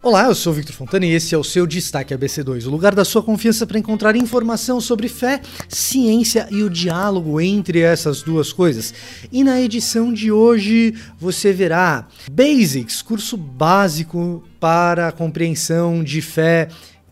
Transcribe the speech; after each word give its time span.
Olá, 0.00 0.26
eu 0.26 0.34
sou 0.36 0.52
Victor 0.52 0.76
Fontana 0.76 1.06
e 1.06 1.10
esse 1.10 1.34
é 1.34 1.38
o 1.38 1.42
seu 1.42 1.66
Destaque 1.66 2.14
ABC2, 2.14 2.68
o 2.68 2.70
lugar 2.70 2.94
da 2.94 3.04
sua 3.04 3.20
confiança 3.20 3.66
para 3.66 3.80
encontrar 3.80 4.14
informação 4.14 4.80
sobre 4.80 5.08
fé, 5.08 5.40
ciência 5.68 6.46
e 6.52 6.62
o 6.62 6.70
diálogo 6.70 7.40
entre 7.40 7.80
essas 7.80 8.22
duas 8.22 8.52
coisas. 8.52 8.94
E 9.32 9.42
na 9.42 9.60
edição 9.60 10.12
de 10.12 10.30
hoje 10.30 10.94
você 11.18 11.52
verá 11.52 12.06
Basics, 12.30 13.02
curso 13.02 13.36
básico 13.36 14.40
para 14.60 15.08
a 15.08 15.12
compreensão 15.12 16.04
de 16.04 16.22
fé 16.22 16.68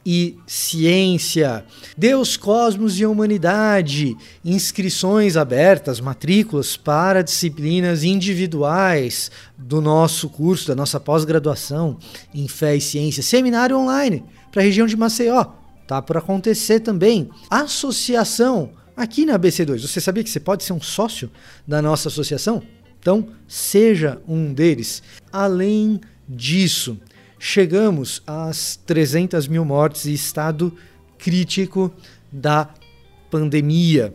e 0.08 0.38
ciência. 0.46 1.64
Deus, 1.98 2.36
cosmos 2.36 3.00
e 3.00 3.04
humanidade. 3.04 4.16
Inscrições 4.44 5.36
abertas, 5.36 5.98
matrículas 5.98 6.76
para 6.76 7.22
disciplinas 7.22 8.04
individuais 8.04 9.32
do 9.58 9.80
nosso 9.80 10.28
curso, 10.28 10.68
da 10.68 10.76
nossa 10.76 11.00
pós-graduação 11.00 11.98
em 12.32 12.46
fé 12.46 12.76
e 12.76 12.80
ciência. 12.80 13.20
Seminário 13.20 13.76
online 13.76 14.22
para 14.52 14.62
a 14.62 14.64
região 14.64 14.86
de 14.86 14.96
Maceió. 14.96 15.44
Tá 15.88 16.00
por 16.00 16.16
acontecer 16.16 16.78
também. 16.78 17.28
Associação 17.50 18.70
aqui 18.96 19.26
na 19.26 19.36
BC2. 19.36 19.80
Você 19.80 20.00
sabia 20.00 20.22
que 20.22 20.30
você 20.30 20.38
pode 20.38 20.62
ser 20.62 20.72
um 20.72 20.80
sócio 20.80 21.28
da 21.66 21.82
nossa 21.82 22.08
associação? 22.08 22.62
Então, 23.00 23.28
seja 23.48 24.20
um 24.26 24.52
deles. 24.52 25.02
Além 25.32 26.00
disso, 26.28 26.96
chegamos 27.38 28.22
às 28.26 28.76
300 28.86 29.46
mil 29.48 29.64
mortes 29.64 30.04
e 30.06 30.12
estado 30.12 30.72
crítico 31.18 31.92
da 32.30 32.68
pandemia. 33.30 34.14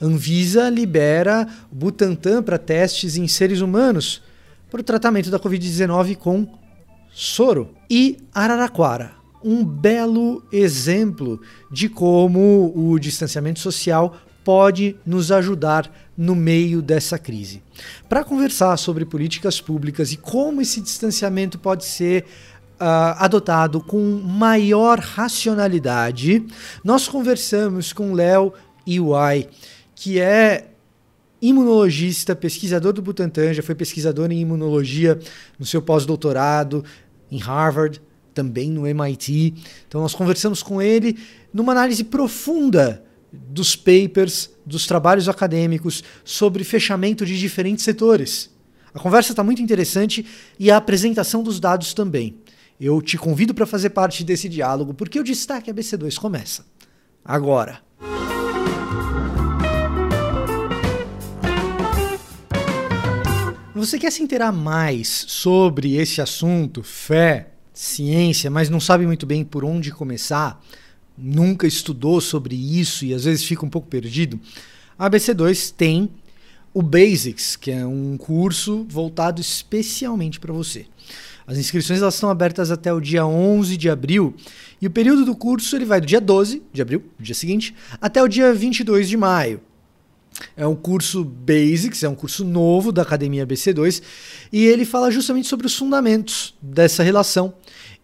Anvisa 0.00 0.68
libera 0.68 1.46
Butantan 1.70 2.42
para 2.42 2.58
testes 2.58 3.16
em 3.16 3.26
seres 3.26 3.60
humanos 3.60 4.22
para 4.70 4.80
o 4.80 4.84
tratamento 4.84 5.30
da 5.30 5.40
Covid-19 5.40 6.16
com 6.16 6.58
soro. 7.10 7.74
E 7.90 8.18
Araraquara, 8.32 9.12
um 9.42 9.64
belo 9.64 10.42
exemplo 10.52 11.40
de 11.70 11.88
como 11.88 12.72
o 12.76 12.98
distanciamento 12.98 13.60
social 13.60 14.16
pode 14.44 14.96
nos 15.04 15.32
ajudar 15.32 15.90
no 16.18 16.34
meio 16.34 16.82
dessa 16.82 17.16
crise. 17.16 17.62
Para 18.08 18.24
conversar 18.24 18.76
sobre 18.76 19.04
políticas 19.04 19.60
públicas 19.60 20.10
e 20.10 20.16
como 20.16 20.60
esse 20.60 20.80
distanciamento 20.80 21.58
pode 21.58 21.84
ser 21.84 22.26
Uh, 22.80 23.18
adotado 23.18 23.80
com 23.80 23.98
maior 24.24 25.00
racionalidade, 25.00 26.46
nós 26.84 27.08
conversamos 27.08 27.92
com 27.92 28.12
Léo 28.12 28.52
Iwai, 28.86 29.48
que 29.96 30.20
é 30.20 30.68
imunologista, 31.42 32.36
pesquisador 32.36 32.92
do 32.92 33.02
Butantan, 33.02 33.52
já 33.52 33.64
foi 33.64 33.74
pesquisador 33.74 34.30
em 34.30 34.40
imunologia 34.40 35.18
no 35.58 35.66
seu 35.66 35.82
pós-doutorado 35.82 36.84
em 37.32 37.38
Harvard, 37.38 38.00
também 38.32 38.70
no 38.70 38.86
MIT. 38.86 39.54
Então 39.88 40.00
nós 40.00 40.14
conversamos 40.14 40.62
com 40.62 40.80
ele 40.80 41.18
numa 41.52 41.72
análise 41.72 42.04
profunda 42.04 43.02
dos 43.32 43.76
papers, 43.76 44.50
dos 44.64 44.86
trabalhos 44.86 45.28
acadêmicos 45.28 46.02
sobre 46.24 46.64
fechamento 46.64 47.26
de 47.26 47.38
diferentes 47.38 47.84
setores. 47.84 48.50
A 48.92 48.98
conversa 48.98 49.32
está 49.32 49.44
muito 49.44 49.62
interessante 49.62 50.24
e 50.58 50.70
a 50.70 50.76
apresentação 50.76 51.42
dos 51.42 51.60
dados 51.60 51.92
também. 51.92 52.36
Eu 52.80 53.02
te 53.02 53.18
convido 53.18 53.52
para 53.52 53.66
fazer 53.66 53.90
parte 53.90 54.24
desse 54.24 54.48
diálogo, 54.48 54.94
porque 54.94 55.18
o 55.18 55.24
Destaque 55.24 55.72
ABC2 55.72 56.16
começa 56.18 56.64
agora. 57.24 57.80
Você 63.74 63.96
quer 63.96 64.10
se 64.10 64.22
inteirar 64.22 64.50
mais 64.50 65.06
sobre 65.28 65.94
esse 65.96 66.20
assunto, 66.20 66.82
fé, 66.82 67.50
ciência, 67.72 68.50
mas 68.50 68.68
não 68.68 68.80
sabe 68.80 69.06
muito 69.06 69.24
bem 69.24 69.44
por 69.44 69.64
onde 69.64 69.92
começar? 69.92 70.60
Nunca 71.18 71.66
estudou 71.66 72.20
sobre 72.20 72.54
isso 72.54 73.04
e 73.04 73.12
às 73.12 73.24
vezes 73.24 73.44
fica 73.44 73.66
um 73.66 73.70
pouco 73.70 73.88
perdido, 73.88 74.38
a 74.98 75.08
ABC2 75.08 75.72
tem 75.76 76.10
o 76.72 76.82
Basics, 76.82 77.56
que 77.56 77.70
é 77.70 77.86
um 77.86 78.16
curso 78.16 78.86
voltado 78.88 79.40
especialmente 79.40 80.38
para 80.38 80.52
você. 80.52 80.86
As 81.46 81.56
inscrições 81.56 82.02
elas 82.02 82.14
estão 82.14 82.28
abertas 82.28 82.70
até 82.70 82.92
o 82.92 83.00
dia 83.00 83.26
11 83.26 83.76
de 83.76 83.88
abril 83.88 84.34
e 84.80 84.86
o 84.86 84.90
período 84.90 85.24
do 85.24 85.34
curso 85.34 85.74
ele 85.74 85.86
vai 85.86 86.00
do 86.00 86.06
dia 86.06 86.20
12 86.20 86.62
de 86.72 86.82
abril, 86.82 87.02
dia 87.18 87.34
seguinte, 87.34 87.74
até 88.00 88.22
o 88.22 88.28
dia 88.28 88.52
22 88.52 89.08
de 89.08 89.16
maio. 89.16 89.60
É 90.56 90.66
um 90.66 90.76
curso 90.76 91.24
Basics, 91.24 92.02
é 92.02 92.08
um 92.08 92.14
curso 92.14 92.44
novo 92.44 92.92
da 92.92 93.02
Academia 93.02 93.46
BC2 93.46 94.02
e 94.52 94.66
ele 94.66 94.84
fala 94.84 95.10
justamente 95.10 95.48
sobre 95.48 95.66
os 95.66 95.74
fundamentos 95.74 96.54
dessa 96.60 97.02
relação 97.02 97.54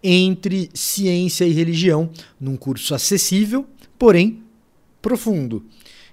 entre 0.04 0.68
ciência 0.74 1.46
e 1.46 1.52
religião, 1.52 2.10
num 2.38 2.56
curso 2.56 2.94
acessível, 2.94 3.66
porém 3.98 4.42
profundo. 5.00 5.64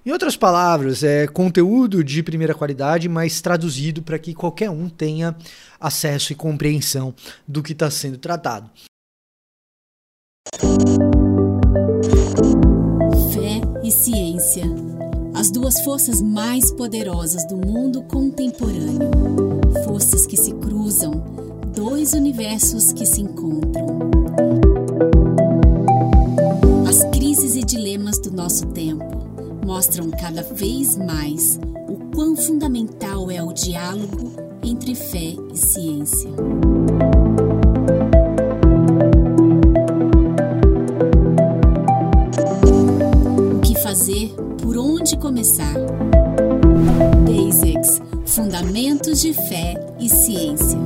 Em 0.04 0.10
outras 0.10 0.34
palavras, 0.34 1.04
é 1.04 1.28
conteúdo 1.28 2.02
de 2.02 2.22
primeira 2.22 2.54
qualidade, 2.54 3.08
mas 3.08 3.40
traduzido 3.40 4.02
para 4.02 4.18
que 4.18 4.34
qualquer 4.34 4.68
um 4.70 4.88
tenha 4.88 5.36
acesso 5.78 6.32
e 6.32 6.36
compreensão 6.36 7.14
do 7.46 7.62
que 7.62 7.72
está 7.72 7.88
sendo 7.90 8.18
tratado. 8.18 8.68
Fé 13.32 13.60
e 13.84 13.90
ciência. 13.92 14.64
As 15.34 15.50
duas 15.50 15.80
forças 15.82 16.20
mais 16.20 16.72
poderosas 16.72 17.46
do 17.46 17.56
mundo 17.56 18.02
contemporâneo. 18.02 19.10
Forças 19.84 20.26
que 20.26 20.36
se 20.36 20.52
cruzam 20.54 21.41
dois 21.74 22.12
universos 22.12 22.92
que 22.92 23.06
se 23.06 23.22
encontram. 23.22 23.86
As 26.88 27.02
crises 27.16 27.56
e 27.56 27.64
dilemas 27.64 28.18
do 28.18 28.30
nosso 28.30 28.66
tempo 28.66 29.04
mostram 29.64 30.10
cada 30.10 30.42
vez 30.42 30.96
mais 30.96 31.58
o 31.88 31.96
quão 32.14 32.36
fundamental 32.36 33.30
é 33.30 33.42
o 33.42 33.52
diálogo 33.52 34.32
entre 34.62 34.94
fé 34.94 35.34
e 35.52 35.56
ciência. 35.56 36.30
O 43.56 43.60
que 43.60 43.80
fazer? 43.80 44.34
Por 44.62 44.76
onde 44.76 45.16
começar? 45.16 45.74
Basics 47.26 48.00
Fundamentos 48.26 49.20
de 49.20 49.32
Fé 49.32 49.74
e 49.98 50.08
Ciência. 50.08 50.78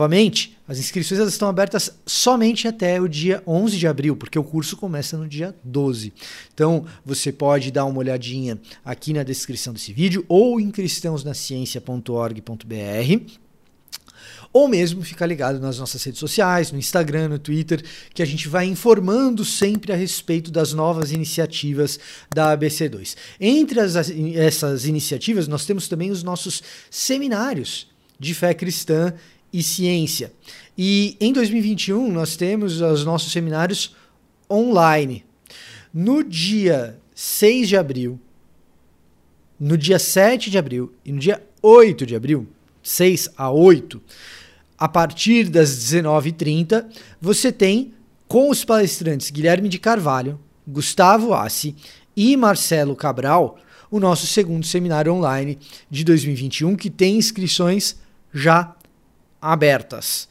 Novamente, 0.00 0.56
as 0.66 0.78
inscrições 0.78 1.20
estão 1.28 1.46
abertas 1.46 1.94
somente 2.06 2.66
até 2.66 2.98
o 2.98 3.06
dia 3.06 3.42
11 3.46 3.76
de 3.76 3.86
abril, 3.86 4.16
porque 4.16 4.38
o 4.38 4.42
curso 4.42 4.74
começa 4.74 5.18
no 5.18 5.28
dia 5.28 5.54
12. 5.62 6.14
Então, 6.54 6.86
você 7.04 7.30
pode 7.30 7.70
dar 7.70 7.84
uma 7.84 7.98
olhadinha 7.98 8.58
aqui 8.82 9.12
na 9.12 9.22
descrição 9.22 9.74
desse 9.74 9.92
vídeo 9.92 10.24
ou 10.26 10.58
em 10.58 10.70
cristãosnaciencia.org.br 10.70 13.40
ou 14.50 14.68
mesmo 14.68 15.02
ficar 15.02 15.26
ligado 15.26 15.60
nas 15.60 15.78
nossas 15.78 16.02
redes 16.02 16.18
sociais, 16.18 16.72
no 16.72 16.78
Instagram, 16.78 17.28
no 17.28 17.38
Twitter, 17.38 17.84
que 18.14 18.22
a 18.22 18.26
gente 18.26 18.48
vai 18.48 18.64
informando 18.64 19.44
sempre 19.44 19.92
a 19.92 19.96
respeito 19.96 20.50
das 20.50 20.72
novas 20.72 21.12
iniciativas 21.12 22.00
da 22.34 22.56
ABC2. 22.56 23.16
Entre 23.38 23.78
as, 23.78 23.96
essas 24.34 24.86
iniciativas, 24.86 25.46
nós 25.46 25.66
temos 25.66 25.88
também 25.88 26.10
os 26.10 26.22
nossos 26.22 26.62
seminários 26.90 27.86
de 28.18 28.34
fé 28.34 28.54
cristã 28.54 29.12
e 29.52 29.62
ciência. 29.62 30.32
E 30.76 31.16
em 31.20 31.32
2021 31.32 32.10
nós 32.10 32.36
temos 32.36 32.80
os 32.80 33.04
nossos 33.04 33.32
seminários 33.32 33.94
online. 34.50 35.24
No 35.92 36.22
dia 36.22 36.98
6 37.14 37.68
de 37.68 37.76
abril, 37.76 38.20
no 39.58 39.76
dia 39.76 39.98
7 39.98 40.50
de 40.50 40.56
abril 40.56 40.92
e 41.04 41.12
no 41.12 41.18
dia 41.18 41.42
8 41.62 42.06
de 42.06 42.16
abril, 42.16 42.48
6 42.82 43.28
a 43.36 43.50
8, 43.50 44.00
a 44.78 44.88
partir 44.88 45.50
das 45.50 45.70
19h30, 45.70 46.86
você 47.20 47.52
tem 47.52 47.92
com 48.26 48.48
os 48.48 48.64
palestrantes 48.64 49.30
Guilherme 49.30 49.68
de 49.68 49.78
Carvalho, 49.78 50.40
Gustavo 50.66 51.34
Assi 51.34 51.74
e 52.16 52.36
Marcelo 52.36 52.96
Cabral, 52.96 53.58
o 53.90 54.00
nosso 54.00 54.26
segundo 54.26 54.64
seminário 54.64 55.12
online 55.12 55.58
de 55.90 56.04
2021, 56.04 56.76
que 56.76 56.88
tem 56.88 57.16
inscrições 57.16 57.96
já 58.32 58.74
abertas. 59.40 60.28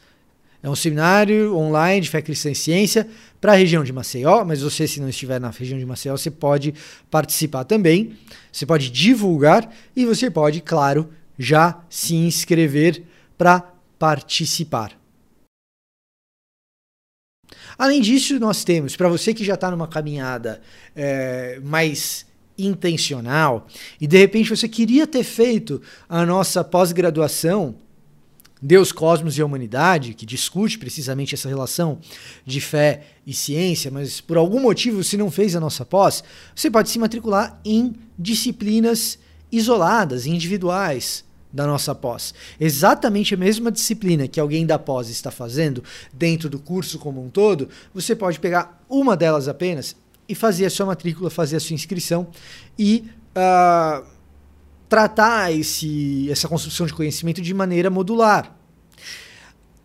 É 0.61 0.69
um 0.69 0.75
seminário 0.75 1.55
online 1.55 2.01
de 2.01 2.09
fé 2.09 2.21
cristã 2.21 2.51
e 2.51 2.55
ciência 2.55 3.07
para 3.39 3.53
a 3.53 3.55
região 3.55 3.83
de 3.83 3.93
Maceió, 3.93 4.43
mas 4.43 4.61
você, 4.61 4.85
se 4.87 4.99
não 4.99 5.07
estiver 5.07 5.39
na 5.39 5.49
região 5.49 5.79
de 5.79 5.85
Maceió, 5.85 6.17
você 6.17 6.29
pode 6.29 6.73
participar 7.09 7.63
também, 7.63 8.17
você 8.51 8.65
pode 8.65 8.89
divulgar 8.91 9.73
e 9.95 10.05
você 10.05 10.29
pode, 10.29 10.59
claro, 10.61 11.09
já 11.37 11.81
se 11.89 12.13
inscrever 12.13 13.03
para 13.37 13.73
participar. 13.97 14.99
Além 17.77 18.01
disso, 18.01 18.37
nós 18.37 18.65
temos, 18.65 18.97
para 18.97 19.07
você 19.07 19.33
que 19.33 19.45
já 19.45 19.53
está 19.53 19.71
numa 19.71 19.87
caminhada 19.87 20.61
é, 20.93 21.61
mais 21.63 22.25
intencional 22.57 23.65
e 24.01 24.05
de 24.05 24.17
repente 24.17 24.49
você 24.49 24.67
queria 24.67 25.07
ter 25.07 25.23
feito 25.23 25.81
a 26.09 26.25
nossa 26.25 26.61
pós-graduação 26.61 27.77
Deus, 28.61 28.91
Cosmos 28.91 29.37
e 29.37 29.41
a 29.41 29.45
Humanidade, 29.45 30.13
que 30.13 30.25
discute 30.25 30.77
precisamente 30.77 31.33
essa 31.33 31.47
relação 31.47 31.99
de 32.45 32.59
fé 32.59 33.03
e 33.25 33.33
ciência, 33.33 33.89
mas 33.89 34.19
por 34.19 34.37
algum 34.37 34.59
motivo 34.59 35.01
você 35.01 35.15
não 35.15 35.31
fez 35.31 35.55
a 35.55 35.59
nossa 35.59 35.85
pós, 35.85 36.23
você 36.53 36.69
pode 36.69 36.89
se 36.89 36.99
matricular 36.99 37.59
em 37.63 37.95
disciplinas 38.17 39.17
isoladas, 39.51 40.25
individuais 40.25 41.23
da 41.51 41.65
nossa 41.65 41.95
pós. 41.95 42.33
Exatamente 42.59 43.33
a 43.33 43.37
mesma 43.37 43.71
disciplina 43.71 44.27
que 44.27 44.39
alguém 44.39 44.65
da 44.65 44.77
pós 44.77 45.09
está 45.09 45.31
fazendo 45.31 45.83
dentro 46.13 46.49
do 46.49 46.59
curso 46.59 46.99
como 46.99 47.23
um 47.23 47.29
todo, 47.29 47.69
você 47.93 48.15
pode 48.15 48.39
pegar 48.39 48.83
uma 48.89 49.17
delas 49.17 49.47
apenas 49.47 49.95
e 50.27 50.35
fazer 50.35 50.65
a 50.65 50.69
sua 50.69 50.85
matrícula, 50.85 51.29
fazer 51.29 51.55
a 51.55 51.59
sua 51.59 51.73
inscrição 51.73 52.27
e 52.77 53.05
uh, 53.35 54.05
tratar 54.89 55.53
esse, 55.53 56.27
essa 56.31 56.47
construção 56.47 56.87
de 56.87 56.93
conhecimento 56.93 57.41
de 57.41 57.53
maneira 57.53 57.89
modular. 57.89 58.57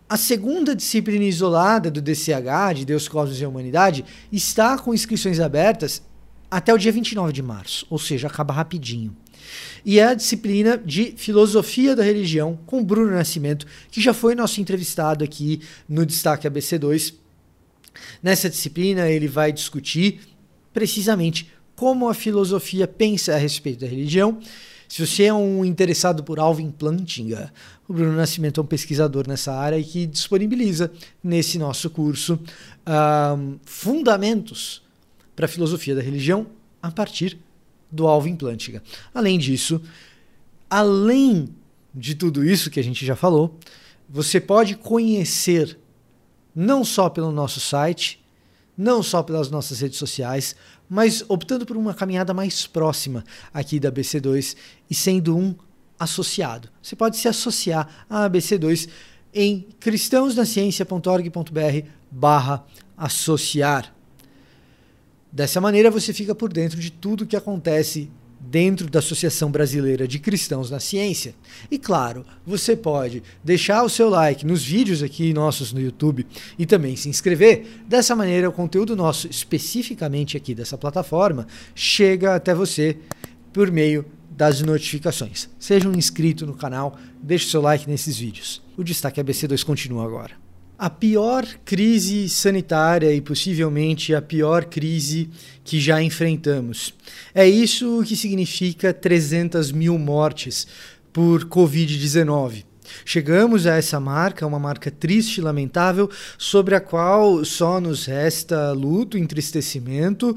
A 0.09 0.17
segunda 0.17 0.75
disciplina 0.75 1.25
isolada 1.25 1.91
do 1.91 2.01
DCH, 2.01 2.75
de 2.75 2.85
Deus, 2.85 3.07
Cosmos 3.07 3.41
e 3.41 3.47
Humanidade, 3.47 4.05
está 4.33 4.79
com 4.79 4.95
inscrições 4.95 5.39
abertas 5.39 6.03
até 6.51 6.73
o 6.73 6.79
dia 6.79 6.93
29 6.93 7.33
de 7.33 7.43
março, 7.43 7.87
ou 7.91 7.99
seja, 7.99 8.29
acaba 8.29 8.55
rapidinho. 8.55 9.15
E 9.85 9.99
é 9.99 10.07
a 10.07 10.15
disciplina 10.15 10.79
de 10.79 11.15
Filosofia 11.17 11.95
da 11.95 12.03
Religião 12.03 12.59
com 12.65 12.83
Bruno 12.83 13.11
Nascimento, 13.11 13.67
que 13.91 14.01
já 14.01 14.15
foi 14.15 14.35
nosso 14.35 14.61
entrevistado 14.61 15.25
aqui 15.25 15.61
no 15.89 16.07
Destaque 16.07 16.49
ABC2. 16.49 17.15
Nessa 18.23 18.49
disciplina, 18.49 19.09
ele 19.09 19.29
vai 19.29 19.53
discutir 19.53 20.21
precisamente 20.73 21.51
como 21.77 22.09
a 22.09 22.15
filosofia 22.15 22.87
pensa 22.87 23.35
a 23.35 23.39
respeito 23.39 23.81
da 23.81 23.87
religião. 23.87 24.39
Se 24.89 25.05
você 25.05 25.25
é 25.25 25.35
um 25.35 25.65
interessado 25.65 26.23
por 26.23 26.39
Alvin 26.39 26.71
Plantinga, 26.71 27.53
o 27.89 27.93
Bruno 27.93 28.17
Nascimento 28.17 28.61
é 28.61 28.63
um 28.63 28.67
pesquisador 28.67 29.27
nessa 29.27 29.53
área 29.53 29.79
e 29.79 29.85
que 29.85 30.07
disponibiliza 30.07 30.91
nesse 31.23 31.59
nosso 31.59 31.91
curso 31.91 32.39
fundamentos 33.65 34.83
para 35.35 35.47
a 35.47 35.49
filosofia 35.49 35.95
da 35.95 36.03
religião 36.03 36.47
a 36.83 36.91
partir 36.91 37.39
do 37.91 38.07
Alvin 38.07 38.37
Plantinga. 38.37 38.83
Além 39.13 39.39
disso, 39.39 39.81
além 40.69 41.49
de 41.95 42.15
tudo 42.15 42.45
isso 42.45 42.71
que 42.71 42.81
a 42.81 42.85
gente 42.85 43.07
já 43.07 43.17
falou, 43.17 43.59
você 44.09 44.41
pode 44.41 44.77
conhecer 44.77 45.79
não 46.55 46.85
só 46.85 47.09
pelo 47.09 47.33
nosso 47.33 47.59
site, 47.59 48.23
não 48.77 49.03
só 49.03 49.23
pelas 49.23 49.51
nossas 49.51 49.81
redes 49.81 49.99
sociais, 49.99 50.55
mas 50.95 51.23
optando 51.29 51.67
por 51.67 51.77
uma 51.77 51.93
caminhada 51.93 52.33
mais 52.33 52.69
próxima 52.69 53.25
aqui 53.53 53.81
da 53.81 53.91
BC2 53.91 54.55
e 54.89 54.95
sendo 54.95 55.37
um 55.37 55.53
associado. 55.99 56.69
Você 56.81 56.95
pode 56.95 57.17
se 57.17 57.27
associar 57.27 58.07
à 58.09 58.31
ABC2 58.31 58.89
em 59.35 59.67
cristãosnaciencia.org.br 59.81 61.89
barra 62.09 62.65
associar. 62.97 63.93
Dessa 65.33 65.61
maneira 65.61 65.91
você 65.91 66.13
fica 66.13 66.33
por 66.33 66.53
dentro 66.53 66.79
de 66.79 66.93
tudo 66.93 67.27
que 67.27 67.35
acontece 67.35 68.09
dentro 68.51 68.89
da 68.89 68.99
Associação 68.99 69.51
Brasileira 69.51 70.07
de 70.07 70.19
Cristãos 70.19 70.71
na 70.71 70.79
Ciência. 70.79 71.35
E 71.71 71.79
claro, 71.79 72.25
você 72.47 72.77
pode 72.77 73.23
deixar 73.43 73.83
o 73.83 73.89
seu 73.89 74.09
like 74.09 74.47
nos 74.47 74.65
vídeos 74.65 75.03
aqui 75.03 75.33
nossos 75.33 75.73
no 75.73 75.81
YouTube 75.81 76.27
e 76.59 76.67
também 76.67 76.97
se 76.97 77.09
inscrever. 77.09 77.67
Dessa 77.87 78.15
maneira, 78.15 78.49
o 78.49 78.53
conteúdo 78.53 78.95
nosso, 78.95 79.27
especificamente 79.29 80.37
aqui 80.37 80.55
dessa 80.55 80.77
plataforma, 80.77 81.47
chega 81.75 82.35
até 82.35 82.55
você 82.55 82.99
por 83.53 83.71
meio 83.71 84.05
das 84.31 84.61
notificações. 84.61 85.49
Seja 85.59 85.89
um 85.89 85.97
inscrito 85.97 86.47
no 86.47 86.55
canal, 86.55 86.99
deixe 87.23 87.49
seu 87.49 87.61
like 87.61 87.89
nesses 87.89 88.19
vídeos. 88.19 88.63
O 88.77 88.83
Destaque 88.83 89.23
ABC2 89.23 89.65
continua 89.65 90.05
agora. 90.05 90.44
A 90.85 90.91
pior 90.91 91.47
crise 91.65 92.29
sanitária 92.29 93.11
e 93.11 93.19
possivelmente 93.19 94.15
a 94.15 94.21
pior 94.21 94.67
crise 94.67 95.31
que 95.65 95.81
já 95.81 96.03
enfrentamos. 96.03 96.93
É 97.35 97.49
isso 97.49 98.03
que 98.07 98.15
significa 98.15 98.93
300 98.93 99.73
mil 99.73 99.99
mortes 99.99 100.67
por 101.11 101.47
Covid-19. 101.47 102.67
Chegamos 103.03 103.67
a 103.67 103.77
essa 103.77 103.99
marca, 103.99 104.47
uma 104.47 104.59
marca 104.59 104.91
triste 104.91 105.39
e 105.39 105.41
lamentável, 105.41 106.11
sobre 106.37 106.75
a 106.75 106.81
qual 106.83 107.43
só 107.47 107.81
nos 107.81 108.05
resta 108.05 108.71
luto, 108.73 109.17
entristecimento 109.17 110.37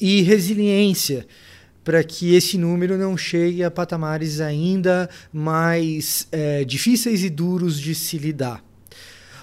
e 0.00 0.22
resiliência 0.22 1.24
para 1.84 2.02
que 2.02 2.34
esse 2.34 2.58
número 2.58 2.98
não 2.98 3.16
chegue 3.16 3.62
a 3.62 3.70
patamares 3.70 4.40
ainda 4.40 5.08
mais 5.32 6.26
é, 6.32 6.64
difíceis 6.64 7.22
e 7.22 7.30
duros 7.30 7.78
de 7.78 7.94
se 7.94 8.18
lidar. 8.18 8.73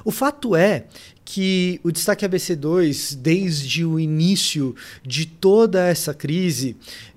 O 0.03 0.11
fato 0.11 0.55
é 0.55 0.85
que 1.23 1.79
o 1.83 1.91
destaque 1.91 2.25
ABC2, 2.25 3.15
desde 3.15 3.85
o 3.85 3.99
início 3.99 4.75
de 5.05 5.25
toda 5.25 5.87
essa 5.87 6.13
crise, 6.13 6.75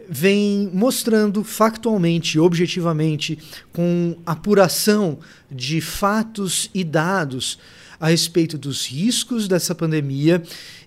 vem 0.09 0.71
mostrando 0.73 1.43
factualmente, 1.43 2.39
objetivamente, 2.39 3.39
com 3.73 4.17
apuração 4.25 5.19
de 5.51 5.81
fatos 5.81 6.71
e 6.75 6.85
dados 6.85 7.59
a 7.99 8.09
respeito 8.09 8.59
dos 8.59 8.87
riscos 8.87 9.49
dessa 9.49 9.75
pandemia 9.75 10.43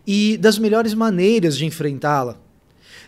e 0.05 0.37
das 0.37 0.57
melhores 0.57 0.93
maneiras 0.93 1.57
de 1.57 1.65
enfrentá-la. 1.65 2.39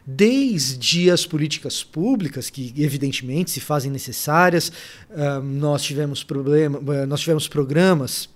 Desde 0.05 1.11
as 1.11 1.25
políticas 1.25 1.83
públicas, 1.83 2.49
que 2.49 2.73
evidentemente 2.77 3.51
se 3.51 3.59
fazem 3.59 3.91
necessárias, 3.91 4.69
uh, 5.11 5.41
nós, 5.43 5.83
tivemos 5.83 6.23
problema, 6.23 6.79
nós 7.05 7.19
tivemos 7.19 7.47
programas 7.47 8.27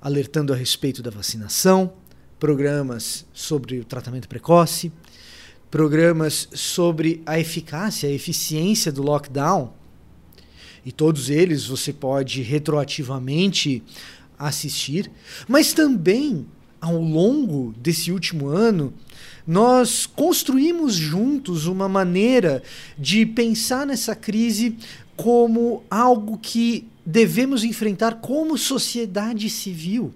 alertando 0.00 0.52
a 0.52 0.56
respeito 0.56 1.02
da 1.02 1.10
vacinação, 1.10 1.92
programas 2.38 3.26
sobre 3.32 3.78
o 3.80 3.84
tratamento 3.84 4.28
precoce, 4.28 4.92
programas 5.70 6.48
sobre 6.52 7.22
a 7.26 7.38
eficácia, 7.38 8.08
a 8.08 8.12
eficiência 8.12 8.92
do 8.92 9.02
lockdown. 9.02 9.72
E 10.84 10.92
todos 10.92 11.28
eles 11.28 11.66
você 11.66 11.92
pode 11.92 12.42
retroativamente 12.42 13.82
assistir, 14.38 15.10
mas 15.48 15.72
também 15.72 16.46
ao 16.80 17.00
longo 17.00 17.74
desse 17.76 18.12
último 18.12 18.48
ano, 18.48 18.94
nós 19.46 20.06
construímos 20.06 20.94
juntos 20.94 21.66
uma 21.66 21.88
maneira 21.88 22.62
de 22.96 23.26
pensar 23.26 23.86
nessa 23.86 24.14
crise 24.14 24.76
como 25.16 25.82
algo 25.90 26.38
que 26.38 26.88
devemos 27.10 27.64
enfrentar 27.64 28.16
como 28.16 28.58
sociedade 28.58 29.48
civil. 29.48 30.12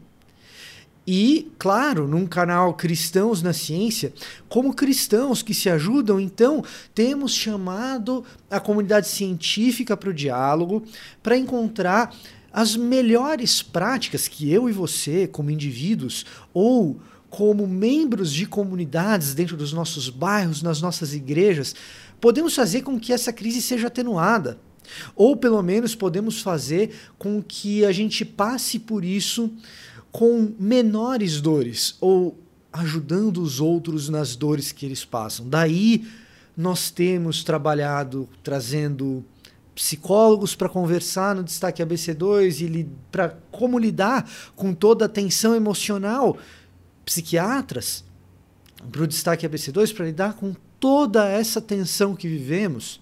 E, 1.07 1.51
claro, 1.59 2.07
num 2.07 2.27
canal 2.27 2.75
Cristãos 2.75 3.41
na 3.41 3.55
Ciência, 3.55 4.13
como 4.47 4.75
cristãos 4.75 5.43
que 5.43 5.55
se 5.55 5.71
ajudam, 5.71 6.21
então 6.21 6.63
temos 6.95 7.35
chamado 7.35 8.23
a 8.51 8.61
comunidade 8.61 9.09
científica 9.09 9.97
para 9.97 10.11
o 10.11 10.15
diálogo, 10.15 10.85
para 11.23 11.35
encontrar 11.37 12.15
as 12.53 12.77
melhores 12.77 13.63
práticas 13.63 14.29
que 14.29 14.53
eu 14.53 14.69
e 14.69 14.73
você, 14.73 15.27
como 15.27 15.51
indivíduos, 15.51 16.27
ou 16.53 17.01
como 17.31 17.67
membros 17.67 18.31
de 18.31 18.45
comunidades 18.45 19.33
dentro 19.33 19.57
dos 19.57 19.73
nossos 19.73 20.11
bairros, 20.11 20.61
nas 20.61 20.83
nossas 20.83 21.15
igrejas, 21.15 21.75
podemos 22.21 22.55
fazer 22.55 22.83
com 22.83 23.01
que 23.01 23.15
essa 23.15 23.33
crise 23.33 23.63
seja 23.63 23.87
atenuada. 23.87 24.61
Ou 25.15 25.37
pelo 25.37 25.63
menos 25.63 25.95
podemos 25.95 26.41
fazer 26.41 26.95
com 27.19 27.43
que 27.43 27.85
a 27.85 27.93
gente 27.93 28.25
passe 28.25 28.79
por 28.79 29.05
isso 29.05 29.51
com 30.11 30.53
menores 30.59 31.41
dores, 31.41 31.97
ou 32.01 32.39
ajudando 32.73 33.43
os 33.43 33.61
outros 33.61 34.09
nas 34.09 34.37
dores 34.37 34.73
que 34.73 34.87
eles 34.87 35.05
passam. 35.05 35.49
Daí 35.49 36.07
nós 36.57 36.91
temos 36.91 37.43
trabalhado 37.43 38.29
trazendo 38.43 39.25
psicólogos 39.75 40.55
para 40.55 40.69
conversar 40.69 41.35
no 41.35 41.43
destaque 41.43 41.83
ABC2 41.83 42.61
e 42.61 42.89
para 43.11 43.37
como 43.51 43.79
lidar 43.79 44.31
com 44.55 44.75
toda 44.75 45.07
a 45.07 45.09
tensão 45.09 45.55
emocional, 45.55 46.37
psiquiatras 47.05 48.05
para 48.91 49.03
o 49.03 49.07
destaque 49.07 49.47
ABC2 49.47 49.95
para 49.95 50.07
lidar 50.07 50.35
com 50.35 50.55
toda 50.79 51.29
essa 51.29 51.61
tensão 51.61 52.15
que 52.15 52.29
vivemos. 52.29 53.02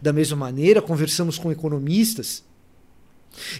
Da 0.00 0.12
mesma 0.12 0.36
maneira, 0.36 0.82
conversamos 0.82 1.38
com 1.38 1.50
economistas 1.50 2.44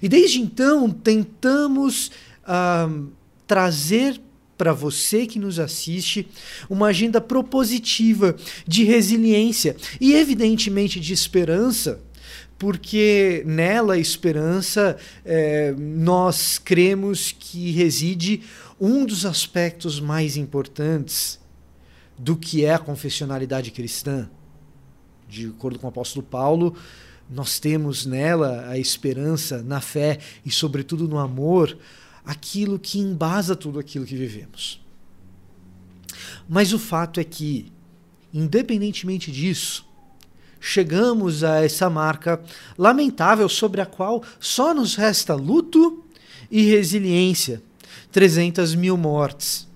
e 0.02 0.08
desde 0.08 0.40
então 0.40 0.90
tentamos 0.90 2.10
uh, 2.44 3.08
trazer 3.46 4.20
para 4.56 4.72
você 4.72 5.26
que 5.26 5.38
nos 5.38 5.58
assiste 5.58 6.28
uma 6.68 6.88
agenda 6.88 7.20
propositiva 7.20 8.36
de 8.66 8.84
resiliência 8.84 9.76
e, 10.00 10.12
evidentemente, 10.14 11.00
de 11.00 11.12
esperança 11.12 12.00
porque 12.58 13.42
nela, 13.44 13.98
esperança, 13.98 14.96
é, 15.24 15.74
nós 15.76 16.58
cremos 16.58 17.34
que 17.36 17.72
reside 17.72 18.40
um 18.80 19.04
dos 19.04 19.26
aspectos 19.26 19.98
mais 19.98 20.36
importantes 20.36 21.40
do 22.16 22.36
que 22.36 22.64
é 22.64 22.72
a 22.72 22.78
confessionalidade 22.78 23.72
cristã. 23.72 24.30
De 25.32 25.46
acordo 25.46 25.78
com 25.78 25.86
o 25.86 25.88
apóstolo 25.88 26.22
Paulo, 26.22 26.76
nós 27.30 27.58
temos 27.58 28.04
nela 28.04 28.66
a 28.68 28.78
esperança, 28.78 29.62
na 29.62 29.80
fé 29.80 30.18
e, 30.44 30.50
sobretudo, 30.50 31.08
no 31.08 31.18
amor, 31.18 31.74
aquilo 32.22 32.78
que 32.78 32.98
embasa 32.98 33.56
tudo 33.56 33.78
aquilo 33.78 34.04
que 34.04 34.14
vivemos. 34.14 34.78
Mas 36.46 36.74
o 36.74 36.78
fato 36.78 37.18
é 37.18 37.24
que, 37.24 37.72
independentemente 38.30 39.32
disso, 39.32 39.86
chegamos 40.60 41.42
a 41.42 41.64
essa 41.64 41.88
marca 41.88 42.38
lamentável 42.76 43.48
sobre 43.48 43.80
a 43.80 43.86
qual 43.86 44.22
só 44.38 44.74
nos 44.74 44.96
resta 44.96 45.34
luto 45.34 46.04
e 46.50 46.60
resiliência 46.70 47.62
300 48.10 48.74
mil 48.74 48.98
mortes. 48.98 49.66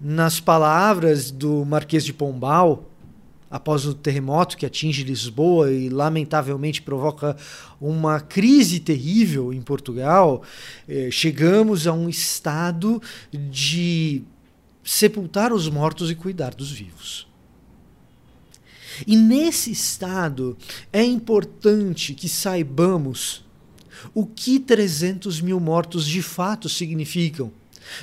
Nas 0.00 0.40
palavras 0.40 1.30
do 1.30 1.66
Marquês 1.66 2.02
de 2.02 2.14
Pombal, 2.14 2.90
após 3.54 3.86
o 3.86 3.94
terremoto 3.94 4.56
que 4.56 4.66
atinge 4.66 5.04
Lisboa 5.04 5.70
e 5.70 5.88
lamentavelmente 5.88 6.82
provoca 6.82 7.36
uma 7.80 8.18
crise 8.18 8.80
terrível 8.80 9.52
em 9.52 9.62
Portugal, 9.62 10.42
eh, 10.88 11.08
chegamos 11.12 11.86
a 11.86 11.92
um 11.92 12.08
estado 12.08 13.00
de 13.32 14.24
sepultar 14.82 15.52
os 15.52 15.68
mortos 15.68 16.10
e 16.10 16.16
cuidar 16.16 16.52
dos 16.52 16.72
vivos. 16.72 17.28
E 19.06 19.16
nesse 19.16 19.70
estado 19.70 20.58
é 20.92 21.04
importante 21.04 22.12
que 22.12 22.28
saibamos 22.28 23.44
o 24.12 24.26
que 24.26 24.58
300 24.58 25.40
mil 25.40 25.60
mortos 25.60 26.04
de 26.06 26.22
fato 26.22 26.68
significam. 26.68 27.52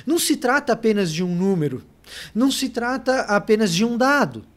Não 0.06 0.18
se 0.18 0.34
trata 0.34 0.72
apenas 0.72 1.12
de 1.12 1.22
um 1.22 1.36
número, 1.36 1.84
não 2.34 2.50
se 2.50 2.70
trata 2.70 3.20
apenas 3.24 3.74
de 3.74 3.84
um 3.84 3.98
dado. 3.98 4.50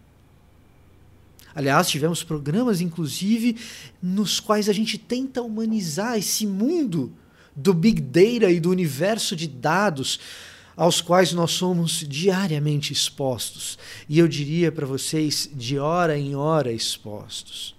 Aliás, 1.56 1.88
tivemos 1.88 2.22
programas, 2.22 2.82
inclusive, 2.82 3.56
nos 4.04 4.40
quais 4.40 4.68
a 4.68 4.74
gente 4.74 4.98
tenta 4.98 5.42
humanizar 5.42 6.18
esse 6.18 6.46
mundo 6.46 7.14
do 7.56 7.74
Big 7.74 8.02
Data 8.02 8.52
e 8.52 8.60
do 8.60 8.70
universo 8.70 9.36
de 9.36 9.48
dados 9.48 10.20
aos 10.76 11.00
quais 11.00 11.32
nós 11.32 11.52
somos 11.52 12.06
diariamente 12.08 12.92
expostos. 12.92 13.80
E 14.10 14.20
eu 14.20 14.28
diria 14.28 14.70
para 14.72 14.86
vocês, 14.86 15.50
de 15.54 15.80
hora 15.80 16.18
em 16.18 16.36
hora 16.36 16.74
expostos. 16.74 17.74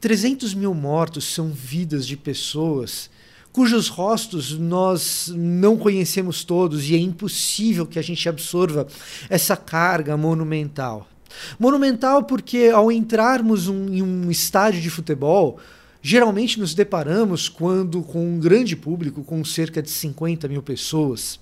300 0.00 0.52
mil 0.52 0.74
mortos 0.74 1.24
são 1.24 1.52
vidas 1.52 2.04
de 2.04 2.16
pessoas 2.16 3.08
cujos 3.52 3.88
rostos 3.88 4.58
nós 4.58 5.30
não 5.36 5.76
conhecemos 5.76 6.42
todos 6.42 6.88
e 6.88 6.94
é 6.94 6.98
impossível 6.98 7.86
que 7.86 7.98
a 7.98 8.02
gente 8.02 8.28
absorva 8.28 8.86
essa 9.28 9.56
carga 9.56 10.16
monumental. 10.16 11.06
Monumental 11.58 12.24
porque 12.24 12.70
ao 12.72 12.90
entrarmos 12.90 13.68
um, 13.68 13.88
em 13.92 14.02
um 14.02 14.30
estádio 14.30 14.80
de 14.80 14.90
futebol, 14.90 15.58
geralmente 16.00 16.58
nos 16.58 16.74
deparamos 16.74 17.48
quando 17.48 18.02
com 18.02 18.34
um 18.34 18.40
grande 18.40 18.74
público, 18.74 19.22
com 19.22 19.44
cerca 19.44 19.82
de 19.82 19.90
50 19.90 20.48
mil 20.48 20.62
pessoas. 20.62 21.38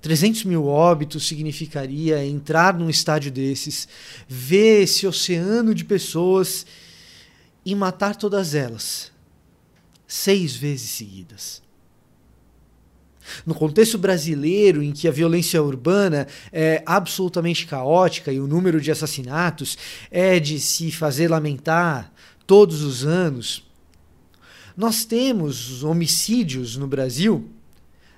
300 0.00 0.44
mil 0.44 0.66
óbitos 0.66 1.26
significaria 1.26 2.24
entrar 2.24 2.74
num 2.74 2.90
estádio 2.90 3.32
desses, 3.32 3.88
ver 4.28 4.82
esse 4.82 5.06
oceano 5.06 5.74
de 5.74 5.82
pessoas 5.82 6.66
e 7.64 7.74
matar 7.74 8.14
todas 8.14 8.54
elas, 8.54 9.10
seis 10.06 10.54
vezes 10.54 10.90
seguidas. 10.90 11.63
No 13.44 13.54
contexto 13.54 13.98
brasileiro, 13.98 14.82
em 14.82 14.92
que 14.92 15.08
a 15.08 15.12
violência 15.12 15.62
urbana 15.62 16.26
é 16.52 16.82
absolutamente 16.84 17.66
caótica 17.66 18.32
e 18.32 18.40
o 18.40 18.46
número 18.46 18.80
de 18.80 18.90
assassinatos 18.90 19.78
é 20.10 20.38
de 20.38 20.60
se 20.60 20.90
fazer 20.90 21.28
lamentar 21.28 22.12
todos 22.46 22.82
os 22.82 23.04
anos, 23.04 23.64
nós 24.76 25.04
temos 25.04 25.82
homicídios 25.84 26.76
no 26.76 26.86
Brasil 26.86 27.48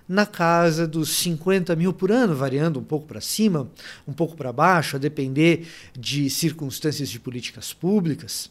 na 0.09 0.25
casa 0.25 0.87
dos 0.87 1.11
50 1.17 1.75
mil 1.75 1.93
por 1.93 2.13
ano, 2.13 2.35
variando 2.35 2.79
um 2.79 2.85
pouco 2.85 3.07
para 3.07 3.21
cima, 3.21 3.69
um 4.07 4.13
pouco 4.13 4.37
para 4.37 4.53
baixo, 4.53 4.97
a 4.97 4.99
depender 4.99 5.67
de 5.99 6.31
circunstâncias 6.31 7.09
de 7.09 7.19
políticas 7.19 7.73
públicas. 7.73 8.51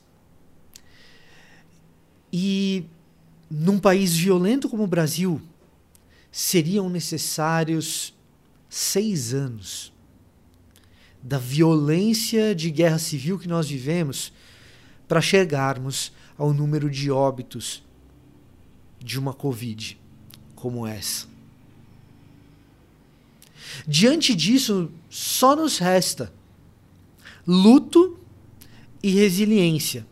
E 2.31 2.85
num 3.49 3.79
país 3.79 4.13
violento 4.15 4.67
como 4.67 4.83
o 4.83 4.87
Brasil, 4.87 5.41
seriam 6.35 6.89
necessários 6.89 8.13
seis 8.69 9.33
anos 9.33 9.93
da 11.23 11.37
violência 11.37 12.53
de 12.53 12.69
guerra 12.69 12.99
civil 12.99 13.39
que 13.39 13.47
nós 13.47 13.69
vivemos 13.69 14.33
para 15.07 15.21
chegarmos 15.21 16.11
ao 16.37 16.53
número 16.53 16.91
de 16.91 17.09
óbitos 17.09 17.81
de 18.99 19.17
uma 19.17 19.33
Covid 19.33 19.97
como 20.57 20.85
essa. 20.85 21.25
Diante 23.87 24.35
disso, 24.35 24.91
só 25.09 25.55
nos 25.55 25.77
resta 25.77 26.33
luto 27.47 28.19
e 29.01 29.09
resiliência 29.09 30.05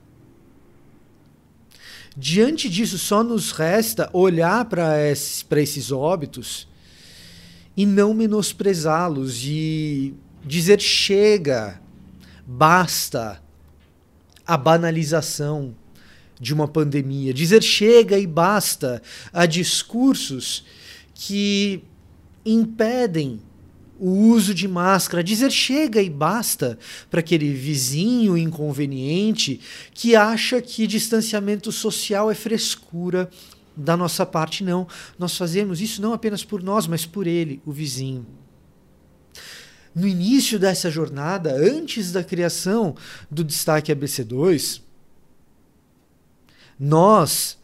Diante 2.15 2.69
disso, 2.69 2.97
só 2.99 3.23
nos 3.23 3.51
resta 3.51 4.09
olhar 4.13 4.65
para 4.65 5.01
esses, 5.01 5.45
esses 5.49 5.91
óbitos 5.91 6.67
e 7.75 7.85
não 7.85 8.13
menosprezá-los 8.13 9.43
e 9.43 10.13
dizer 10.45 10.79
chega, 10.79 11.81
basta 12.45 13.41
a 14.45 14.55
banalização 14.57 15.75
de 16.39 16.53
uma 16.53 16.67
pandemia, 16.67 17.33
dizer 17.33 17.63
chega 17.63 18.19
e 18.19 18.27
basta 18.27 19.01
a 19.31 19.45
discursos 19.45 20.65
que 21.15 21.83
impedem 22.45 23.41
o 24.03 24.09
uso 24.09 24.53
de 24.53 24.67
máscara, 24.67 25.23
dizer 25.23 25.49
chega 25.49 26.01
e 26.01 26.09
basta 26.09 26.77
para 27.09 27.21
aquele 27.21 27.53
vizinho 27.53 28.37
inconveniente 28.37 29.61
que 29.93 30.13
acha 30.13 30.61
que 30.61 30.85
distanciamento 30.85 31.71
social 31.71 32.29
é 32.29 32.35
frescura 32.35 33.29
da 33.77 33.95
nossa 33.95 34.25
parte. 34.25 34.61
Não, 34.61 34.85
nós 35.17 35.37
fazemos 35.37 35.79
isso 35.79 36.01
não 36.01 36.11
apenas 36.11 36.43
por 36.43 36.61
nós, 36.61 36.85
mas 36.85 37.05
por 37.05 37.25
ele, 37.25 37.61
o 37.65 37.71
vizinho. 37.71 38.27
No 39.95 40.05
início 40.05 40.59
dessa 40.59 40.91
jornada, 40.91 41.55
antes 41.55 42.11
da 42.11 42.25
criação 42.25 42.97
do 43.31 43.41
destaque 43.41 43.89
ABC2, 43.89 44.81
nós, 46.77 47.57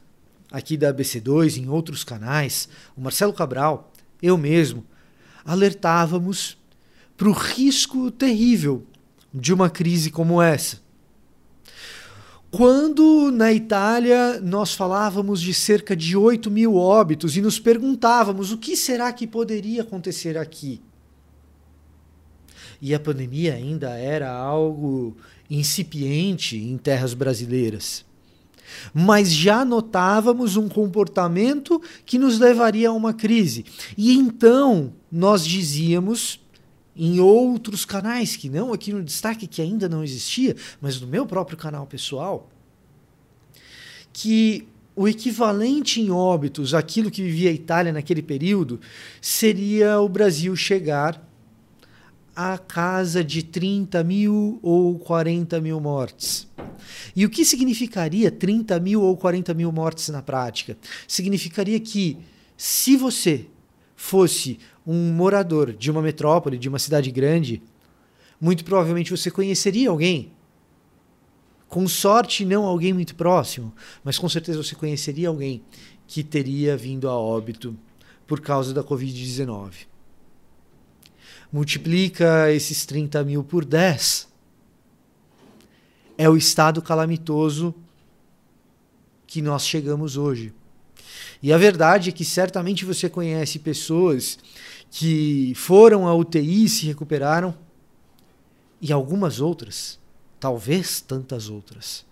aqui 0.50 0.78
da 0.78 0.94
ABC2, 0.94 1.58
em 1.58 1.68
outros 1.68 2.06
canais, 2.06 2.70
o 2.96 3.02
Marcelo 3.02 3.34
Cabral, 3.34 3.92
eu 4.22 4.38
mesmo, 4.38 4.86
alertávamos 5.50 6.56
para 7.18 7.28
o 7.28 7.32
risco 7.32 8.12
terrível 8.12 8.86
de 9.34 9.52
uma 9.52 9.68
crise 9.68 10.12
como 10.12 10.40
essa. 10.40 10.80
Quando 12.52 13.32
na 13.32 13.52
Itália 13.52 14.40
nós 14.42 14.76
falávamos 14.76 15.42
de 15.42 15.52
cerca 15.52 15.96
de 15.96 16.16
8 16.16 16.52
mil 16.52 16.76
óbitos 16.76 17.36
e 17.36 17.42
nos 17.42 17.60
perguntávamos 17.60 18.52
o 18.52 18.60
que 18.60 18.78
será 18.78 19.12
que 19.12 19.26
poderia 19.26 19.82
acontecer 19.82 20.38
aqui? 20.38 20.82
E 22.80 22.94
a 22.94 23.00
pandemia 23.00 23.56
ainda 23.56 23.90
era 23.98 24.32
algo 24.32 25.18
incipiente 25.50 26.58
em 26.58 26.78
terras 26.78 27.16
brasileiras 27.16 28.06
mas 28.94 29.32
já 29.32 29.64
notávamos 29.64 30.56
um 30.56 30.68
comportamento 30.68 31.82
que 32.06 32.18
nos 32.18 32.40
levaria 32.40 32.90
a 32.90 32.94
uma 32.94 33.14
crise. 33.14 33.66
E 33.98 34.14
então 34.14 34.94
nós 35.12 35.46
dizíamos 35.46 36.40
em 36.96 37.20
outros 37.20 37.86
canais, 37.86 38.36
que 38.36 38.50
não 38.50 38.74
aqui 38.74 38.92
no 38.92 39.02
destaque, 39.02 39.48
que 39.48 39.62
ainda 39.62 39.88
não 39.88 40.04
existia, 40.04 40.56
mas 40.82 41.00
no 41.00 41.08
meu 41.08 41.26
próprio 41.26 41.58
canal 41.58 41.88
pessoal, 41.88 42.50
que 44.12 44.68
o 44.96 45.08
equivalente 45.08 46.02
em 46.02 46.12
óbitos 46.12 46.74
àquilo 46.74 47.10
que 47.10 47.24
vivia 47.24 47.50
a 47.50 47.54
Itália 47.54 47.94
naquele 47.94 48.22
período 48.22 48.82
seria 49.22 50.02
o 50.02 50.10
Brasil 50.10 50.54
chegar 50.58 51.29
a 52.42 52.58
casa 52.58 53.22
de 53.22 53.44
30 53.44 54.02
mil 54.02 54.60
ou 54.64 54.98
40 54.98 55.60
mil 55.60 55.78
mortes. 55.82 56.48
E 57.14 57.26
o 57.26 57.30
que 57.30 57.44
significaria 57.44 58.32
30 58.32 58.80
mil 58.80 59.02
ou 59.02 59.18
40 59.18 59.54
mil 59.54 59.70
mortes 59.74 60.08
na 60.08 60.22
prática? 60.22 60.78
Significaria 61.06 61.78
que, 61.82 62.18
se 62.56 62.96
você 62.96 63.46
fosse 63.94 64.58
um 64.88 65.12
morador 65.12 65.74
de 65.74 65.92
uma 65.92 66.02
metrópole, 66.02 66.58
de 66.58 66.70
uma 66.70 66.80
cidade 66.80 67.12
grande, 67.12 67.62
muito 68.40 68.64
provavelmente 68.64 69.12
você 69.12 69.30
conheceria 69.30 69.90
alguém. 69.90 70.32
Com 71.68 71.90
sorte, 71.90 72.46
não 72.46 72.64
alguém 72.64 72.94
muito 72.94 73.16
próximo, 73.16 73.74
mas 74.02 74.18
com 74.18 74.30
certeza 74.30 74.64
você 74.64 74.76
conheceria 74.76 75.28
alguém 75.28 75.62
que 76.08 76.24
teria 76.24 76.78
vindo 76.78 77.10
a 77.10 77.20
óbito 77.20 77.78
por 78.26 78.40
causa 78.40 78.74
da 78.74 78.82
Covid-19. 78.82 79.89
Multiplica 81.52 82.52
esses 82.52 82.86
30 82.86 83.24
mil 83.24 83.44
por 83.44 83.66
10. 83.66 84.28
É 86.18 86.30
o 86.30 86.38
estado 86.38 86.82
calamitoso 86.82 87.74
que 89.26 89.42
nós 89.42 89.66
chegamos 89.66 90.18
hoje. 90.18 90.54
E 91.42 91.54
a 91.54 91.58
verdade 91.58 92.10
é 92.10 92.12
que 92.12 92.26
certamente 92.26 92.84
você 92.84 93.10
conhece 93.10 93.60
pessoas 93.60 94.38
que 94.92 95.54
foram 95.56 96.08
à 96.08 96.14
UTI 96.14 96.66
e 96.66 96.70
se 96.70 96.86
recuperaram, 96.86 97.56
e 98.82 98.92
algumas 98.92 99.40
outras, 99.40 100.00
talvez 100.40 101.02
tantas 101.02 101.50
outras, 101.50 102.06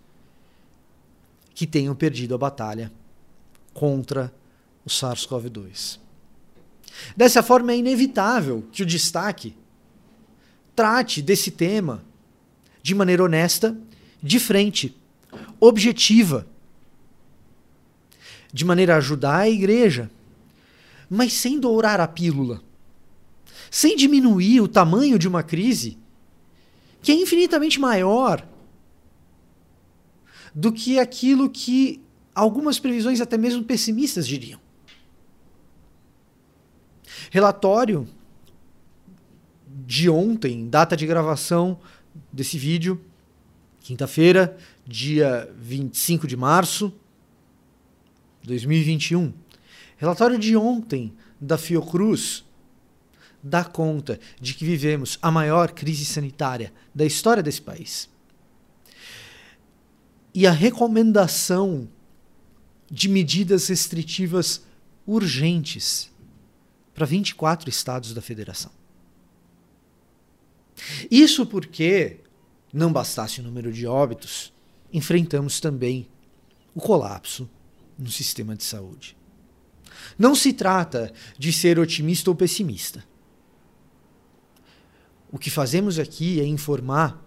que 1.54 1.66
tenham 1.66 1.96
perdido 1.96 2.36
a 2.36 2.38
batalha 2.38 2.92
contra 3.74 4.34
o 4.86 4.90
SARS-CoV-2. 4.90 6.07
Dessa 7.16 7.44
forma, 7.44 7.72
é 7.72 7.78
inevitável 7.78 8.66
que 8.72 8.84
o 8.84 8.86
destaque 8.86 9.56
trate 10.76 11.22
desse 11.22 11.52
tema 11.52 12.04
de 12.82 12.94
maneira 12.96 13.24
honesta, 13.24 13.78
de 14.22 14.40
frente, 14.40 14.96
objetiva, 15.60 16.48
de 18.52 18.64
maneira 18.64 18.96
a 18.96 18.98
ajudar 18.98 19.40
a 19.40 19.50
igreja, 19.50 20.10
mas 21.10 21.34
sem 21.34 21.60
dourar 21.60 22.00
a 22.00 22.08
pílula, 22.08 22.62
sem 23.70 23.96
diminuir 23.96 24.62
o 24.62 24.68
tamanho 24.68 25.20
de 25.20 25.28
uma 25.28 25.44
crise 25.44 25.98
que 27.02 27.12
é 27.12 27.16
infinitamente 27.16 27.80
maior 27.80 28.46
do 30.54 30.72
que 30.72 31.00
aquilo 31.00 31.50
que 31.50 32.02
algumas 32.34 32.80
previsões, 32.80 33.22
até 33.22 33.38
mesmo 33.38 33.64
pessimistas, 33.64 34.28
diriam. 34.28 34.60
Relatório 37.30 38.08
de 39.86 40.10
ontem, 40.10 40.70
data 40.70 40.96
de 40.96 41.06
gravação 41.06 41.80
desse 42.32 42.58
vídeo, 42.58 43.02
quinta-feira, 43.82 44.58
dia 44.86 45.54
25 45.58 46.26
de 46.26 46.38
março 46.38 46.94
de 48.42 48.48
2021. 48.48 49.34
Relatório 49.98 50.40
de 50.40 50.56
ontem 50.56 51.14
da 51.40 51.58
Fiocruz 51.58 52.46
dá 53.44 53.64
conta 53.64 54.20
de 54.40 54.54
que 54.54 54.66
vivemos 54.66 55.20
a 55.22 55.30
maior 55.30 55.72
crise 55.72 56.06
sanitária 56.06 56.74
da 56.94 57.06
história 57.06 57.44
desse 57.44 57.62
país. 57.62 58.10
E 60.34 60.48
a 60.48 60.52
recomendação 60.52 61.90
de 62.90 63.10
medidas 63.10 63.68
restritivas 63.68 64.64
urgentes 65.06 66.12
para 66.98 67.06
24 67.06 67.70
estados 67.70 68.12
da 68.12 68.24
federação. 68.24 68.72
Isso 71.12 71.46
porque, 71.46 72.22
não 72.74 72.92
bastasse 72.92 73.40
o 73.40 73.44
número 73.44 73.72
de 73.72 73.86
óbitos, 73.86 74.52
enfrentamos 74.92 75.60
também 75.60 76.08
o 76.74 76.82
colapso 76.82 77.48
no 78.00 78.10
sistema 78.10 78.56
de 78.56 78.64
saúde. 78.64 79.16
Não 80.18 80.34
se 80.34 80.52
trata 80.52 81.14
de 81.38 81.54
ser 81.54 81.78
otimista 81.78 82.32
ou 82.32 82.36
pessimista. 82.36 83.06
O 85.32 85.38
que 85.38 85.52
fazemos 85.52 86.00
aqui 86.00 86.42
é 86.42 86.46
informar, 86.46 87.24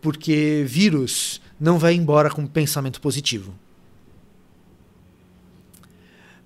porque 0.00 0.64
vírus 0.68 1.40
não 1.58 1.80
vai 1.80 1.94
embora 1.94 2.30
com 2.30 2.46
pensamento 2.46 3.00
positivo. 3.00 3.58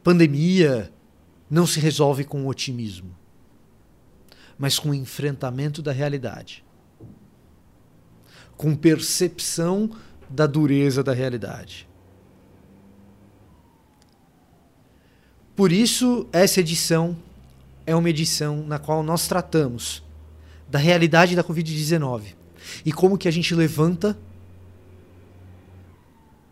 Pandemia 0.03 0.91
não 1.53 1.67
se 1.67 1.79
resolve 1.79 2.25
com 2.25 2.47
otimismo, 2.47 3.15
mas 4.59 4.79
com 4.79 4.95
enfrentamento 4.95 5.83
da 5.83 5.93
realidade, 5.93 6.65
com 8.57 8.75
percepção 8.75 9.95
da 10.31 10.47
dureza 10.47 11.05
da 11.05 11.13
realidade. 11.13 11.87
Por 15.55 15.71
isso, 15.71 16.27
essa 16.33 16.61
edição 16.61 17.15
é 17.85 17.95
uma 17.95 18.09
edição 18.09 18.67
na 18.67 18.79
qual 18.79 19.03
nós 19.03 19.29
tratamos 19.29 20.03
da 20.71 20.79
realidade 20.79 21.37
da 21.37 21.45
Covid-19 21.45 22.35
e 22.83 22.91
como 22.95 23.19
que 23.19 23.29
a 23.29 23.31
gente 23.31 23.55
levanta, 23.55 24.19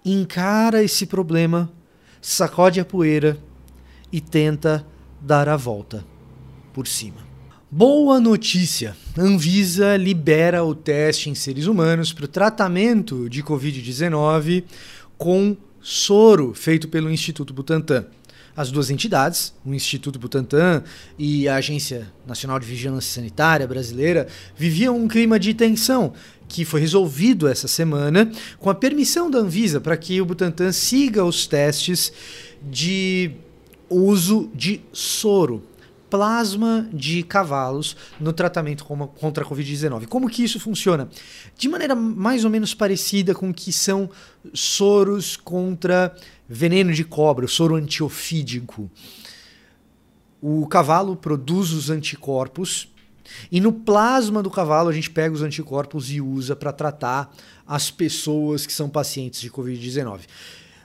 encara 0.04 0.82
esse 0.82 1.06
problema, 1.06 1.72
sacode 2.20 2.78
a 2.78 2.84
poeira 2.84 3.38
e 4.12 4.20
tenta 4.20 4.86
dar 5.20 5.48
a 5.48 5.56
volta 5.56 6.04
por 6.72 6.86
cima. 6.86 7.30
Boa 7.70 8.18
notícia! 8.18 8.96
Anvisa 9.16 9.96
libera 9.96 10.64
o 10.64 10.74
teste 10.74 11.30
em 11.30 11.34
seres 11.36 11.66
humanos 11.66 12.12
para 12.12 12.24
o 12.24 12.28
tratamento 12.28 13.28
de 13.28 13.44
Covid-19 13.44 14.64
com 15.16 15.56
soro 15.80 16.52
feito 16.52 16.88
pelo 16.88 17.10
Instituto 17.10 17.54
Butantan. 17.54 18.06
As 18.56 18.72
duas 18.72 18.90
entidades, 18.90 19.54
o 19.64 19.72
Instituto 19.72 20.18
Butantan 20.18 20.82
e 21.16 21.48
a 21.48 21.56
Agência 21.56 22.12
Nacional 22.26 22.58
de 22.58 22.66
Vigilância 22.66 23.14
Sanitária 23.14 23.66
Brasileira, 23.66 24.26
viviam 24.56 24.98
um 24.98 25.06
clima 25.06 25.38
de 25.38 25.54
tensão 25.54 26.12
que 26.48 26.64
foi 26.64 26.80
resolvido 26.80 27.46
essa 27.46 27.68
semana 27.68 28.30
com 28.58 28.68
a 28.68 28.74
permissão 28.74 29.30
da 29.30 29.38
Anvisa 29.38 29.80
para 29.80 29.96
que 29.96 30.20
o 30.20 30.26
Butantan 30.26 30.72
siga 30.72 31.24
os 31.24 31.46
testes 31.46 32.12
de 32.60 33.30
uso 33.90 34.50
de 34.54 34.80
soro, 34.92 35.62
plasma 36.08 36.88
de 36.92 37.22
cavalos 37.22 37.96
no 38.18 38.32
tratamento 38.32 38.84
contra 38.84 39.44
a 39.44 39.46
Covid-19. 39.46 40.06
Como 40.06 40.28
que 40.28 40.42
isso 40.42 40.58
funciona? 40.58 41.08
De 41.56 41.68
maneira 41.68 41.94
mais 41.94 42.44
ou 42.44 42.50
menos 42.50 42.74
parecida 42.74 43.34
com 43.34 43.50
o 43.50 43.54
que 43.54 43.72
são 43.72 44.10
soros 44.52 45.36
contra 45.36 46.14
veneno 46.48 46.92
de 46.92 47.04
cobra, 47.04 47.44
o 47.44 47.48
soro 47.48 47.76
antiofídico. 47.76 48.90
O 50.40 50.66
cavalo 50.66 51.14
produz 51.14 51.70
os 51.72 51.90
anticorpos 51.90 52.88
e 53.50 53.60
no 53.60 53.72
plasma 53.72 54.42
do 54.42 54.50
cavalo 54.50 54.88
a 54.88 54.92
gente 54.92 55.10
pega 55.10 55.34
os 55.34 55.42
anticorpos 55.42 56.10
e 56.10 56.20
usa 56.20 56.56
para 56.56 56.72
tratar 56.72 57.32
as 57.66 57.90
pessoas 57.90 58.66
que 58.66 58.72
são 58.72 58.88
pacientes 58.88 59.40
de 59.40 59.50
Covid-19. 59.50 60.22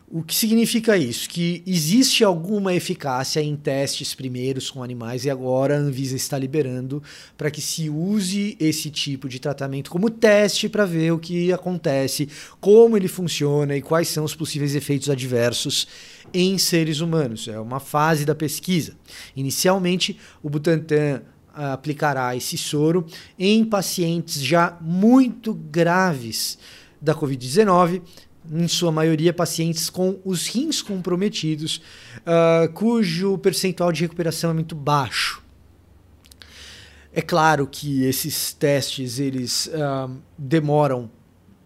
O 0.08 0.22
que 0.22 0.36
significa 0.36 0.96
isso? 0.96 1.28
Que 1.28 1.64
existe 1.66 2.24
alguma 2.24 2.76
eficácia 2.76 3.42
em 3.42 3.56
testes 3.56 4.14
primeiros 4.14 4.70
com 4.70 4.84
animais 4.84 5.26
e 5.26 5.32
agora 5.32 5.76
a 5.76 5.80
Anvisa 5.80 6.16
está 6.16 6.38
liberando 6.38 7.02
para 7.36 7.50
que 7.50 7.60
se 7.60 7.90
use 7.90 8.56
esse 8.60 8.92
tipo 8.92 9.28
de 9.28 9.40
tratamento 9.40 9.90
como 9.90 10.12
teste 10.12 10.70
para 10.70 10.86
ver 10.86 11.12
o 11.12 11.18
que 11.18 11.52
acontece, 11.52 12.30
como 12.62 12.96
ele 12.96 13.08
funciona 13.08 13.76
e 13.76 13.82
quais 13.82 14.08
são 14.08 14.24
os 14.24 14.36
possíveis 14.36 14.76
efeitos 14.76 15.10
adversos 15.10 15.88
em 16.32 16.56
seres 16.60 17.00
humanos. 17.00 17.48
É 17.48 17.60
uma 17.60 17.80
fase 17.80 18.26
da 18.26 18.36
pesquisa. 18.36 18.94
Inicialmente, 19.36 20.20
o 20.44 20.50
Butantan 20.52 21.24
aplicará 21.52 22.36
esse 22.36 22.60
soro 22.60 23.08
em 23.40 23.66
pacientes 23.66 24.40
já 24.40 24.78
muito 24.80 25.52
graves 25.52 26.60
da 27.02 27.16
Covid-19 27.16 28.02
em 28.52 28.68
sua 28.68 28.92
maioria, 28.92 29.34
pacientes 29.34 29.90
com 29.90 30.20
os 30.24 30.48
rins 30.48 30.82
comprometidos, 30.82 31.82
uh, 32.22 32.72
cujo 32.74 33.38
percentual 33.38 33.92
de 33.92 34.02
recuperação 34.02 34.52
é 34.52 34.54
muito 34.54 34.76
baixo. 34.76 35.44
É 37.14 37.22
claro 37.22 37.66
que 37.66 38.04
esses 38.04 38.54
testes 38.54 39.20
eles 39.20 39.68
uh, 39.68 40.12
demoram 40.38 41.10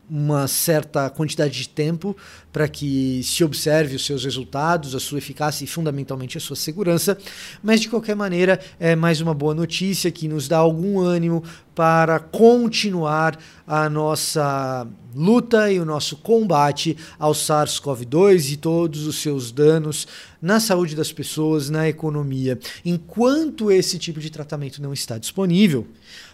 uma 0.09 0.47
certa 0.47 1.09
quantidade 1.09 1.53
de 1.53 1.69
tempo 1.69 2.17
para 2.51 2.67
que 2.67 3.21
se 3.23 3.43
observe 3.43 3.95
os 3.95 4.05
seus 4.05 4.23
resultados, 4.23 4.95
a 4.95 4.99
sua 4.99 5.19
eficácia 5.19 5.63
e 5.63 5.67
fundamentalmente 5.67 6.37
a 6.37 6.41
sua 6.41 6.55
segurança, 6.55 7.17
mas 7.61 7.79
de 7.79 7.89
qualquer 7.89 8.15
maneira 8.15 8.59
é 8.79 8.95
mais 8.95 9.21
uma 9.21 9.33
boa 9.33 9.53
notícia 9.53 10.09
que 10.09 10.27
nos 10.27 10.47
dá 10.47 10.57
algum 10.57 10.99
ânimo 10.99 11.43
para 11.75 12.19
continuar 12.19 13.37
a 13.67 13.87
nossa 13.87 14.87
luta 15.15 15.71
e 15.71 15.79
o 15.79 15.85
nosso 15.85 16.17
combate 16.17 16.97
ao 17.17 17.33
SARS-CoV-2 17.33 18.53
e 18.53 18.57
todos 18.57 19.05
os 19.05 19.21
seus 19.21 19.51
danos 19.51 20.07
na 20.41 20.59
saúde 20.59 20.95
das 20.95 21.11
pessoas, 21.11 21.69
na 21.69 21.89
economia. 21.89 22.57
Enquanto 22.85 23.71
esse 23.71 23.99
tipo 23.99 24.19
de 24.19 24.29
tratamento 24.29 24.81
não 24.81 24.93
está 24.93 25.17
disponível, 25.17 25.87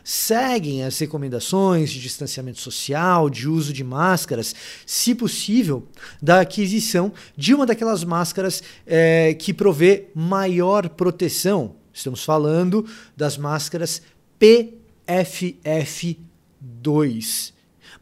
seguem 0.03 0.83
as 0.83 0.97
recomendações 0.99 1.91
de 1.91 1.99
distanciamento 1.99 2.59
social, 2.59 3.29
de 3.29 3.47
uso 3.47 3.73
de 3.73 3.83
máscaras, 3.83 4.55
se 4.85 5.15
possível, 5.15 5.87
da 6.21 6.41
aquisição 6.41 7.11
de 7.35 7.53
uma 7.53 7.65
daquelas 7.65 8.03
máscaras 8.03 8.61
é, 8.85 9.33
que 9.33 9.53
provê 9.53 10.07
maior 10.13 10.89
proteção. 10.89 11.75
Estamos 11.91 12.23
falando 12.23 12.85
das 13.15 13.37
máscaras 13.37 14.01
P 14.37 14.73
FF2, 15.07 17.54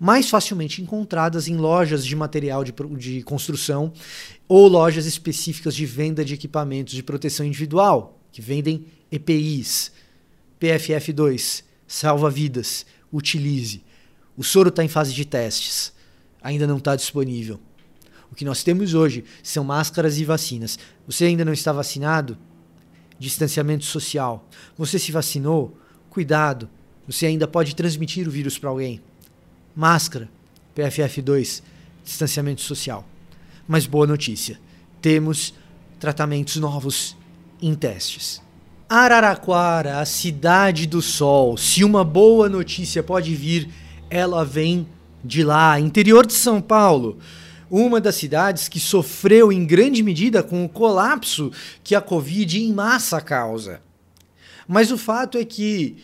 mais 0.03 0.29
facilmente 0.29 0.81
encontradas 0.81 1.47
em 1.47 1.55
lojas 1.55 2.05
de 2.05 2.13
material 2.13 2.61
de, 2.65 2.73
de 2.97 3.23
construção 3.23 3.93
ou 4.49 4.67
lojas 4.67 5.05
específicas 5.05 5.73
de 5.73 5.85
venda 5.85 6.25
de 6.25 6.33
equipamentos 6.33 6.93
de 6.93 7.01
proteção 7.01 7.45
individual, 7.45 8.19
que 8.29 8.41
vendem 8.41 8.85
EPIs. 9.09 9.93
PFF2, 10.59 11.63
salva 11.87 12.29
vidas, 12.29 12.85
utilize. 13.13 13.81
O 14.35 14.43
soro 14.43 14.67
está 14.67 14.83
em 14.83 14.89
fase 14.89 15.13
de 15.13 15.23
testes, 15.23 15.93
ainda 16.41 16.67
não 16.67 16.79
está 16.79 16.97
disponível. 16.97 17.57
O 18.29 18.35
que 18.35 18.43
nós 18.43 18.61
temos 18.61 18.93
hoje 18.93 19.23
são 19.41 19.63
máscaras 19.63 20.17
e 20.19 20.25
vacinas. 20.25 20.77
Você 21.07 21.23
ainda 21.23 21.45
não 21.45 21.53
está 21.53 21.71
vacinado? 21.71 22.37
Distanciamento 23.17 23.85
social. 23.85 24.49
Você 24.77 24.99
se 24.99 25.13
vacinou? 25.13 25.77
Cuidado, 26.09 26.69
você 27.07 27.25
ainda 27.25 27.47
pode 27.47 27.73
transmitir 27.73 28.27
o 28.27 28.31
vírus 28.31 28.59
para 28.59 28.69
alguém. 28.69 29.01
Máscara, 29.75 30.29
PFF2, 30.75 31.61
distanciamento 32.03 32.61
social. 32.61 33.07
Mas 33.67 33.85
boa 33.85 34.05
notícia: 34.05 34.59
temos 35.01 35.53
tratamentos 35.99 36.57
novos 36.57 37.15
em 37.61 37.73
testes. 37.73 38.41
Araraquara, 38.87 39.99
a 39.99 40.05
cidade 40.05 40.85
do 40.85 41.01
sol. 41.01 41.57
Se 41.57 41.83
uma 41.83 42.03
boa 42.03 42.47
notícia 42.47 43.01
pode 43.01 43.33
vir, 43.33 43.69
ela 44.09 44.45
vem 44.45 44.87
de 45.23 45.43
lá, 45.43 45.79
interior 45.79 46.27
de 46.27 46.33
São 46.33 46.61
Paulo. 46.61 47.17
Uma 47.71 47.99
das 47.99 48.15
cidades 48.15 48.67
que 48.67 48.79
sofreu 48.79 49.51
em 49.51 49.65
grande 49.65 50.03
medida 50.03 50.43
com 50.43 50.63
o 50.63 50.69
colapso 50.69 51.51
que 51.83 51.95
a 51.95 52.01
Covid 52.01 52.61
em 52.61 52.71
massa 52.71 53.19
causa. 53.19 53.81
Mas 54.67 54.91
o 54.91 54.97
fato 54.97 55.37
é 55.37 55.45
que, 55.45 55.97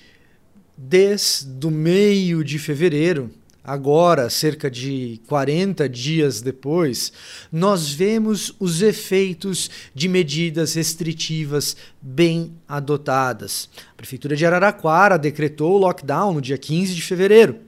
desde 0.75 1.67
o 1.67 1.69
meio 1.69 2.43
de 2.43 2.57
fevereiro, 2.57 3.29
agora, 3.69 4.31
cerca 4.31 4.69
de 4.69 5.21
40 5.27 5.87
dias 5.87 6.41
depois, 6.41 7.13
nós 7.51 7.91
vemos 7.91 8.51
os 8.59 8.81
efeitos 8.81 9.69
de 9.93 10.07
medidas 10.07 10.73
restritivas 10.73 11.77
bem 12.01 12.51
adotadas. 12.67 13.69
A 13.91 13.95
Prefeitura 13.95 14.35
de 14.35 14.43
Araraquara 14.43 15.19
decretou 15.19 15.73
o 15.73 15.77
lockdown 15.77 16.33
no 16.33 16.41
dia 16.41 16.57
15 16.57 16.95
de 16.95 17.01
fevereiro. 17.03 17.59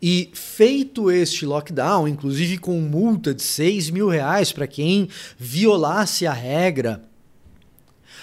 E 0.00 0.30
feito 0.34 1.10
este 1.10 1.46
lockdown, 1.46 2.06
inclusive 2.06 2.58
com 2.58 2.78
multa 2.78 3.32
de 3.32 3.42
6 3.42 3.88
mil 3.88 4.10
reais 4.10 4.52
para 4.52 4.66
quem 4.66 5.08
violasse 5.38 6.26
a 6.26 6.34
regra, 6.34 7.02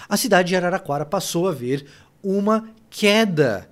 a 0.08 0.16
cidade 0.16 0.50
de 0.50 0.56
Araraquara 0.56 1.04
passou 1.04 1.48
a 1.48 1.52
ver 1.52 1.88
uma 2.22 2.70
queda 2.92 3.68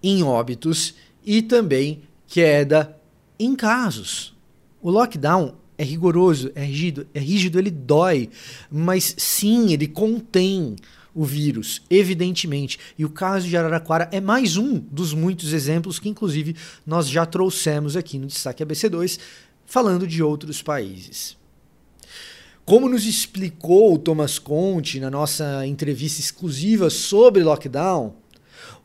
em 0.00 0.22
óbitos 0.22 0.94
e 1.26 1.42
também 1.42 2.02
queda 2.30 2.96
em 3.38 3.56
casos. 3.56 4.34
O 4.80 4.88
lockdown 4.88 5.56
é 5.76 5.82
rigoroso, 5.82 6.52
é 6.54 6.64
rígido, 6.64 7.06
é 7.12 7.18
rígido, 7.18 7.58
ele 7.58 7.70
dói, 7.70 8.30
mas 8.70 9.14
sim, 9.18 9.72
ele 9.72 9.88
contém 9.88 10.76
o 11.12 11.24
vírus, 11.24 11.82
evidentemente. 11.90 12.78
E 12.96 13.04
o 13.04 13.10
caso 13.10 13.48
de 13.48 13.56
Araraquara 13.56 14.08
é 14.12 14.20
mais 14.20 14.56
um 14.56 14.78
dos 14.78 15.12
muitos 15.12 15.52
exemplos 15.52 15.98
que, 15.98 16.08
inclusive, 16.08 16.54
nós 16.86 17.08
já 17.08 17.26
trouxemos 17.26 17.96
aqui 17.96 18.16
no 18.16 18.28
Destaque 18.28 18.64
ABC2, 18.64 19.18
falando 19.66 20.06
de 20.06 20.22
outros 20.22 20.62
países. 20.62 21.36
Como 22.64 22.88
nos 22.88 23.06
explicou 23.06 23.94
o 23.94 23.98
Thomas 23.98 24.38
Conte 24.38 25.00
na 25.00 25.10
nossa 25.10 25.66
entrevista 25.66 26.20
exclusiva 26.20 26.90
sobre 26.90 27.42
lockdown, 27.42 28.14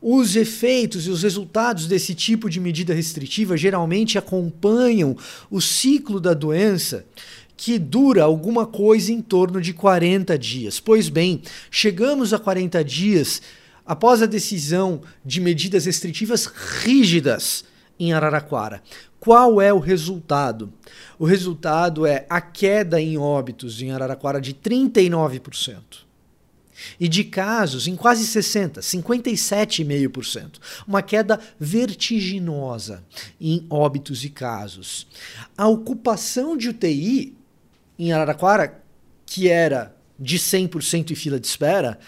os 0.00 0.36
efeitos 0.36 1.06
e 1.06 1.10
os 1.10 1.22
resultados 1.22 1.86
desse 1.86 2.14
tipo 2.14 2.48
de 2.48 2.60
medida 2.60 2.94
restritiva 2.94 3.56
geralmente 3.56 4.18
acompanham 4.18 5.16
o 5.50 5.60
ciclo 5.60 6.20
da 6.20 6.34
doença 6.34 7.04
que 7.56 7.78
dura 7.78 8.22
alguma 8.22 8.66
coisa 8.66 9.10
em 9.10 9.22
torno 9.22 9.60
de 9.60 9.72
40 9.72 10.38
dias. 10.38 10.78
Pois 10.78 11.08
bem, 11.08 11.40
chegamos 11.70 12.34
a 12.34 12.38
40 12.38 12.84
dias 12.84 13.40
após 13.84 14.20
a 14.20 14.26
decisão 14.26 15.00
de 15.24 15.40
medidas 15.40 15.86
restritivas 15.86 16.46
rígidas 16.46 17.64
em 17.98 18.12
Araraquara. 18.12 18.82
Qual 19.18 19.60
é 19.60 19.72
o 19.72 19.78
resultado? 19.78 20.72
O 21.18 21.24
resultado 21.24 22.04
é 22.04 22.26
a 22.28 22.40
queda 22.40 23.00
em 23.00 23.16
óbitos 23.16 23.80
em 23.80 23.90
Araraquara 23.90 24.40
de 24.40 24.52
39%. 24.52 26.05
E 26.98 27.08
de 27.08 27.24
casos 27.24 27.86
em 27.86 27.96
quase 27.96 28.24
60%, 28.24 28.80
57,5%. 28.80 30.58
Uma 30.86 31.02
queda 31.02 31.40
vertiginosa 31.58 33.04
em 33.40 33.66
óbitos 33.70 34.24
e 34.24 34.30
casos. 34.30 35.06
A 35.56 35.68
ocupação 35.68 36.56
de 36.56 36.68
UTI 36.68 37.36
em 37.98 38.12
Araraquara, 38.12 38.82
que 39.24 39.48
era 39.48 39.94
de 40.18 40.38
100% 40.38 41.10
em 41.10 41.14
fila 41.14 41.38
de 41.38 41.46
espera, 41.46 41.98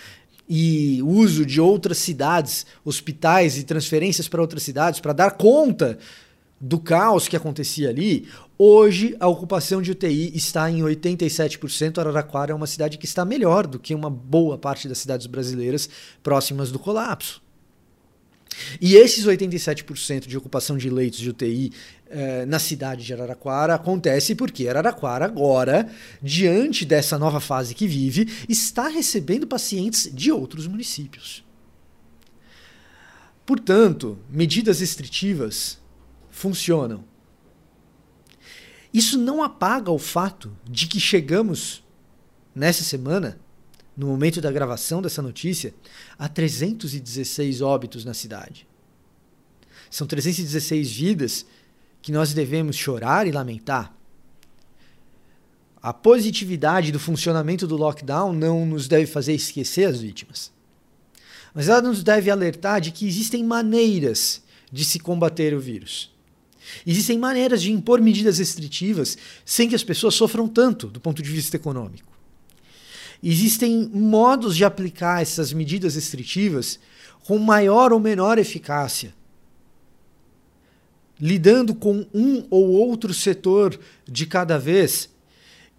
e 0.49 1.03
uso 1.03 1.45
de 1.45 1.61
outras 1.61 1.99
cidades, 1.99 2.65
hospitais 2.85 3.59
e 3.59 3.65
transferências 3.65 4.29
para 4.29 4.41
outras 4.41 4.63
cidades 4.63 4.99
para 4.99 5.13
dar 5.13 5.33
conta 5.33 5.99
do 6.61 6.79
caos 6.79 7.29
que 7.29 7.37
acontecia 7.37 7.91
ali, 7.91 8.29
hoje 8.59 9.17
a 9.21 9.29
ocupação 9.29 9.81
de 9.81 9.93
UTI 9.93 10.33
está 10.35 10.71
em 10.71 10.81
87%. 10.81 11.99
Araraquara 11.99 12.53
é 12.53 12.55
uma 12.55 12.67
cidade 12.67 12.99
que 12.99 13.07
está 13.07 13.25
melhor 13.25 13.67
do 13.67 13.79
que 13.79 13.95
uma 13.95 14.11
boa 14.11 14.59
parte 14.59 14.89
das 14.89 14.99
cidades 14.99 15.27
brasileiras 15.27 15.89
próximas 16.23 16.73
do 16.73 16.79
colapso. 16.79 17.41
E 18.81 18.97
esses 18.97 19.25
87% 19.25 20.27
de 20.27 20.37
ocupação 20.37 20.77
de 20.77 20.91
leitos 20.91 21.19
de 21.21 21.31
UTI 21.31 21.73
eh, 22.11 22.47
na 22.47 22.59
cidade 22.59 23.05
de 23.05 23.13
Araraquara 23.13 23.75
acontece 23.75 24.35
porque 24.35 24.67
Araraquara 24.67 25.25
agora, 25.25 25.89
diante 26.21 26.85
dessa 26.85 27.19
nova 27.19 27.41
fase 27.41 27.75
que 27.75 27.87
vive, 27.87 28.29
está 28.49 28.89
recebendo 28.89 29.47
pacientes 29.47 30.11
de 30.13 30.33
outros 30.33 30.67
municípios. 30.67 31.45
Portanto, 33.47 34.19
medidas 34.29 34.81
restritivas 34.81 35.79
funcionam. 36.31 37.05
Isso 38.93 39.19
não 39.19 39.43
apaga 39.43 39.91
o 39.91 39.99
fato 39.99 40.57
de 40.65 40.87
que 40.87 40.99
chegamos 40.99 41.85
nessa 42.55 42.83
semana 42.83 43.39
no 43.99 44.07
momento 44.07 44.41
da 44.41 44.53
gravação 44.53 45.03
dessa 45.03 45.21
notícia, 45.21 45.75
há 46.17 46.29
316 46.29 47.61
óbitos 47.61 48.05
na 48.05 48.15
cidade. 48.15 48.65
São 49.91 50.07
316 50.07 50.93
vidas 50.93 51.45
que 52.01 52.13
nós 52.13 52.33
devemos 52.33 52.77
chorar 52.77 53.27
e 53.27 53.33
lamentar. 53.33 53.93
A 55.83 55.93
positividade 55.93 56.93
do 56.93 57.01
funcionamento 57.01 57.67
do 57.67 57.77
lockdown 57.77 58.33
não 58.33 58.65
nos 58.65 58.87
deve 58.87 59.07
fazer 59.07 59.35
esquecer 59.35 59.89
as 59.89 60.01
vítimas. 60.01 60.53
Mas 61.53 61.69
ela 61.69 61.83
nos 61.83 62.05
deve 62.05 62.31
alertar 62.31 62.81
de 62.81 62.93
que 62.93 63.07
existem 63.07 63.43
maneiras 63.43 64.43
de 64.71 64.85
se 64.85 65.01
combater 65.01 65.55
o 65.55 65.61
vírus. 65.61 66.15
Existem 66.87 67.19
maneiras 67.19 67.63
de 67.63 67.73
impor 67.73 68.01
medidas 68.01 68.39
restritivas 68.39 69.17
sem 69.45 69.69
que 69.69 69.75
as 69.75 69.85
pessoas 69.85 70.15
sofram 70.15 70.49
tanto 70.49 70.87
do 70.87 71.01
ponto 71.01 71.23
de 71.23 71.31
vista 71.31 71.57
econômico. 71.57 72.13
Existem 73.23 73.91
modos 73.93 74.57
de 74.57 74.65
aplicar 74.65 75.23
essas 75.23 75.53
medidas 75.53 75.97
restritivas 75.97 76.79
com 77.25 77.39
maior 77.39 77.93
ou 77.93 77.99
menor 77.99 78.39
eficácia, 78.39 79.13
lidando 81.21 81.75
com 81.75 82.07
um 82.15 82.47
ou 82.49 82.69
outro 82.71 83.13
setor 83.13 83.79
de 84.07 84.25
cada 84.25 84.57
vez 84.57 85.11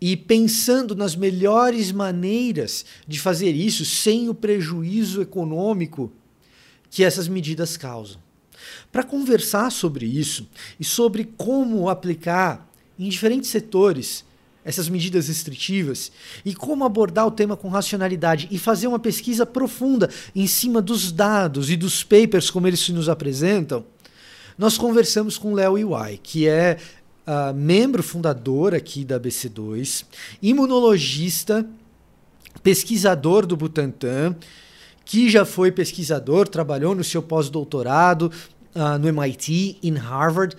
e 0.02 0.16
pensando 0.16 0.96
nas 0.96 1.16
melhores 1.16 1.92
maneiras 1.92 2.86
de 3.08 3.20
fazer 3.20 3.52
isso 3.52 3.86
sem 3.86 4.30
o 4.30 4.34
prejuízo 4.34 5.22
econômico 5.22 6.12
que 6.90 7.04
essas 7.04 7.28
medidas 7.28 7.78
causam. 7.78 8.22
Para 8.92 9.04
conversar 9.04 9.72
sobre 9.72 10.06
isso 10.06 10.48
e 10.80 10.84
sobre 10.84 11.26
como 11.38 11.90
aplicar 11.90 12.70
em 12.98 13.08
diferentes 13.08 13.50
setores 13.50 14.26
essas 14.64 14.90
medidas 14.90 15.28
restritivas 15.28 16.12
e 16.46 16.54
como 16.54 16.84
abordar 16.84 17.26
o 17.26 17.32
tema 17.32 17.56
com 17.56 17.70
racionalidade 17.70 18.48
e 18.52 18.58
fazer 18.58 18.88
uma 18.88 19.00
pesquisa 19.00 19.46
profunda 19.46 20.10
em 20.36 20.46
cima 20.46 20.82
dos 20.82 21.12
dados 21.12 21.72
e 21.72 21.78
dos 21.78 22.04
papers 22.04 22.50
como 22.52 22.68
eles 22.68 22.82
se 22.82 22.92
nos 22.92 23.10
apresentam, 23.10 23.86
nós 24.58 24.78
conversamos 24.78 25.38
com 25.38 25.54
Léo 25.54 25.78
Iwai, 25.78 26.20
que 26.22 26.48
é 26.48 26.78
uh, 27.26 27.54
membro 27.54 28.04
fundador 28.04 28.76
aqui 28.76 29.06
da 29.06 29.20
BC2, 29.20 30.04
imunologista, 30.42 31.66
pesquisador 32.62 33.46
do 33.46 33.56
Butantan, 33.56 34.36
que 35.06 35.30
já 35.30 35.46
foi 35.46 35.72
pesquisador, 35.72 36.48
trabalhou 36.48 36.94
no 36.94 37.04
seu 37.04 37.22
pós-doutorado 37.22 38.32
uh, 38.76 38.98
no 39.00 39.08
MIT, 39.08 39.78
em 39.84 39.94
Harvard, 39.94 40.56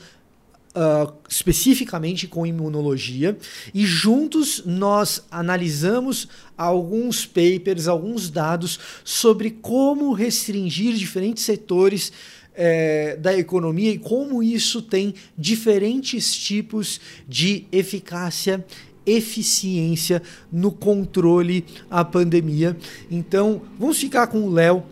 Uh, 0.73 1.13
especificamente 1.29 2.29
com 2.29 2.47
imunologia, 2.47 3.37
e 3.75 3.85
juntos 3.85 4.63
nós 4.65 5.27
analisamos 5.29 6.29
alguns 6.57 7.27
papers, 7.27 7.89
alguns 7.89 8.31
dados 8.31 8.79
sobre 9.03 9.51
como 9.51 10.13
restringir 10.13 10.95
diferentes 10.95 11.43
setores 11.43 12.13
é, 12.55 13.17
da 13.17 13.37
economia 13.37 13.91
e 13.91 13.99
como 13.99 14.45
isso 14.45 14.81
tem 14.81 15.15
diferentes 15.37 16.33
tipos 16.33 17.01
de 17.27 17.67
eficácia 17.73 18.65
eficiência 19.07 20.23
no 20.53 20.71
controle 20.71 21.65
à 21.91 22.05
pandemia. 22.05 22.77
Então, 23.11 23.63
vamos 23.79 23.99
ficar 23.99 24.27
com 24.27 24.43
o 24.43 24.53
Léo 24.53 24.85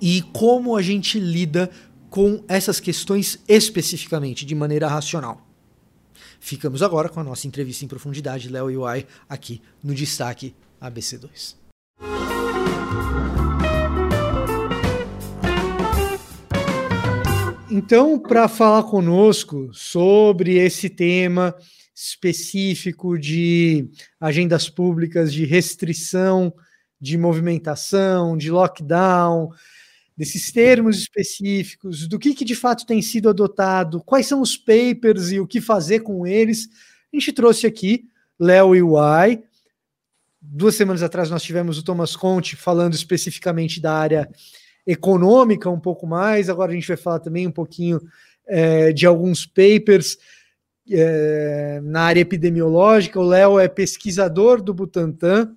e 0.00 0.22
como 0.32 0.76
a 0.76 0.82
gente 0.82 1.18
lida 1.18 1.70
com 2.10 2.44
essas 2.48 2.80
questões 2.80 3.38
especificamente, 3.48 4.44
de 4.44 4.54
maneira 4.54 4.88
racional. 4.88 5.46
Ficamos 6.40 6.82
agora 6.82 7.08
com 7.08 7.20
a 7.20 7.24
nossa 7.24 7.46
entrevista 7.46 7.84
em 7.84 7.88
profundidade, 7.88 8.48
Léo 8.48 8.70
e 8.70 8.76
Uai, 8.76 9.06
aqui 9.28 9.62
no 9.82 9.94
Destaque 9.94 10.54
ABC2. 10.82 11.54
Então, 17.70 18.18
para 18.18 18.48
falar 18.48 18.82
conosco 18.82 19.70
sobre 19.72 20.56
esse 20.56 20.90
tema 20.90 21.54
específico 21.94 23.16
de 23.16 23.88
agendas 24.20 24.68
públicas, 24.68 25.32
de 25.32 25.44
restrição 25.44 26.52
de 27.00 27.16
movimentação, 27.16 28.36
de 28.36 28.50
lockdown, 28.50 29.50
desses 30.20 30.52
termos 30.52 30.98
específicos, 30.98 32.06
do 32.06 32.18
que, 32.18 32.34
que 32.34 32.44
de 32.44 32.54
fato 32.54 32.84
tem 32.84 33.00
sido 33.00 33.30
adotado, 33.30 34.02
quais 34.04 34.26
são 34.26 34.42
os 34.42 34.54
papers 34.54 35.32
e 35.32 35.40
o 35.40 35.46
que 35.46 35.62
fazer 35.62 36.00
com 36.00 36.26
eles, 36.26 36.68
a 37.10 37.16
gente 37.16 37.32
trouxe 37.32 37.66
aqui 37.66 38.04
Léo 38.38 38.76
e 38.76 38.82
Uai. 38.82 39.42
Duas 40.38 40.74
semanas 40.74 41.02
atrás 41.02 41.30
nós 41.30 41.42
tivemos 41.42 41.78
o 41.78 41.82
Thomas 41.82 42.14
Conte 42.14 42.54
falando 42.54 42.92
especificamente 42.92 43.80
da 43.80 43.94
área 43.94 44.28
econômica 44.86 45.70
um 45.70 45.80
pouco 45.80 46.06
mais. 46.06 46.50
Agora 46.50 46.70
a 46.70 46.74
gente 46.74 46.88
vai 46.88 46.98
falar 46.98 47.20
também 47.20 47.46
um 47.46 47.50
pouquinho 47.50 47.98
é, 48.46 48.92
de 48.92 49.06
alguns 49.06 49.46
papers 49.46 50.18
é, 50.90 51.80
na 51.82 52.02
área 52.02 52.20
epidemiológica. 52.20 53.18
O 53.18 53.26
Léo 53.26 53.58
é 53.58 53.68
pesquisador 53.68 54.60
do 54.60 54.74
Butantan, 54.74 55.56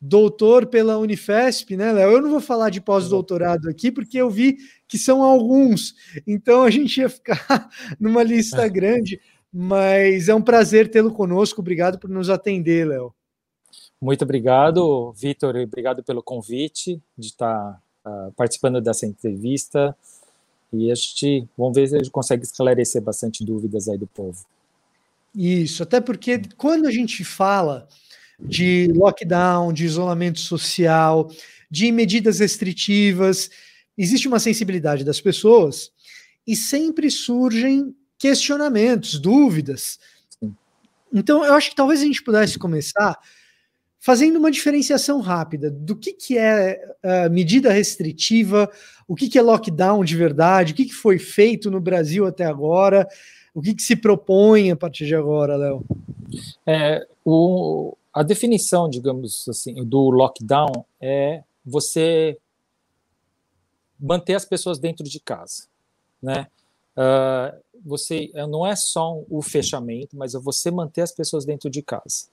doutor 0.00 0.66
pela 0.66 0.98
Unifesp, 0.98 1.76
né, 1.76 1.92
Léo? 1.92 2.12
Eu 2.12 2.22
não 2.22 2.30
vou 2.30 2.40
falar 2.40 2.70
de 2.70 2.80
pós-doutorado 2.80 3.68
aqui, 3.68 3.90
porque 3.90 4.18
eu 4.18 4.30
vi 4.30 4.58
que 4.86 4.98
são 4.98 5.22
alguns, 5.22 5.94
então 6.26 6.62
a 6.62 6.70
gente 6.70 7.00
ia 7.00 7.08
ficar 7.08 7.68
numa 7.98 8.22
lista 8.22 8.62
é. 8.62 8.68
grande, 8.68 9.20
mas 9.52 10.28
é 10.28 10.34
um 10.34 10.42
prazer 10.42 10.90
tê-lo 10.90 11.12
conosco. 11.12 11.60
Obrigado 11.60 11.98
por 11.98 12.08
nos 12.08 12.30
atender, 12.30 12.86
Léo. 12.86 13.12
Muito 14.00 14.22
obrigado, 14.22 15.12
Vitor, 15.12 15.56
obrigado 15.56 16.04
pelo 16.04 16.22
convite 16.22 17.02
de 17.16 17.26
estar 17.26 17.82
uh, 18.06 18.32
participando 18.36 18.80
dessa 18.80 19.04
entrevista. 19.04 19.96
E 20.72 20.92
a 20.92 20.94
gente, 20.94 21.48
vamos 21.56 21.74
ver 21.74 21.88
se 21.88 21.96
a 21.96 21.98
gente 21.98 22.10
consegue 22.10 22.44
esclarecer 22.44 23.02
bastante 23.02 23.44
dúvidas 23.44 23.88
aí 23.88 23.98
do 23.98 24.06
povo. 24.06 24.44
Isso, 25.34 25.82
até 25.82 26.00
porque 26.00 26.42
quando 26.56 26.86
a 26.86 26.90
gente 26.90 27.24
fala 27.24 27.88
de 28.38 28.92
lockdown, 28.94 29.72
de 29.72 29.84
isolamento 29.84 30.40
social, 30.40 31.30
de 31.70 31.90
medidas 31.92 32.38
restritivas, 32.38 33.50
existe 33.96 34.28
uma 34.28 34.38
sensibilidade 34.38 35.04
das 35.04 35.20
pessoas 35.20 35.90
e 36.46 36.54
sempre 36.54 37.10
surgem 37.10 37.94
questionamentos, 38.18 39.18
dúvidas. 39.18 39.98
Então, 41.12 41.44
eu 41.44 41.54
acho 41.54 41.70
que 41.70 41.76
talvez 41.76 42.00
a 42.00 42.04
gente 42.04 42.22
pudesse 42.22 42.58
começar 42.58 43.18
fazendo 43.98 44.38
uma 44.38 44.50
diferenciação 44.50 45.20
rápida 45.20 45.70
do 45.70 45.96
que, 45.96 46.12
que 46.12 46.38
é 46.38 46.80
uh, 47.04 47.30
medida 47.30 47.72
restritiva, 47.72 48.70
o 49.06 49.14
que, 49.14 49.28
que 49.28 49.38
é 49.38 49.42
lockdown 49.42 50.04
de 50.04 50.16
verdade, 50.16 50.72
o 50.72 50.76
que, 50.76 50.84
que 50.84 50.94
foi 50.94 51.18
feito 51.18 51.70
no 51.70 51.80
Brasil 51.80 52.24
até 52.24 52.44
agora, 52.44 53.06
o 53.52 53.60
que, 53.60 53.74
que 53.74 53.82
se 53.82 53.96
propõe 53.96 54.70
a 54.70 54.76
partir 54.76 55.06
de 55.06 55.16
agora, 55.16 55.56
Léo? 55.56 55.84
É, 56.64 57.04
o, 57.24 57.96
a 58.12 58.22
definição, 58.22 58.88
digamos 58.88 59.46
assim, 59.48 59.84
do 59.84 60.10
lockdown 60.10 60.84
é 61.00 61.42
você 61.64 62.38
manter 63.98 64.34
as 64.34 64.44
pessoas 64.44 64.78
dentro 64.78 65.04
de 65.04 65.20
casa, 65.20 65.64
né? 66.22 66.46
Uh, 66.96 67.56
você 67.84 68.30
não 68.48 68.66
é 68.66 68.74
só 68.74 69.22
o 69.30 69.40
fechamento, 69.40 70.16
mas 70.16 70.34
é 70.34 70.38
você 70.38 70.70
manter 70.70 71.02
as 71.02 71.12
pessoas 71.12 71.44
dentro 71.44 71.70
de 71.70 71.82
casa. 71.82 72.26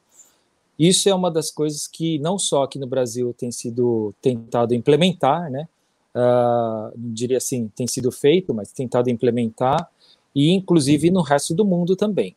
Isso 0.77 1.07
é 1.07 1.13
uma 1.13 1.31
das 1.31 1.51
coisas 1.51 1.87
que 1.87 2.19
não 2.19 2.37
só 2.37 2.63
aqui 2.63 2.79
no 2.79 2.87
Brasil 2.87 3.33
tem 3.33 3.51
sido 3.51 4.13
tentado 4.21 4.73
implementar, 4.73 5.49
né? 5.49 5.67
Uh, 6.15 6.91
diria 6.95 7.37
assim, 7.37 7.67
tem 7.75 7.87
sido 7.87 8.11
feito, 8.11 8.53
mas 8.53 8.71
tentado 8.71 9.09
implementar, 9.09 9.89
e 10.33 10.51
inclusive 10.51 11.11
no 11.11 11.21
resto 11.21 11.53
do 11.53 11.65
mundo 11.65 11.95
também. 11.95 12.35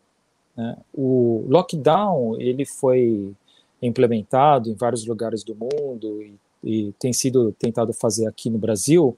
Né? 0.59 0.77
O 0.93 1.45
lockdown 1.49 2.37
ele 2.41 2.67
foi 2.67 3.33
implementado 3.81 4.69
em 4.69 4.75
vários 4.75 5.07
lugares 5.07 5.45
do 5.45 5.55
mundo 5.55 6.21
e, 6.21 6.35
e 6.65 6.93
tem 6.99 7.13
sido 7.13 7.53
tentado 7.53 7.93
fazer 7.93 8.27
aqui 8.27 8.51
no 8.51 8.59
Brasil, 8.59 9.17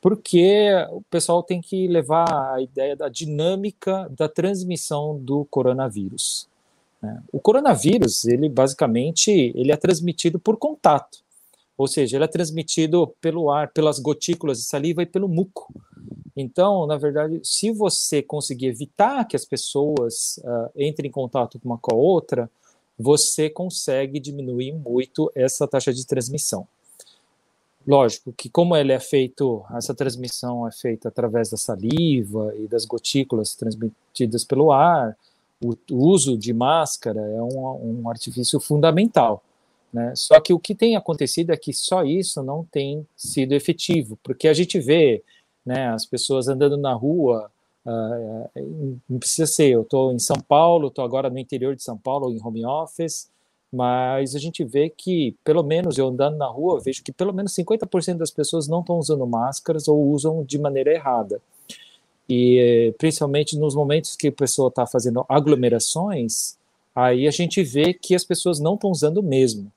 porque 0.00 0.68
o 0.92 1.02
pessoal 1.10 1.42
tem 1.42 1.60
que 1.60 1.88
levar 1.88 2.54
a 2.54 2.62
ideia 2.62 2.94
da 2.94 3.08
dinâmica 3.08 4.08
da 4.16 4.28
transmissão 4.28 5.18
do 5.18 5.44
coronavírus. 5.46 6.48
Né? 7.02 7.20
O 7.32 7.40
coronavírus, 7.40 8.24
ele 8.24 8.48
basicamente, 8.48 9.52
ele 9.56 9.72
é 9.72 9.76
transmitido 9.76 10.38
por 10.38 10.56
contato, 10.56 11.18
ou 11.76 11.86
seja, 11.86 12.16
ele 12.16 12.24
é 12.24 12.28
transmitido 12.28 13.08
pelo 13.20 13.50
ar, 13.50 13.70
pelas 13.72 13.98
gotículas 13.98 14.58
de 14.58 14.64
saliva 14.64 15.02
e 15.02 15.06
pelo 15.06 15.28
muco. 15.28 15.72
Então, 16.36 16.86
na 16.86 16.96
verdade, 16.96 17.40
se 17.42 17.70
você 17.70 18.22
conseguir 18.22 18.66
evitar 18.66 19.24
que 19.24 19.36
as 19.36 19.44
pessoas 19.44 20.38
uh, 20.38 20.70
entrem 20.76 21.08
em 21.08 21.12
contato 21.12 21.60
uma 21.64 21.78
com 21.78 21.94
a 21.94 21.98
outra, 21.98 22.50
você 22.98 23.48
consegue 23.50 24.18
diminuir 24.18 24.72
muito 24.72 25.30
essa 25.34 25.66
taxa 25.66 25.92
de 25.92 26.06
transmissão. 26.06 26.66
Lógico 27.86 28.32
que 28.32 28.48
como 28.48 28.76
ele 28.76 28.92
é 28.92 28.98
feito, 28.98 29.64
essa 29.76 29.94
transmissão 29.94 30.66
é 30.66 30.72
feita 30.72 31.08
através 31.08 31.50
da 31.50 31.56
saliva 31.56 32.52
e 32.56 32.66
das 32.66 32.84
gotículas 32.84 33.54
transmitidas 33.54 34.44
pelo 34.44 34.72
ar, 34.72 35.16
o, 35.60 35.76
uso 35.90 36.36
de 36.36 36.52
máscara 36.52 37.20
é 37.20 37.40
um, 37.40 38.00
um 38.02 38.10
artifício 38.10 38.58
fundamental. 38.58 39.42
Né? 39.96 40.12
Só 40.14 40.38
que 40.40 40.52
o 40.52 40.58
que 40.58 40.74
tem 40.74 40.94
acontecido 40.94 41.52
é 41.52 41.56
que 41.56 41.72
só 41.72 42.04
isso 42.04 42.42
não 42.42 42.62
tem 42.62 43.06
sido 43.16 43.54
efetivo, 43.54 44.18
porque 44.22 44.46
a 44.46 44.52
gente 44.52 44.78
vê 44.78 45.22
né, 45.64 45.88
as 45.88 46.04
pessoas 46.04 46.48
andando 46.48 46.76
na 46.76 46.92
rua, 46.92 47.50
uh, 47.86 49.00
não 49.08 49.18
precisa 49.18 49.46
ser, 49.46 49.70
eu 49.70 49.80
estou 49.80 50.12
em 50.12 50.18
São 50.18 50.36
Paulo, 50.36 50.88
estou 50.88 51.02
agora 51.02 51.30
no 51.30 51.38
interior 51.38 51.74
de 51.74 51.82
São 51.82 51.96
Paulo, 51.96 52.30
em 52.30 52.38
home 52.44 52.66
office, 52.66 53.30
mas 53.72 54.36
a 54.36 54.38
gente 54.38 54.62
vê 54.64 54.90
que, 54.90 55.34
pelo 55.42 55.62
menos 55.62 55.96
eu 55.96 56.08
andando 56.08 56.36
na 56.36 56.46
rua, 56.46 56.78
vejo 56.78 57.02
que 57.02 57.10
pelo 57.10 57.32
menos 57.32 57.54
50% 57.54 58.18
das 58.18 58.30
pessoas 58.30 58.68
não 58.68 58.80
estão 58.80 58.98
usando 58.98 59.26
máscaras 59.26 59.88
ou 59.88 59.98
usam 60.10 60.44
de 60.44 60.58
maneira 60.58 60.92
errada 60.92 61.40
e 62.28 62.94
principalmente 62.98 63.56
nos 63.56 63.74
momentos 63.74 64.16
que 64.16 64.28
a 64.28 64.32
pessoa 64.32 64.68
está 64.68 64.86
fazendo 64.86 65.24
aglomerações, 65.28 66.56
aí 66.94 67.26
a 67.26 67.30
gente 67.30 67.62
vê 67.62 67.94
que 67.94 68.14
as 68.14 68.24
pessoas 68.24 68.58
não 68.58 68.74
estão 68.74 68.90
usando 68.90 69.22
mesmo, 69.22 69.70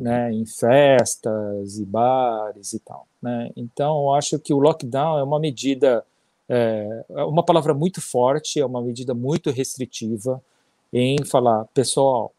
né, 0.00 0.32
em 0.32 0.44
festas 0.46 1.78
e 1.78 1.84
bares 1.84 2.72
e 2.72 2.80
tal, 2.80 3.06
né. 3.22 3.50
Então, 3.56 4.02
eu 4.02 4.14
acho 4.14 4.38
que 4.38 4.52
o 4.52 4.58
lockdown 4.58 5.18
é 5.18 5.22
uma 5.22 5.40
medida, 5.40 6.04
é, 6.48 7.04
é 7.10 7.24
uma 7.24 7.42
palavra 7.42 7.74
muito 7.74 8.00
forte, 8.00 8.60
é 8.60 8.66
uma 8.66 8.82
medida 8.82 9.14
muito 9.14 9.50
restritiva 9.50 10.42
em 10.92 11.24
falar, 11.24 11.64
pessoal, 11.74 12.32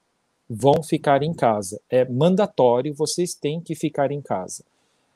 vão 0.49 0.83
ficar 0.83 1.23
em 1.23 1.33
casa. 1.33 1.79
É 1.89 2.03
mandatório, 2.05 2.93
vocês 2.93 3.33
têm 3.33 3.61
que 3.61 3.73
ficar 3.73 4.11
em 4.11 4.21
casa. 4.21 4.63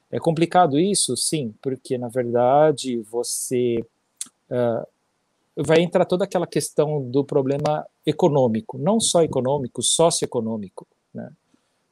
É 0.10 0.20
complicado 0.20 0.80
isso? 0.80 1.18
Sim, 1.18 1.54
porque 1.62 1.98
na 1.98 2.08
verdade 2.08 3.02
você 3.12 3.86
vai 5.56 5.82
entrar 5.82 6.06
toda 6.06 6.26
aquela 6.26 6.46
questão 6.46 7.02
do 7.02 7.24
problema 7.24 7.86
econômico, 8.06 8.78
não 8.78 9.00
só 9.00 9.24
econômico, 9.24 9.82
socioeconômico. 9.82 10.86
Né? 11.14 11.32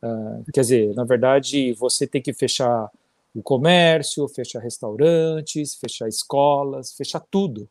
Uh, 0.04 0.44
quer 0.52 0.62
dizer, 0.62 0.94
na 0.96 1.06
verdade, 1.06 1.72
você 1.74 2.06
tem 2.06 2.22
que 2.22 2.34
fechar 2.34 2.92
o 3.34 3.42
comércio, 3.42 4.28
fechar 4.28 4.60
restaurantes, 4.60 5.76
fechar 5.76 6.10
escolas, 6.10 6.94
fechar 6.94 7.22
tudo. 7.32 7.70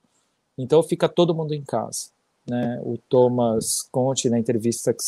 Então 0.57 0.83
fica 0.83 1.09
todo 1.09 1.35
mundo 1.35 1.55
em 1.55 1.63
casa. 1.63 2.09
Né? 2.49 2.81
O 2.83 2.97
Thomas 2.97 3.87
Conte, 3.93 4.31
na 4.31 4.39
entrevista 4.39 4.95
que, 4.95 5.01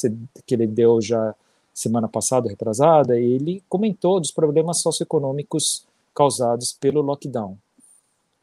que 0.47 0.55
ele 0.55 0.67
deu 0.67 1.01
já 1.01 1.35
semana 1.73 2.09
passada, 2.09 2.49
retrasada, 2.49 3.19
ele 3.19 3.63
comentou 3.69 4.21
dos 4.21 4.31
problemas 4.31 4.79
socioeconômicos 4.79 5.85
causados 6.15 6.73
pelo 6.73 7.01
lockdown. 7.01 7.59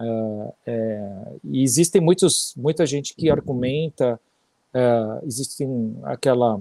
Uh, 0.01 0.53
é, 0.65 1.33
e 1.43 1.63
existem 1.63 2.01
muitos, 2.01 2.53
muita 2.57 2.85
gente 2.85 3.13
que 3.15 3.29
argumenta, 3.29 4.19
uh, 4.73 5.25
existe 5.25 5.65
aquela 6.03 6.59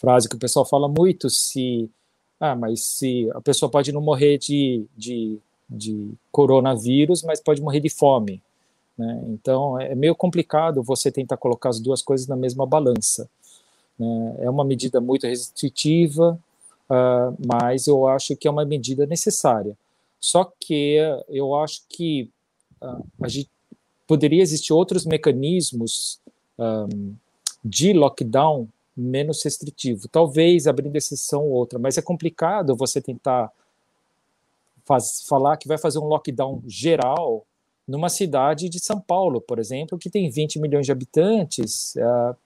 frase 0.00 0.28
que 0.28 0.36
o 0.36 0.38
pessoal 0.38 0.64
fala 0.64 0.88
muito, 0.88 1.28
se, 1.28 1.90
ah, 2.40 2.54
mas 2.54 2.82
se 2.82 3.30
a 3.34 3.40
pessoa 3.40 3.70
pode 3.70 3.92
não 3.92 4.00
morrer 4.00 4.38
de, 4.38 4.84
de, 4.96 5.38
de 5.68 6.12
coronavírus, 6.30 7.22
mas 7.22 7.40
pode 7.40 7.60
morrer 7.60 7.80
de 7.80 7.90
fome, 7.90 8.40
né? 8.96 9.22
Então, 9.28 9.80
é 9.80 9.94
meio 9.94 10.14
complicado 10.14 10.82
você 10.82 11.10
tentar 11.10 11.36
colocar 11.36 11.68
as 11.68 11.78
duas 11.78 12.02
coisas 12.02 12.26
na 12.26 12.34
mesma 12.36 12.66
balança. 12.66 13.30
Né? 13.98 14.36
É 14.40 14.50
uma 14.50 14.64
medida 14.64 15.00
muito 15.00 15.26
restritiva, 15.26 16.38
uh, 16.90 17.36
mas 17.46 17.86
eu 17.86 18.08
acho 18.08 18.34
que 18.36 18.48
é 18.48 18.50
uma 18.50 18.64
medida 18.64 19.06
necessária 19.06 19.76
Só 20.20 20.50
que 20.58 20.96
eu 21.28 21.54
acho 21.54 21.82
que 21.88 22.28
uh, 22.82 23.04
a 23.22 23.28
gente 23.28 23.48
poderia 24.06 24.42
existir 24.42 24.72
outros 24.72 25.04
mecanismos 25.06 26.18
um, 26.58 27.14
de 27.64 27.92
lockdown 27.92 28.66
menos 28.98 29.42
restritivo, 29.44 30.08
talvez 30.08 30.66
abrindo 30.66 30.96
exceção 30.96 31.44
ou 31.44 31.52
outra, 31.52 31.78
mas 31.78 31.96
é 31.96 32.02
complicado 32.02 32.76
você 32.76 33.00
tentar 33.00 33.52
faz, 34.84 35.24
falar 35.28 35.56
que 35.56 35.68
vai 35.68 35.78
fazer 35.78 35.98
um 35.98 36.06
lockdown 36.06 36.62
geral 36.66 37.46
numa 37.86 38.08
cidade 38.08 38.68
de 38.68 38.80
São 38.80 39.00
Paulo, 39.00 39.40
por 39.40 39.58
exemplo, 39.58 39.98
que 39.98 40.10
tem 40.10 40.28
20 40.28 40.58
milhões 40.58 40.84
de 40.84 40.92
habitantes 40.92 41.94
uh, 41.96 42.36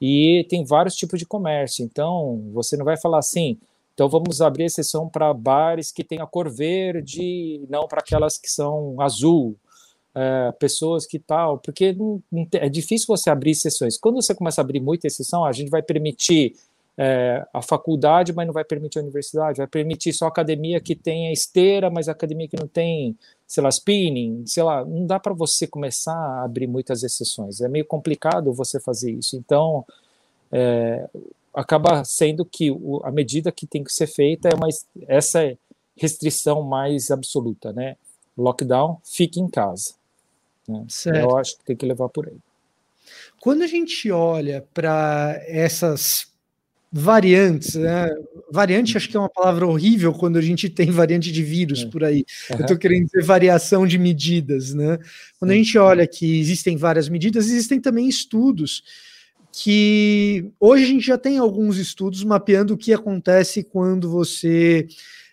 e 0.00 0.44
tem 0.50 0.64
vários 0.64 0.96
tipos 0.96 1.18
de 1.18 1.24
comércio. 1.24 1.84
Então, 1.84 2.42
você 2.52 2.76
não 2.76 2.84
vai 2.84 2.98
falar 2.98 3.18
assim, 3.18 3.58
então 3.94 4.08
vamos 4.08 4.42
abrir 4.42 4.64
exceção 4.64 5.08
para 5.08 5.32
bares 5.32 5.92
que 5.92 6.02
têm 6.02 6.20
a 6.20 6.26
cor 6.26 6.50
verde, 6.50 7.64
não 7.70 7.86
para 7.86 8.00
aquelas 8.00 8.36
que 8.36 8.50
são 8.50 9.00
azul 9.00 9.56
é, 10.14 10.52
pessoas 10.52 11.06
que 11.06 11.18
tal, 11.18 11.58
porque 11.58 11.92
não, 11.92 12.22
é 12.52 12.68
difícil 12.68 13.06
você 13.06 13.30
abrir 13.30 13.52
exceções. 13.52 13.98
Quando 13.98 14.16
você 14.16 14.34
começa 14.34 14.60
a 14.60 14.64
abrir 14.64 14.80
muita 14.80 15.06
exceção, 15.06 15.44
a 15.44 15.52
gente 15.52 15.70
vai 15.70 15.82
permitir 15.82 16.54
é, 16.96 17.46
a 17.52 17.62
faculdade, 17.62 18.32
mas 18.32 18.46
não 18.46 18.52
vai 18.52 18.64
permitir 18.64 18.98
a 18.98 19.02
universidade, 19.02 19.58
vai 19.58 19.66
permitir 19.66 20.12
só 20.12 20.26
academia 20.26 20.80
que 20.80 20.94
tenha 20.94 21.32
esteira, 21.32 21.90
mas 21.90 22.08
academia 22.08 22.48
que 22.48 22.58
não 22.58 22.68
tem, 22.68 23.16
sei 23.46 23.62
lá, 23.62 23.70
spinning, 23.70 24.44
sei 24.46 24.62
lá, 24.62 24.84
não 24.84 25.06
dá 25.06 25.18
para 25.18 25.32
você 25.32 25.66
começar 25.66 26.14
a 26.14 26.44
abrir 26.44 26.66
muitas 26.66 27.02
exceções. 27.02 27.60
É 27.60 27.68
meio 27.68 27.86
complicado 27.86 28.52
você 28.52 28.78
fazer 28.78 29.12
isso. 29.12 29.36
Então, 29.36 29.84
é, 30.50 31.08
acaba 31.54 32.04
sendo 32.04 32.44
que 32.44 32.70
o, 32.70 33.00
a 33.04 33.10
medida 33.10 33.50
que 33.50 33.66
tem 33.66 33.82
que 33.82 33.92
ser 33.92 34.06
feita 34.06 34.48
é 34.48 34.54
uma, 34.54 34.68
essa 35.08 35.56
restrição 35.96 36.62
mais 36.62 37.10
absoluta, 37.10 37.72
né? 37.72 37.96
Lockdown, 38.36 38.98
fique 39.04 39.40
em 39.40 39.48
casa. 39.48 39.94
Né? 40.68 40.86
Eu 41.22 41.36
acho 41.36 41.58
que 41.58 41.64
tem 41.64 41.76
que 41.76 41.86
levar 41.86 42.08
por 42.08 42.28
aí. 42.28 42.36
Quando 43.40 43.62
a 43.62 43.66
gente 43.66 44.10
olha 44.10 44.64
para 44.72 45.40
essas 45.46 46.32
variantes, 46.92 47.74
né? 47.74 48.08
variante 48.50 48.96
acho 48.96 49.08
que 49.08 49.16
é 49.16 49.20
uma 49.20 49.30
palavra 49.30 49.66
horrível 49.66 50.12
quando 50.12 50.36
a 50.36 50.42
gente 50.42 50.68
tem 50.68 50.90
variante 50.90 51.32
de 51.32 51.42
vírus 51.42 51.82
é. 51.82 51.86
por 51.86 52.04
aí. 52.04 52.24
Uhum. 52.50 52.56
Eu 52.58 52.60
estou 52.60 52.76
querendo 52.76 53.06
dizer 53.06 53.24
variação 53.24 53.86
de 53.86 53.98
medidas, 53.98 54.74
né? 54.74 54.98
Quando 55.38 55.52
a 55.52 55.54
gente 55.54 55.76
olha 55.78 56.06
que 56.06 56.38
existem 56.38 56.76
várias 56.76 57.08
medidas, 57.08 57.46
existem 57.46 57.80
também 57.80 58.08
estudos 58.08 58.82
que 59.50 60.50
hoje 60.58 60.84
a 60.84 60.86
gente 60.86 61.06
já 61.06 61.18
tem 61.18 61.38
alguns 61.38 61.76
estudos 61.76 62.24
mapeando 62.24 62.74
o 62.74 62.78
que 62.78 62.92
acontece 62.92 63.62
quando 63.62 64.10
você 64.10 64.86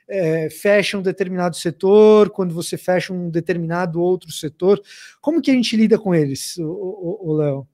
é, 0.10 0.50
fecha 0.50 0.98
um 0.98 1.02
determinado 1.02 1.56
setor, 1.56 2.30
quando 2.30 2.54
você 2.54 2.78
fecha 2.78 3.14
um 3.14 3.30
determinado 3.30 4.02
outro 4.02 4.32
setor. 4.32 4.82
Como 5.22 5.42
que 5.42 5.52
a 5.52 5.54
gente 5.54 5.78
lida 5.78 5.98
com 5.98 6.14
eles, 6.14 6.58
o 6.58 7.34
Léo? 7.34 7.68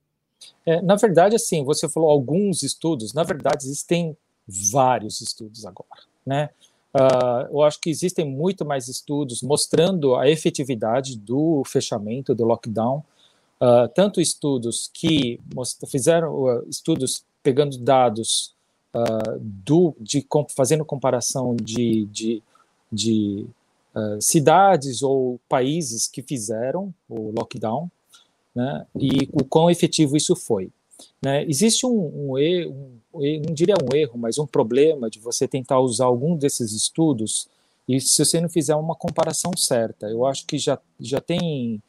É, 0.65 0.81
na 0.81 0.95
verdade, 0.95 1.35
assim, 1.35 1.63
você 1.63 1.87
falou 1.87 2.09
alguns 2.09 2.63
estudos, 2.63 3.13
na 3.13 3.23
verdade, 3.23 3.65
existem 3.65 4.17
vários 4.47 5.21
estudos 5.21 5.65
agora, 5.65 6.01
né? 6.25 6.49
Uh, 6.93 7.51
eu 7.51 7.61
acho 7.61 7.81
que 7.81 7.89
existem 7.89 8.25
muito 8.25 8.63
mais 8.63 8.87
estudos 8.87 9.41
mostrando 9.41 10.15
a 10.15 10.29
efetividade 10.29 11.17
do 11.17 11.61
fechamento, 11.65 12.33
do 12.33 12.45
lockdown, 12.45 13.03
uh, 13.59 13.87
tanto 13.93 14.21
estudos 14.21 14.89
que 14.93 15.37
fizeram 15.89 16.33
uh, 16.33 16.69
estudos 16.69 17.25
pegando 17.43 17.77
dados 17.77 18.54
uh, 18.95 19.37
do, 19.39 19.93
de 19.99 20.25
fazendo 20.55 20.85
comparação 20.85 21.55
de, 21.55 22.05
de, 22.05 22.41
de 22.91 23.45
uh, 23.93 24.21
cidades 24.21 25.03
ou 25.03 25.39
países 25.49 26.07
que 26.07 26.21
fizeram 26.21 26.93
o 27.09 27.31
lockdown, 27.31 27.91
né, 28.55 28.85
e 28.97 29.27
o 29.33 29.43
quão 29.43 29.69
efetivo 29.69 30.15
isso 30.15 30.33
foi. 30.35 30.71
Né? 31.21 31.43
Existe 31.43 31.85
um, 31.85 32.31
um 32.31 32.37
erro, 32.37 32.71
um, 33.13 33.41
não 33.45 33.53
diria 33.53 33.75
um 33.75 33.93
erro, 33.93 34.17
mas 34.17 34.37
um 34.37 34.47
problema 34.47 35.09
de 35.09 35.19
você 35.19 35.45
tentar 35.45 35.79
usar 35.81 36.05
algum 36.05 36.37
desses 36.37 36.71
estudos 36.71 37.49
e 37.87 37.99
se 37.99 38.23
você 38.23 38.39
não 38.39 38.49
fizer 38.49 38.75
uma 38.75 38.95
comparação 38.95 39.51
certa. 39.57 40.07
Eu 40.07 40.25
acho 40.25 40.45
que 40.45 40.57
já, 40.57 40.79
já 40.99 41.19
tem, 41.19 41.81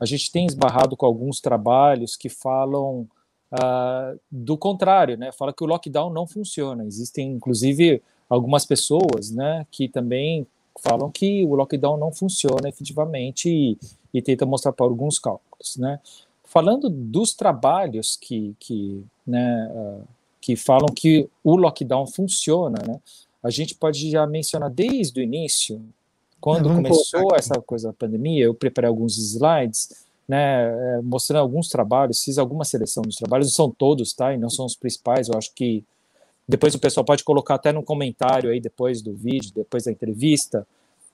a 0.00 0.06
gente 0.06 0.32
tem 0.32 0.46
esbarrado 0.46 0.96
com 0.96 1.04
alguns 1.04 1.40
trabalhos 1.40 2.16
que 2.16 2.30
falam 2.30 3.06
uh, 3.54 4.18
do 4.30 4.58
contrário, 4.58 5.16
né? 5.16 5.30
Fala 5.32 5.52
que 5.52 5.62
o 5.62 5.66
lockdown 5.66 6.10
não 6.10 6.26
funciona. 6.26 6.84
Existem, 6.84 7.32
inclusive, 7.32 8.02
algumas 8.28 8.66
pessoas, 8.66 9.30
né, 9.30 9.66
que 9.70 9.88
também 9.88 10.46
falam 10.80 11.10
que 11.10 11.44
o 11.44 11.54
lockdown 11.54 11.96
não 11.96 12.12
funciona 12.12 12.68
efetivamente 12.68 13.48
e, 13.48 13.78
e 14.12 14.20
tenta 14.20 14.44
mostrar 14.44 14.72
para 14.72 14.84
alguns 14.84 15.18
cálculos, 15.18 15.76
né? 15.76 16.00
Falando 16.42 16.90
dos 16.90 17.34
trabalhos 17.34 18.16
que, 18.16 18.54
que, 18.58 19.04
né, 19.26 19.70
uh, 19.72 20.02
que 20.40 20.56
falam 20.56 20.88
que 20.94 21.28
o 21.42 21.56
lockdown 21.56 22.06
funciona, 22.06 22.78
né? 22.86 23.00
A 23.42 23.50
gente 23.50 23.74
pode 23.74 24.10
já 24.10 24.26
mencionar 24.26 24.70
desde 24.70 25.20
o 25.20 25.22
início, 25.22 25.80
quando 26.40 26.68
começou 26.68 27.34
essa 27.34 27.60
coisa 27.62 27.88
da 27.88 27.94
pandemia, 27.94 28.44
eu 28.44 28.54
preparei 28.54 28.88
alguns 28.88 29.16
slides 29.16 30.03
né, 30.28 30.96
é, 30.96 31.02
mostrando 31.02 31.40
alguns 31.40 31.68
trabalhos, 31.68 32.22
fiz 32.22 32.38
alguma 32.38 32.64
seleção 32.64 33.02
dos 33.02 33.16
trabalhos, 33.16 33.48
não 33.48 33.54
são 33.54 33.70
todos, 33.70 34.12
tá? 34.12 34.32
E 34.32 34.38
não 34.38 34.50
são 34.50 34.64
os 34.64 34.76
principais, 34.76 35.28
eu 35.28 35.36
acho 35.36 35.52
que 35.54 35.84
depois 36.48 36.74
o 36.74 36.78
pessoal 36.78 37.04
pode 37.04 37.24
colocar 37.24 37.54
até 37.54 37.72
no 37.72 37.82
comentário 37.82 38.50
aí, 38.50 38.60
depois 38.60 39.00
do 39.00 39.14
vídeo, 39.14 39.52
depois 39.54 39.84
da 39.84 39.92
entrevista, 39.92 40.66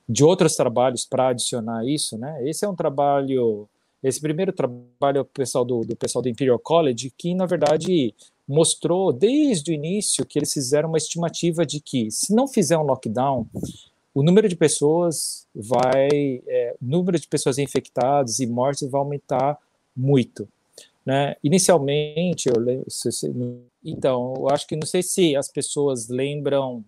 de 0.07 0.23
outros 0.23 0.55
trabalhos 0.55 1.05
para 1.05 1.29
adicionar 1.29 1.85
isso, 1.85 2.17
né? 2.17 2.47
Esse 2.47 2.65
é 2.65 2.69
um 2.69 2.75
trabalho, 2.75 3.67
esse 4.03 4.19
primeiro 4.19 4.51
trabalho 4.51 5.17
é 5.17 5.21
o 5.21 5.25
pessoal 5.25 5.63
do, 5.63 5.81
do 5.81 5.95
pessoal 5.95 6.21
do 6.21 6.29
Imperial 6.29 6.59
College, 6.59 7.13
que 7.17 7.33
na 7.33 7.45
verdade 7.45 8.13
mostrou 8.47 9.13
desde 9.13 9.71
o 9.71 9.73
início 9.73 10.25
que 10.25 10.37
eles 10.37 10.51
fizeram 10.51 10.89
uma 10.89 10.97
estimativa 10.97 11.65
de 11.65 11.79
que 11.79 12.11
se 12.11 12.35
não 12.35 12.47
fizer 12.47 12.77
um 12.77 12.83
lockdown, 12.83 13.47
o 14.13 14.23
número 14.23 14.47
de 14.47 14.55
pessoas 14.55 15.47
vai, 15.53 16.41
é, 16.47 16.75
número 16.81 17.19
de 17.19 17.27
pessoas 17.27 17.57
infectadas 17.57 18.39
e 18.39 18.47
mortes 18.47 18.89
vai 18.89 18.99
aumentar 18.99 19.57
muito. 19.95 20.47
Né? 21.05 21.35
Inicialmente, 21.43 22.47
eu 22.47 22.59
lembro, 22.59 22.85
então, 23.83 24.33
eu 24.37 24.49
acho 24.49 24.67
que 24.67 24.75
não 24.75 24.85
sei 24.85 25.01
se 25.01 25.35
as 25.35 25.47
pessoas 25.49 26.07
lembram 26.09 26.83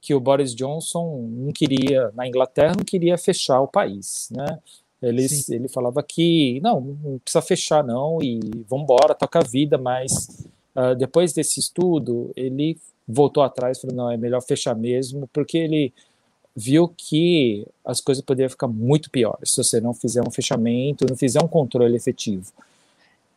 que 0.00 0.14
o 0.14 0.20
Boris 0.20 0.54
Johnson 0.54 1.26
não 1.30 1.50
queria, 1.50 2.10
na 2.14 2.28
Inglaterra, 2.28 2.74
não 2.76 2.84
queria 2.84 3.16
fechar 3.16 3.62
o 3.62 3.68
país, 3.68 4.28
né? 4.30 4.58
Ele, 5.00 5.26
ele 5.48 5.68
falava 5.68 6.02
que 6.02 6.60
não, 6.62 6.80
não 6.80 7.18
precisa 7.18 7.42
fechar 7.42 7.84
não 7.84 8.22
e 8.22 8.40
vamos 8.68 8.84
embora, 8.84 9.14
toca 9.14 9.38
a 9.38 9.42
vida, 9.42 9.76
mas 9.76 10.46
uh, 10.74 10.94
depois 10.96 11.32
desse 11.32 11.60
estudo 11.60 12.30
ele 12.34 12.78
voltou 13.06 13.42
atrás 13.42 13.80
falou 13.80 13.96
não, 13.96 14.10
é 14.10 14.16
melhor 14.16 14.40
fechar 14.42 14.74
mesmo, 14.74 15.28
porque 15.32 15.58
ele 15.58 15.92
viu 16.54 16.88
que 16.88 17.66
as 17.84 18.00
coisas 18.00 18.22
poderiam 18.22 18.50
ficar 18.50 18.68
muito 18.68 19.10
piores 19.10 19.50
se 19.50 19.62
você 19.62 19.80
não 19.80 19.92
fizer 19.92 20.22
um 20.26 20.30
fechamento, 20.30 21.06
não 21.08 21.16
fizer 21.16 21.42
um 21.42 21.48
controle 21.48 21.96
efetivo. 21.96 22.52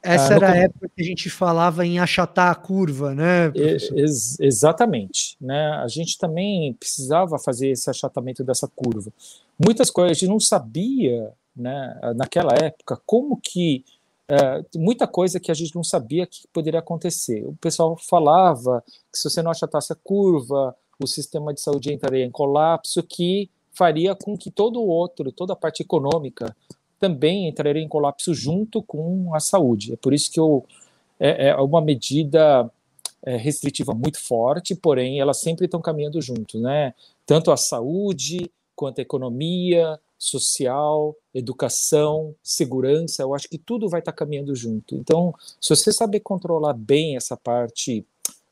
Essa 0.01 0.33
ah, 0.33 0.35
era 0.35 0.51
a 0.51 0.55
época 0.55 0.89
que 0.95 1.01
a 1.01 1.05
gente 1.05 1.29
falava 1.29 1.85
em 1.85 1.99
achatar 1.99 2.51
a 2.51 2.55
curva, 2.55 3.15
né? 3.15 3.51
Ex 3.55 4.39
exatamente. 4.39 5.35
Né? 5.41 5.71
A 5.71 5.87
gente 5.87 6.17
também 6.17 6.73
precisava 6.73 7.37
fazer 7.39 7.69
esse 7.69 7.89
achatamento 7.89 8.43
dessa 8.43 8.67
curva. 8.67 9.11
Muitas 9.59 9.89
coisas 9.89 10.11
a 10.11 10.19
gente 10.19 10.29
não 10.29 10.39
sabia, 10.39 11.33
né, 11.55 11.99
naquela 12.15 12.53
época, 12.53 12.99
como 13.05 13.37
que. 13.41 13.83
É, 14.29 14.61
muita 14.75 15.07
coisa 15.07 15.39
que 15.39 15.49
a 15.49 15.53
gente 15.53 15.73
não 15.73 15.83
sabia 15.83 16.27
que 16.27 16.47
poderia 16.51 16.81
acontecer. 16.81 17.45
O 17.45 17.55
pessoal 17.55 17.97
falava 17.97 18.83
que 19.11 19.17
se 19.17 19.29
você 19.29 19.41
não 19.41 19.51
achatasse 19.51 19.93
a 19.93 19.95
curva, 19.95 20.75
o 20.99 21.07
sistema 21.07 21.53
de 21.53 21.61
saúde 21.61 21.93
entraria 21.93 22.25
em 22.25 22.31
colapso, 22.31 23.03
que 23.03 23.49
faria 23.71 24.15
com 24.15 24.37
que 24.37 24.49
todo 24.49 24.79
o 24.79 24.87
outro, 24.87 25.31
toda 25.31 25.53
a 25.53 25.55
parte 25.55 25.81
econômica, 25.81 26.55
também 26.99 27.47
entraria 27.47 27.81
em 27.81 27.87
colapso 27.87 28.33
junto 28.33 28.81
com 28.81 29.33
a 29.35 29.39
saúde. 29.39 29.93
É 29.93 29.95
por 29.95 30.13
isso 30.13 30.31
que 30.31 30.39
eu, 30.39 30.65
é, 31.19 31.49
é 31.49 31.55
uma 31.55 31.79
medida 31.79 32.71
é, 33.23 33.37
restritiva 33.37 33.93
muito 33.93 34.19
forte, 34.19 34.75
porém 34.75 35.19
elas 35.19 35.39
sempre 35.39 35.65
estão 35.65 35.81
caminhando 35.81 36.21
juntos, 36.21 36.59
né? 36.61 36.93
Tanto 37.25 37.51
a 37.51 37.57
saúde 37.57 38.49
quanto 38.75 38.99
a 38.99 39.01
economia, 39.01 39.99
social, 40.17 41.15
educação, 41.33 42.33
segurança, 42.41 43.21
eu 43.21 43.35
acho 43.35 43.47
que 43.47 43.57
tudo 43.57 43.87
vai 43.87 43.99
estar 43.99 44.11
caminhando 44.11 44.55
junto. 44.55 44.95
Então, 44.95 45.33
se 45.61 45.75
você 45.75 45.91
saber 45.91 46.21
controlar 46.21 46.73
bem 46.73 47.15
essa 47.15 47.37
parte 47.37 48.05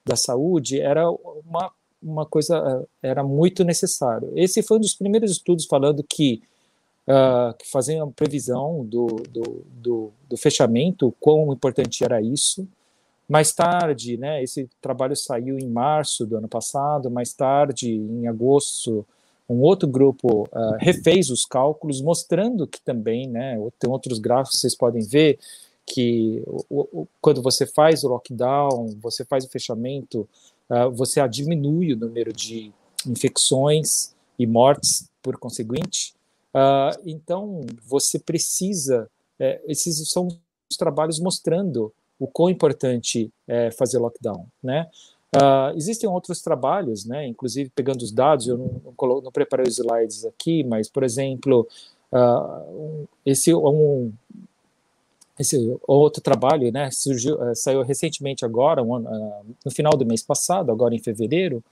da 0.06 0.16
saúde, 0.16 0.80
era 0.80 1.10
uma 1.10 1.72
uma 2.06 2.26
coisa 2.26 2.88
eh, 3.02 3.10
era 3.10 3.24
muito 3.24 3.64
necessário. 3.64 4.32
Esse 4.36 4.62
foi 4.62 4.78
um 4.78 4.82
dos 4.82 4.94
primeiros 4.94 5.32
estudos 5.32 5.66
falando 5.66 6.04
que, 6.08 6.42
uh, 7.08 7.54
que 7.58 7.66
previsão 8.16 8.86
do, 8.86 9.08
do, 9.30 9.66
do, 9.82 10.12
do, 10.30 10.38
fechamento, 10.38 11.14
quão 11.20 11.52
importante 11.52 12.04
era 12.04 12.22
isso. 12.22 12.68
Mais 13.28 13.52
tarde, 13.52 14.18
né, 14.18 14.44
esse 14.44 14.70
trabalho 14.80 15.16
saiu 15.16 15.58
em 15.58 15.68
março 15.68 16.28
do 16.28 16.38
ano 16.38 16.48
passado, 16.48 17.10
mais 17.10 17.34
tarde, 17.34 17.92
em 17.92 18.28
agosto, 18.28 19.04
um 19.50 19.62
outro 19.62 19.88
grupo 19.88 20.44
uh, 20.44 20.78
refez 20.80 21.32
os 21.32 21.44
cálculos, 21.44 22.02
mostrando 22.02 22.68
que 22.68 22.80
também, 22.82 23.28
né, 23.28 23.58
tem 23.80 23.90
outros 23.90 24.20
gráficos 24.20 24.58
que 24.58 24.62
vocês 24.62 24.76
podem 24.76 25.02
ver, 25.02 25.40
que 25.88 26.44
o, 26.48 27.02
o, 27.02 27.08
quando 27.20 27.42
você 27.42 27.66
faz 27.66 28.04
o 28.04 28.10
lockdown, 28.10 28.96
você 29.02 29.26
faz 29.26 29.46
o 29.46 29.50
fechamento, 29.50 30.28
uh, 30.70 30.92
você 30.92 31.26
diminui 31.28 31.94
o 31.94 31.98
número 31.98 32.32
de 32.34 32.72
infecções 33.08 34.14
e 34.38 34.46
mortes 34.46 35.10
por 35.22 35.38
conseguinte. 35.38 36.14
Uh, 36.54 37.02
então, 37.06 37.62
você 37.86 38.18
precisa, 38.20 39.10
é, 39.40 39.62
esses 39.68 40.08
são 40.10 40.28
os 40.28 40.78
trabalhos 40.78 41.20
mostrando 41.20 41.94
o 42.20 42.28
quão 42.28 42.50
importante 42.50 43.30
é 43.48 43.72
fazer 43.72 44.00
lockdown, 44.00 44.48
né? 44.64 44.90
Uh, 45.36 45.76
existem 45.76 46.10
outros 46.10 46.42
trabalhos, 46.42 47.06
né? 47.06 47.28
Inclusive 47.28 47.70
pegando 47.76 48.02
os 48.02 48.12
dados, 48.12 48.48
eu 48.48 48.58
não, 48.58 48.82
não, 48.86 49.22
não 49.22 49.32
preparei 49.32 49.68
os 49.68 49.78
slides 49.78 50.24
aqui, 50.24 50.64
mas 50.64 50.90
por 50.90 51.04
exemplo, 51.04 51.68
uh, 52.14 53.08
esse 53.26 53.54
um, 53.54 54.14
esse 55.38 55.78
outro 55.88 56.22
trabalho, 56.22 56.72
né? 56.72 56.90
Surgiu, 56.92 57.36
uh, 57.36 57.56
saiu 57.56 57.82
recentemente 57.82 58.46
agora, 58.46 58.82
um, 58.82 59.00
no 59.64 59.72
final 59.72 59.94
do 59.98 60.06
mês 60.06 60.24
passado, 60.24 60.72
agora 60.72 60.96
em 60.96 61.00
fevereiro, 61.00 61.64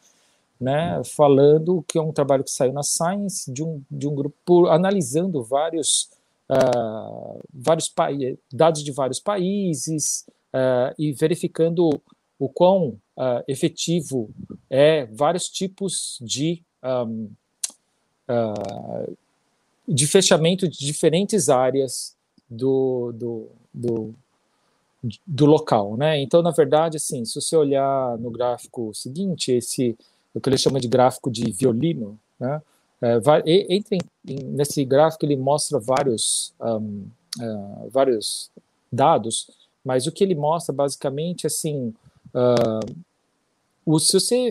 né? 0.59 1.01
Falando 1.03 1.84
que 1.88 1.97
é 1.97 2.01
um 2.01 2.11
trabalho 2.11 2.43
que 2.43 2.51
saiu 2.51 2.74
na 2.74 2.84
Science 2.84 3.51
de 3.51 3.64
um 3.64 3.82
de 3.89 4.07
um 4.07 4.16
grupo 4.16 4.68
analisando 4.68 5.43
vários 5.43 6.09
vários 7.51 7.91
dados 8.51 8.84
de 8.84 8.91
vários 8.91 9.20
países 9.20 10.26
e 10.99 11.11
verificando 11.14 11.89
o 12.43 12.49
quão 12.49 12.99
uh, 13.18 13.43
efetivo 13.47 14.30
é 14.70 15.05
vários 15.05 15.47
tipos 15.47 16.18
de, 16.22 16.61
um, 16.84 17.30
uh, 18.30 19.18
de 19.88 20.07
fechamento 20.07 20.68
de 20.68 20.78
diferentes 20.80 21.47
áreas 21.47 22.16
do, 22.54 23.12
do, 23.14 23.47
do, 23.74 24.16
do, 25.26 25.45
local. 25.45 25.97
Né? 25.97 26.22
Então, 26.22 26.41
na 26.41 26.51
verdade, 26.51 26.97
assim, 26.97 27.26
se 27.26 27.39
você 27.39 27.56
olhar 27.56 28.18
no 28.18 28.32
gráfico 28.32 28.93
seguinte, 28.93 29.51
esse 29.51 29.97
o 30.34 30.41
que 30.41 30.49
ele 30.49 30.58
chama 30.58 30.80
de 30.80 30.88
gráfico 30.88 31.30
de 31.30 31.51
violino, 31.51 32.18
né? 32.39 32.62
É, 32.99 33.20
vai, 33.20 33.43
entre 33.45 33.99
nesse 34.26 34.84
gráfico 34.86 35.26
ele 35.26 35.36
mostra 35.36 35.78
vários 35.78 36.54
um, 36.60 37.06
uh, 37.38 37.89
vários 37.91 38.49
dados, 38.91 39.51
mas 39.84 40.08
o 40.08 40.12
que 40.12 40.24
ele 40.24 40.34
mostra 40.34 40.74
basicamente 40.74 41.45
assim 41.45 41.93
Uh, 42.34 42.95
o, 43.86 43.99
se 43.99 44.14
você 44.14 44.49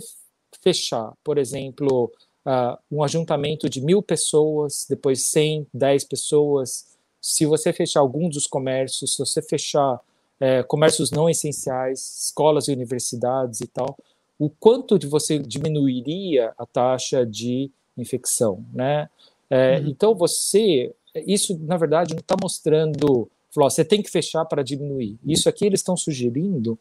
fechar, 0.63 1.13
por 1.25 1.37
exemplo, 1.37 2.13
uh, 2.47 2.79
um 2.91 3.03
ajuntamento 3.03 3.69
de 3.69 3.81
mil 3.81 4.01
pessoas, 4.03 4.87
depois 4.89 5.25
100, 5.27 5.67
10 5.75 6.05
pessoas, 6.05 6.92
se 7.23 7.47
você 7.47 7.73
fechar 7.73 8.01
algum 8.01 8.29
dos 8.29 8.47
comércios, 8.47 9.13
se 9.15 9.19
você 9.19 9.41
fechar 9.41 10.01
é, 10.41 10.63
comércios 10.63 11.11
não 11.11 11.31
essenciais, 11.31 12.25
escolas 12.25 12.67
e 12.67 12.73
universidades 12.73 13.61
e 13.61 13.67
tal, 13.69 13.97
o 14.39 14.51
quanto 14.51 14.99
de 14.99 15.07
você 15.07 15.39
diminuiria 15.39 16.53
a 16.59 16.67
taxa 16.67 17.25
de 17.25 17.71
infecção, 17.97 18.65
né? 18.75 19.09
É, 19.49 19.79
uhum. 19.79 19.89
Então 19.89 20.15
você, 20.15 20.93
isso 21.27 21.57
na 21.61 21.77
verdade 21.77 22.13
não 22.13 22.21
está 22.21 22.35
mostrando, 22.43 23.31
falou, 23.51 23.71
você 23.71 23.85
tem 23.85 24.03
que 24.03 24.11
fechar 24.11 24.45
para 24.45 24.63
diminuir. 24.63 25.17
Isso 25.25 25.49
aqui 25.49 25.65
eles 25.65 25.81
estão 25.81 25.97
sugerindo 25.97 26.79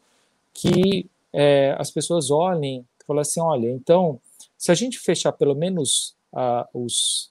que 0.52 1.06
é, 1.32 1.74
as 1.78 1.90
pessoas 1.90 2.30
olhem 2.30 2.84
falem 3.06 3.20
assim, 3.20 3.40
olha, 3.40 3.70
então, 3.70 4.20
se 4.56 4.70
a 4.70 4.74
gente 4.74 4.98
fechar 4.98 5.32
pelo 5.32 5.54
menos 5.54 6.14
os, 6.72 7.30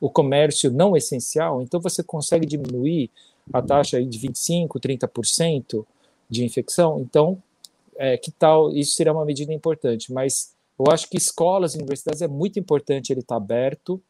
o 0.00 0.10
comércio 0.10 0.70
não 0.70 0.96
essencial, 0.96 1.62
então 1.62 1.80
você 1.80 2.02
consegue 2.02 2.44
diminuir 2.46 3.10
a 3.52 3.62
taxa 3.62 4.02
de 4.04 4.18
25%, 4.18 4.68
30% 4.80 5.84
de 6.28 6.44
infecção, 6.44 7.00
então, 7.00 7.42
é, 7.96 8.16
que 8.16 8.30
tal, 8.30 8.70
isso 8.72 8.96
seria 8.96 9.12
uma 9.12 9.24
medida 9.24 9.52
importante, 9.52 10.12
mas 10.12 10.54
eu 10.78 10.86
acho 10.90 11.08
que 11.08 11.16
escolas 11.16 11.74
e 11.74 11.78
universidades 11.78 12.22
é 12.22 12.28
muito 12.28 12.58
importante 12.58 13.12
ele 13.12 13.20
estar 13.20 13.36
tá 13.36 13.42
aberto, 13.42 14.02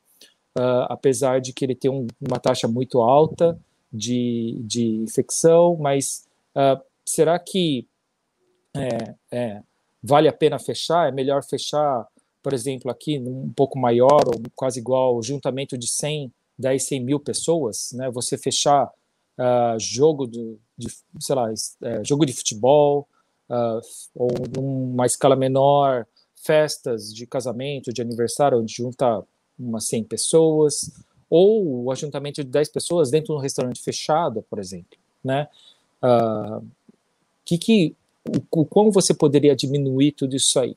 uh, 0.56 0.86
apesar 0.88 1.40
de 1.40 1.52
que 1.52 1.64
ele 1.64 1.74
tem 1.74 1.90
um, 1.90 2.06
uma 2.20 2.38
taxa 2.38 2.68
muito 2.68 3.00
alta 3.00 3.58
de, 3.92 4.58
de 4.60 4.86
infecção, 4.96 5.76
mas 5.76 6.26
uh, 6.56 6.80
será 7.04 7.38
que 7.38 7.86
é, 8.74 9.14
é, 9.30 9.62
vale 10.02 10.28
a 10.28 10.32
pena 10.32 10.58
fechar, 10.58 11.08
é 11.08 11.12
melhor 11.12 11.44
fechar, 11.44 12.06
por 12.42 12.52
exemplo, 12.52 12.90
aqui 12.90 13.18
um 13.18 13.52
pouco 13.52 13.78
maior, 13.78 14.22
ou 14.26 14.42
quase 14.54 14.80
igual, 14.80 15.16
o 15.16 15.22
juntamento 15.22 15.78
de 15.78 15.86
100, 15.88 16.32
10, 16.58 16.82
100 16.82 17.00
mil 17.00 17.20
pessoas, 17.20 17.92
né? 17.92 18.10
Você 18.10 18.36
fechar 18.36 18.86
uh, 18.86 19.78
jogo 19.78 20.26
de, 20.26 20.56
de, 20.76 20.88
sei 21.20 21.34
lá, 21.34 21.48
é, 21.82 22.04
jogo 22.04 22.26
de 22.26 22.32
futebol, 22.32 23.08
uh, 23.48 23.80
ou 24.14 24.30
numa 24.54 25.06
escala 25.06 25.36
menor, 25.36 26.06
festas 26.34 27.14
de 27.14 27.26
casamento, 27.26 27.92
de 27.92 28.02
aniversário, 28.02 28.58
onde 28.58 28.74
junta 28.74 29.22
umas 29.58 29.86
100 29.86 30.04
pessoas, 30.04 30.90
ou 31.30 31.84
o 31.84 31.92
ajuntamento 31.92 32.42
de 32.42 32.50
10 32.50 32.68
pessoas 32.70 33.10
dentro 33.10 33.32
de 33.32 33.38
um 33.38 33.42
restaurante 33.42 33.80
fechado, 33.80 34.42
por 34.42 34.58
exemplo, 34.58 34.98
né? 35.22 35.48
Uh, 36.02 36.66
que, 37.44 37.56
que 37.56 37.96
o, 38.24 38.62
o 38.62 38.66
como 38.66 38.90
você 38.90 39.14
poderia 39.14 39.54
diminuir 39.54 40.12
tudo 40.12 40.34
isso 40.34 40.58
aí, 40.58 40.76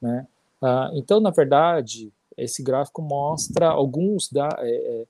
né? 0.00 0.26
Ah, 0.60 0.90
então, 0.94 1.20
na 1.20 1.30
verdade, 1.30 2.12
esse 2.36 2.62
gráfico 2.62 3.02
mostra 3.02 3.68
alguns 3.68 4.28
da 4.30 4.48
é, 4.58 4.70
é 4.70 5.06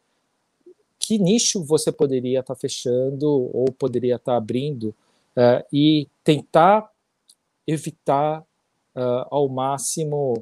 que 0.98 1.18
nicho 1.18 1.64
você 1.64 1.90
poderia 1.90 2.40
estar 2.40 2.54
tá 2.54 2.60
fechando 2.60 3.26
ou 3.26 3.64
poderia 3.72 4.16
estar 4.16 4.32
tá 4.32 4.38
abrindo 4.38 4.94
uh, 5.36 5.64
e 5.72 6.06
tentar 6.22 6.90
evitar 7.66 8.40
uh, 8.94 9.26
ao 9.30 9.48
máximo 9.48 10.34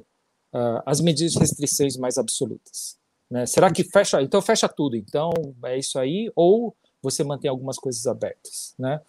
uh, 0.53 0.83
as 0.85 1.01
medidas 1.01 1.33
de 1.33 1.39
restrições 1.39 1.97
mais 1.97 2.19
absolutas. 2.19 2.99
Né? 3.31 3.47
Será 3.47 3.73
que 3.73 3.85
fecha? 3.85 4.21
Então 4.21 4.43
fecha 4.43 4.69
tudo. 4.69 4.97
Então 4.97 5.31
é 5.65 5.79
isso 5.79 5.99
aí 5.99 6.31
ou 6.35 6.75
você 7.01 7.23
mantém 7.23 7.49
algumas 7.49 7.79
coisas 7.79 8.07
abertas, 8.07 8.75
né? 8.79 9.01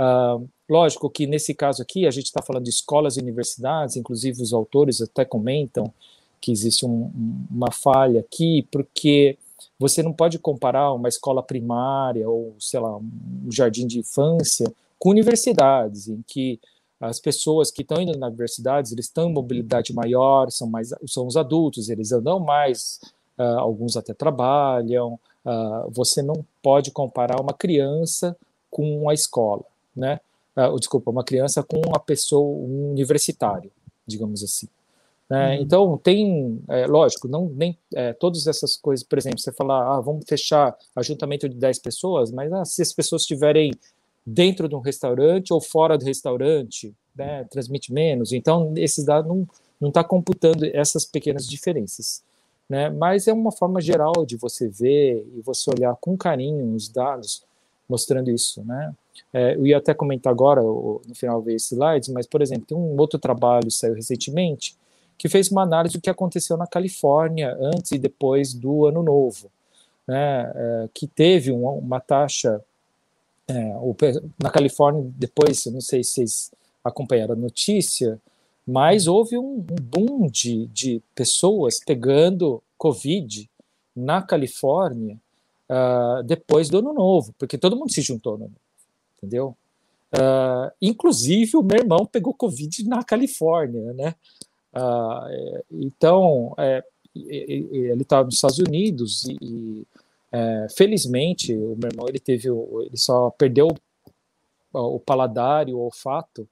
Uh, 0.00 0.48
lógico 0.66 1.10
que 1.10 1.26
nesse 1.26 1.52
caso 1.52 1.82
aqui 1.82 2.06
a 2.06 2.10
gente 2.10 2.24
está 2.24 2.40
falando 2.40 2.64
de 2.64 2.70
escolas 2.70 3.18
e 3.18 3.20
universidades, 3.20 3.96
inclusive 3.96 4.42
os 4.42 4.54
autores 4.54 5.02
até 5.02 5.26
comentam 5.26 5.92
que 6.40 6.50
existe 6.50 6.86
um, 6.86 7.10
uma 7.50 7.70
falha 7.70 8.20
aqui, 8.20 8.66
porque 8.72 9.36
você 9.78 10.02
não 10.02 10.10
pode 10.10 10.38
comparar 10.38 10.94
uma 10.94 11.08
escola 11.08 11.42
primária 11.42 12.26
ou, 12.26 12.54
sei 12.58 12.80
lá, 12.80 12.96
um 12.96 13.52
jardim 13.52 13.86
de 13.86 13.98
infância 13.98 14.72
com 14.98 15.10
universidades, 15.10 16.08
em 16.08 16.24
que 16.26 16.58
as 16.98 17.20
pessoas 17.20 17.70
que 17.70 17.82
estão 17.82 18.00
indo 18.00 18.18
na 18.18 18.28
universidade, 18.28 18.94
eles 18.94 19.12
em 19.14 19.32
mobilidade 19.32 19.92
maior, 19.92 20.50
são 20.50 20.66
mais 20.66 20.94
são 21.06 21.26
os 21.26 21.36
adultos, 21.36 21.90
eles 21.90 22.10
andam 22.10 22.40
mais, 22.40 23.00
uh, 23.38 23.58
alguns 23.58 23.98
até 23.98 24.14
trabalham. 24.14 25.18
Uh, 25.44 25.90
você 25.90 26.22
não 26.22 26.44
pode 26.62 26.90
comparar 26.90 27.40
uma 27.40 27.52
criança 27.52 28.34
com 28.70 29.10
a 29.10 29.14
escola 29.14 29.64
né? 30.00 30.20
Uh, 30.56 30.78
desculpa, 30.78 31.10
uma 31.10 31.22
criança 31.22 31.62
com 31.62 31.80
uma 31.86 32.00
pessoa, 32.00 32.44
um 32.44 32.90
universitário, 32.90 33.70
digamos 34.06 34.42
assim. 34.42 34.68
Né? 35.28 35.56
Uhum. 35.56 35.62
Então, 35.62 35.96
tem, 35.98 36.60
é, 36.68 36.86
lógico, 36.86 37.28
não, 37.28 37.48
nem 37.48 37.78
é, 37.94 38.12
todas 38.12 38.48
essas 38.48 38.76
coisas, 38.76 39.06
por 39.06 39.16
exemplo, 39.16 39.38
você 39.38 39.52
falar, 39.52 39.96
ah, 39.96 40.00
vamos 40.00 40.24
fechar 40.28 40.76
ajuntamento 40.96 41.48
de 41.48 41.54
10 41.54 41.78
pessoas, 41.78 42.32
mas 42.32 42.52
ah, 42.52 42.64
se 42.64 42.82
as 42.82 42.92
pessoas 42.92 43.22
estiverem 43.22 43.70
dentro 44.26 44.68
de 44.68 44.74
um 44.74 44.80
restaurante 44.80 45.52
ou 45.52 45.60
fora 45.60 45.96
do 45.96 46.04
restaurante, 46.04 46.92
né, 47.14 47.44
transmite 47.44 47.92
menos. 47.92 48.32
Então, 48.32 48.74
esses 48.76 49.04
dados 49.04 49.28
não 49.28 49.46
não 49.80 49.88
está 49.88 50.04
computando 50.04 50.66
essas 50.66 51.04
pequenas 51.04 51.48
diferenças. 51.48 52.22
Né? 52.68 52.90
Mas 52.90 53.26
é 53.26 53.32
uma 53.32 53.50
forma 53.50 53.80
geral 53.80 54.26
de 54.26 54.36
você 54.36 54.68
ver 54.68 55.26
e 55.34 55.40
você 55.40 55.70
olhar 55.70 55.96
com 56.00 56.16
carinho 56.16 56.74
os 56.74 56.88
dados 56.88 57.42
mostrando 57.88 58.30
isso, 58.30 58.62
né? 58.64 58.94
É, 59.32 59.54
eu 59.54 59.66
ia 59.66 59.78
até 59.78 59.94
comentar 59.94 60.32
agora, 60.32 60.62
no 60.62 61.14
final 61.14 61.40
ver 61.40 61.54
slides, 61.56 62.08
mas, 62.08 62.26
por 62.26 62.42
exemplo, 62.42 62.66
tem 62.66 62.76
um 62.76 62.98
outro 62.98 63.18
trabalho 63.18 63.66
que 63.66 63.72
saiu 63.72 63.94
recentemente 63.94 64.76
que 65.16 65.28
fez 65.28 65.50
uma 65.50 65.62
análise 65.62 65.98
do 65.98 66.00
que 66.00 66.08
aconteceu 66.08 66.56
na 66.56 66.66
Califórnia 66.66 67.54
antes 67.60 67.92
e 67.92 67.98
depois 67.98 68.54
do 68.54 68.86
Ano 68.86 69.02
Novo, 69.02 69.50
né? 70.08 70.50
É, 70.54 70.88
que 70.94 71.06
teve 71.06 71.52
uma, 71.52 71.72
uma 71.72 72.00
taxa 72.00 72.58
é, 73.46 73.74
na 74.42 74.48
Califórnia 74.48 75.04
depois, 75.16 75.66
não 75.66 75.82
sei 75.82 76.02
se 76.02 76.12
vocês 76.12 76.52
acompanharam 76.82 77.34
a 77.34 77.36
notícia, 77.36 78.18
mas 78.66 79.06
houve 79.06 79.36
um, 79.36 79.56
um 79.70 79.76
boom 79.82 80.26
de, 80.26 80.66
de 80.68 81.02
pessoas 81.14 81.80
pegando 81.84 82.62
Covid 82.78 83.50
na 83.94 84.22
Califórnia 84.22 85.18
uh, 85.68 86.22
depois 86.22 86.70
do 86.70 86.78
ano 86.78 86.94
novo, 86.94 87.34
porque 87.38 87.58
todo 87.58 87.76
mundo 87.76 87.92
se 87.92 88.00
juntou 88.00 88.38
no 88.38 88.46
ano 88.46 88.54
entendeu? 89.20 89.56
Uh, 90.12 90.72
inclusive 90.82 91.56
o 91.56 91.62
meu 91.62 91.78
irmão 91.78 92.04
pegou 92.04 92.34
Covid 92.34 92.88
na 92.88 93.04
Califórnia, 93.04 93.92
né? 93.92 94.14
Uh, 94.74 95.62
então, 95.70 96.54
é, 96.58 96.82
ele 97.14 98.02
estava 98.02 98.24
nos 98.24 98.34
Estados 98.34 98.58
Unidos 98.58 99.24
e, 99.40 99.86
é, 100.32 100.66
felizmente 100.76 101.52
o 101.52 101.76
meu 101.76 101.90
irmão 101.90 102.06
ele 102.08 102.20
teve 102.20 102.48
ele 102.48 102.96
só 102.96 103.30
perdeu 103.30 103.68
o 104.72 105.00
paladar 105.00 105.68
e 105.68 105.74
o 105.74 105.80
olfato, 105.80 106.48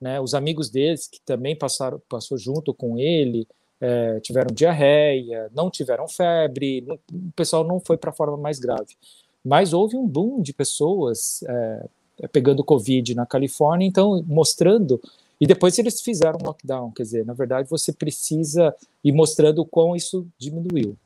né? 0.00 0.20
Os 0.20 0.34
amigos 0.34 0.68
deles 0.68 1.06
que 1.06 1.20
também 1.20 1.56
passaram 1.56 2.02
passou 2.08 2.36
junto 2.36 2.74
com 2.74 2.98
ele 2.98 3.46
é, 3.80 4.20
tiveram 4.20 4.52
diarreia, 4.52 5.48
não 5.54 5.70
tiveram 5.70 6.08
febre, 6.08 6.80
não, 6.82 6.96
o 6.96 7.32
pessoal 7.34 7.64
não 7.64 7.80
foi 7.80 7.96
para 7.96 8.10
a 8.10 8.12
forma 8.12 8.36
mais 8.36 8.58
grave. 8.58 8.96
Mas 9.44 9.72
houve 9.72 9.96
um 9.96 10.06
boom 10.06 10.42
de 10.42 10.52
pessoas 10.52 11.42
é, 11.44 11.88
pegando 12.28 12.64
Covid 12.64 13.14
na 13.14 13.26
Califórnia, 13.26 13.86
então 13.86 14.22
mostrando. 14.26 15.00
E 15.40 15.46
depois 15.46 15.78
eles 15.78 16.00
fizeram 16.02 16.38
um 16.40 16.46
lockdown, 16.46 16.90
quer 16.90 17.02
dizer, 17.02 17.24
na 17.24 17.32
verdade 17.32 17.68
você 17.68 17.92
precisa 17.92 18.74
ir 19.02 19.12
mostrando 19.12 19.60
o 19.60 19.66
quão 19.66 19.96
isso 19.96 20.26
diminuiu. 20.38 20.96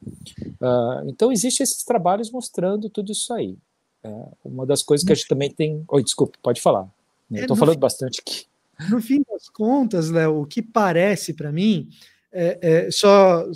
Uh, 0.60 1.08
então 1.08 1.30
existem 1.30 1.62
esses 1.62 1.84
trabalhos 1.84 2.30
mostrando 2.32 2.90
tudo 2.90 3.12
isso 3.12 3.32
aí. 3.32 3.56
É 4.02 4.10
uma 4.44 4.66
das 4.66 4.82
coisas 4.82 5.06
que 5.06 5.12
a 5.12 5.14
gente 5.14 5.28
também 5.28 5.50
tem. 5.50 5.84
Oi, 5.88 6.02
desculpa, 6.02 6.36
pode 6.42 6.60
falar. 6.60 6.88
Estou 7.32 7.56
é, 7.56 7.58
falando 7.58 7.76
fim, 7.76 7.80
bastante 7.80 8.20
aqui. 8.20 8.44
No 8.90 9.00
fim 9.00 9.22
das 9.30 9.48
contas, 9.48 10.10
Léo, 10.10 10.42
o 10.42 10.46
que 10.46 10.60
parece 10.60 11.32
para 11.32 11.50
mim 11.50 11.88
é, 12.32 12.58
é, 12.60 12.90
só, 12.90 13.48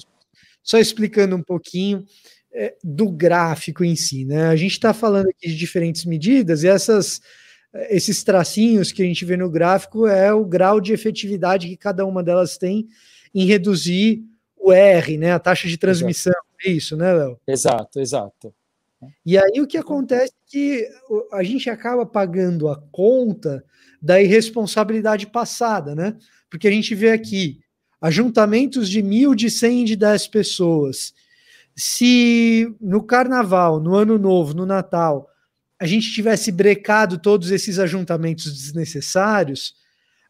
só 0.62 0.78
explicando 0.78 1.36
um 1.36 1.42
pouquinho 1.42 2.06
é, 2.52 2.76
do 2.82 3.10
gráfico 3.10 3.84
em 3.84 3.94
si, 3.94 4.24
né? 4.24 4.46
A 4.46 4.56
gente 4.56 4.72
está 4.72 4.94
falando 4.94 5.28
aqui 5.28 5.48
de 5.48 5.56
diferentes 5.56 6.04
medidas 6.04 6.62
e 6.62 6.68
essas, 6.68 7.20
esses 7.74 8.24
tracinhos 8.24 8.92
que 8.92 9.02
a 9.02 9.04
gente 9.04 9.24
vê 9.24 9.36
no 9.36 9.50
gráfico 9.50 10.06
é 10.06 10.32
o 10.32 10.44
grau 10.44 10.80
de 10.80 10.92
efetividade 10.92 11.68
que 11.68 11.76
cada 11.76 12.04
uma 12.06 12.22
delas 12.22 12.56
tem 12.56 12.88
em 13.34 13.44
reduzir 13.44 14.24
o 14.56 14.72
R, 14.72 15.18
né? 15.18 15.32
A 15.32 15.38
taxa 15.38 15.68
de 15.68 15.76
transmissão, 15.76 16.32
exato. 16.32 16.56
é 16.64 16.70
isso, 16.70 16.96
né, 16.96 17.12
Léo? 17.12 17.38
Exato, 17.46 18.00
exato. 18.00 18.54
E 19.24 19.38
aí 19.38 19.60
o 19.60 19.66
que 19.66 19.78
acontece 19.78 20.32
é 20.32 20.50
que 20.50 20.88
a 21.32 21.42
gente 21.42 21.70
acaba 21.70 22.04
pagando 22.04 22.68
a 22.68 22.76
conta 22.90 23.64
da 24.00 24.20
irresponsabilidade 24.20 25.26
passada, 25.26 25.94
né? 25.94 26.16
Porque 26.50 26.66
a 26.66 26.70
gente 26.70 26.94
vê 26.94 27.10
aqui 27.10 27.60
ajuntamentos 28.00 28.88
de 28.88 29.02
mil, 29.02 29.34
de 29.34 29.50
cem, 29.50 29.84
de 29.84 29.94
dez 29.94 30.26
pessoas. 30.26 31.12
Se 31.76 32.74
no 32.80 33.02
carnaval, 33.02 33.80
no 33.80 33.94
ano 33.94 34.18
novo, 34.18 34.54
no 34.54 34.66
Natal, 34.66 35.30
a 35.80 35.86
gente 35.86 36.12
tivesse 36.12 36.50
brecado 36.50 37.18
todos 37.18 37.50
esses 37.50 37.78
ajuntamentos 37.78 38.52
desnecessários, 38.52 39.74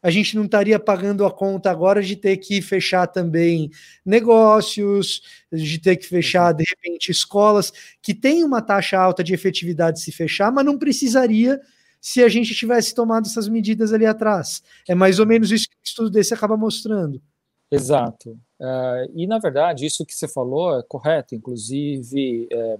a 0.01 0.09
gente 0.09 0.35
não 0.35 0.45
estaria 0.45 0.79
pagando 0.79 1.25
a 1.25 1.31
conta 1.31 1.69
agora 1.69 2.01
de 2.01 2.15
ter 2.15 2.37
que 2.37 2.61
fechar 2.61 3.07
também 3.07 3.69
negócios, 4.05 5.21
de 5.51 5.77
ter 5.79 5.97
que 5.97 6.05
fechar, 6.05 6.53
de 6.53 6.63
repente, 6.63 7.11
escolas, 7.11 7.73
que 8.01 8.13
tem 8.13 8.43
uma 8.43 8.61
taxa 8.61 8.97
alta 8.97 9.23
de 9.23 9.33
efetividade 9.33 9.99
se 9.99 10.11
fechar, 10.11 10.51
mas 10.51 10.65
não 10.65 10.77
precisaria 10.77 11.59
se 11.99 12.23
a 12.23 12.29
gente 12.29 12.55
tivesse 12.55 12.95
tomado 12.95 13.25
essas 13.25 13.49
medidas 13.49 13.91
ali 13.91 14.05
atrás. 14.05 14.63
É 14.87 14.95
mais 14.95 15.19
ou 15.19 15.25
menos 15.25 15.51
isso 15.51 15.67
que 15.67 15.75
o 15.75 15.83
estudo 15.83 16.09
desse 16.09 16.33
acaba 16.33 16.55
mostrando. 16.55 17.21
Exato. 17.69 18.39
Uh, 18.59 19.11
e, 19.13 19.27
na 19.27 19.37
verdade, 19.37 19.85
isso 19.85 20.05
que 20.05 20.13
você 20.13 20.27
falou 20.27 20.79
é 20.79 20.83
correto. 20.83 21.35
Inclusive, 21.35 22.47
é, 22.51 22.77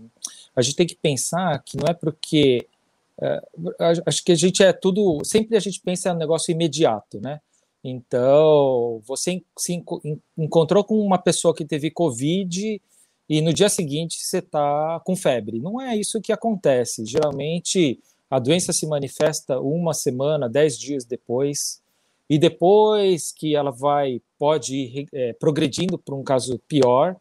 a 0.56 0.62
gente 0.62 0.76
tem 0.76 0.88
que 0.88 0.96
pensar 0.96 1.62
que 1.64 1.78
não 1.78 1.86
é 1.88 1.94
porque. 1.94 2.68
É, 3.22 3.42
acho 4.06 4.24
que 4.24 4.32
a 4.32 4.36
gente 4.36 4.64
é 4.64 4.72
tudo. 4.72 5.20
Sempre 5.24 5.58
a 5.58 5.60
gente 5.60 5.82
pensa 5.82 6.14
no 6.14 6.20
negócio 6.20 6.52
imediato, 6.52 7.20
né? 7.20 7.42
Então, 7.84 9.02
você 9.06 9.42
se 9.58 9.84
encontrou 10.38 10.84
com 10.84 11.00
uma 11.00 11.18
pessoa 11.18 11.56
que 11.56 11.64
teve 11.64 11.90
Covid 11.92 12.82
e 13.30 13.42
no 13.42 13.54
dia 13.54 13.70
seguinte 13.70 14.18
você 14.20 14.40
está 14.40 15.00
com 15.06 15.16
febre. 15.16 15.60
Não 15.60 15.80
é 15.80 15.96
isso 15.96 16.22
que 16.22 16.34
acontece. 16.34 17.06
Geralmente, 17.06 18.00
a 18.30 18.38
doença 18.38 18.74
se 18.74 18.86
manifesta 18.86 19.60
uma 19.60 19.94
semana, 19.94 20.50
dez 20.50 20.78
dias 20.78 21.06
depois 21.06 21.82
e 22.30 22.38
depois 22.38 23.32
que 23.32 23.56
ela 23.56 23.72
vai 23.72 24.22
pode 24.38 24.76
ir 24.76 25.08
é, 25.14 25.34
progredindo 25.34 25.98
para 25.98 26.16
um 26.16 26.24
caso 26.24 26.60
pior 26.68 27.16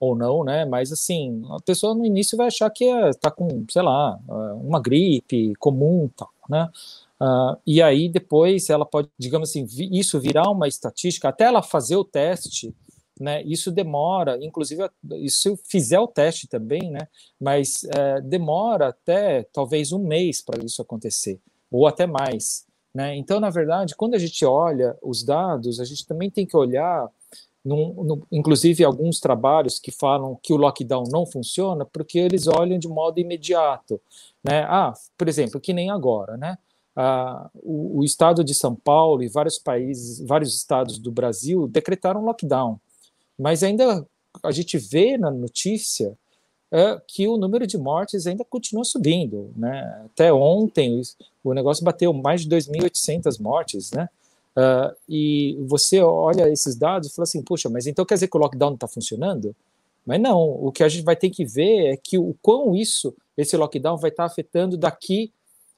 ou 0.00 0.16
não, 0.16 0.42
né? 0.42 0.64
Mas 0.64 0.90
assim, 0.90 1.42
a 1.50 1.60
pessoa 1.60 1.94
no 1.94 2.04
início 2.04 2.36
vai 2.36 2.46
achar 2.46 2.70
que 2.70 2.84
está 2.84 3.28
é, 3.28 3.30
com, 3.30 3.64
sei 3.70 3.82
lá, 3.82 4.18
é, 4.28 4.32
uma 4.54 4.80
gripe 4.80 5.54
comum, 5.56 6.08
tal, 6.16 6.30
né? 6.48 6.68
Uh, 7.20 7.54
e 7.66 7.82
aí 7.82 8.08
depois 8.08 8.70
ela 8.70 8.86
pode, 8.86 9.10
digamos 9.18 9.50
assim, 9.50 9.66
isso 9.92 10.18
virar 10.18 10.50
uma 10.50 10.66
estatística 10.66 11.28
até 11.28 11.44
ela 11.44 11.62
fazer 11.62 11.96
o 11.96 12.04
teste, 12.04 12.74
né? 13.20 13.42
Isso 13.42 13.70
demora, 13.70 14.42
inclusive, 14.42 14.88
se 15.28 15.50
eu 15.50 15.58
fizer 15.68 16.00
o 16.00 16.08
teste 16.08 16.48
também, 16.48 16.90
né? 16.90 17.06
Mas 17.38 17.84
é, 17.84 18.22
demora 18.22 18.88
até 18.88 19.42
talvez 19.52 19.92
um 19.92 19.98
mês 19.98 20.40
para 20.40 20.64
isso 20.64 20.80
acontecer 20.80 21.38
ou 21.70 21.86
até 21.86 22.06
mais. 22.06 22.64
Né? 22.92 23.16
Então, 23.16 23.38
na 23.38 23.50
verdade, 23.50 23.94
quando 23.94 24.14
a 24.14 24.18
gente 24.18 24.44
olha 24.44 24.96
os 25.02 25.22
dados, 25.22 25.78
a 25.78 25.84
gente 25.84 26.06
também 26.06 26.30
tem 26.30 26.44
que 26.44 26.56
olhar, 26.56 27.08
num, 27.64 28.22
inclusive 28.32 28.84
alguns 28.84 29.20
trabalhos 29.20 29.78
que 29.78 29.90
falam 29.90 30.38
que 30.42 30.52
o 30.52 30.56
lockdown 30.56 31.04
não 31.10 31.26
funciona, 31.26 31.84
porque 31.84 32.18
eles 32.18 32.46
olham 32.46 32.78
de 32.78 32.88
modo 32.88 33.20
imediato. 33.20 34.00
Né? 34.42 34.62
Ah, 34.64 34.92
por 35.16 35.28
exemplo, 35.28 35.60
que 35.60 35.72
nem 35.72 35.90
agora, 35.90 36.36
né? 36.36 36.58
Ah, 36.96 37.48
o, 37.54 38.00
o, 38.00 38.04
estado 38.04 38.42
de 38.42 38.54
São 38.54 38.74
Paulo 38.74 39.22
e 39.22 39.28
vários 39.28 39.58
países, 39.58 40.20
vários 40.26 40.54
estados 40.54 40.98
do 40.98 41.12
Brasil 41.12 41.68
decretaram 41.68 42.24
lockdown, 42.24 42.80
mas 43.38 43.62
ainda 43.62 44.06
a 44.42 44.50
gente 44.50 44.76
vê 44.76 45.16
na 45.16 45.30
notícia 45.30 46.16
é 46.72 47.00
que 47.04 47.26
o 47.26 47.36
número 47.36 47.66
de 47.66 47.76
mortes 47.76 48.28
ainda 48.28 48.44
continua 48.44 48.84
subindo. 48.84 49.52
Né? 49.56 50.02
Até 50.04 50.32
ontem 50.32 51.02
o 51.42 51.52
negócio 51.52 51.84
bateu 51.84 52.12
mais 52.12 52.42
de 52.42 52.48
2.800 52.48 53.40
mortes. 53.40 53.90
Né? 53.90 54.08
Uh, 54.56 54.94
e 55.08 55.56
você 55.66 56.00
olha 56.00 56.50
esses 56.50 56.76
dados 56.76 57.08
e 57.08 57.14
fala 57.14 57.24
assim: 57.24 57.42
puxa, 57.42 57.68
mas 57.68 57.86
então 57.86 58.04
quer 58.04 58.14
dizer 58.14 58.28
que 58.28 58.36
o 58.36 58.40
lockdown 58.40 58.70
não 58.70 58.74
está 58.74 58.88
funcionando? 58.88 59.54
Mas 60.04 60.20
não, 60.20 60.40
o 60.40 60.72
que 60.72 60.82
a 60.82 60.88
gente 60.88 61.04
vai 61.04 61.14
ter 61.14 61.30
que 61.30 61.44
ver 61.44 61.92
é 61.92 61.96
que 61.96 62.18
o 62.18 62.34
quão 62.42 62.74
isso, 62.74 63.14
esse 63.36 63.56
lockdown 63.56 63.96
vai 63.96 64.10
estar 64.10 64.24
tá 64.24 64.26
afetando 64.26 64.76
daqui 64.76 65.32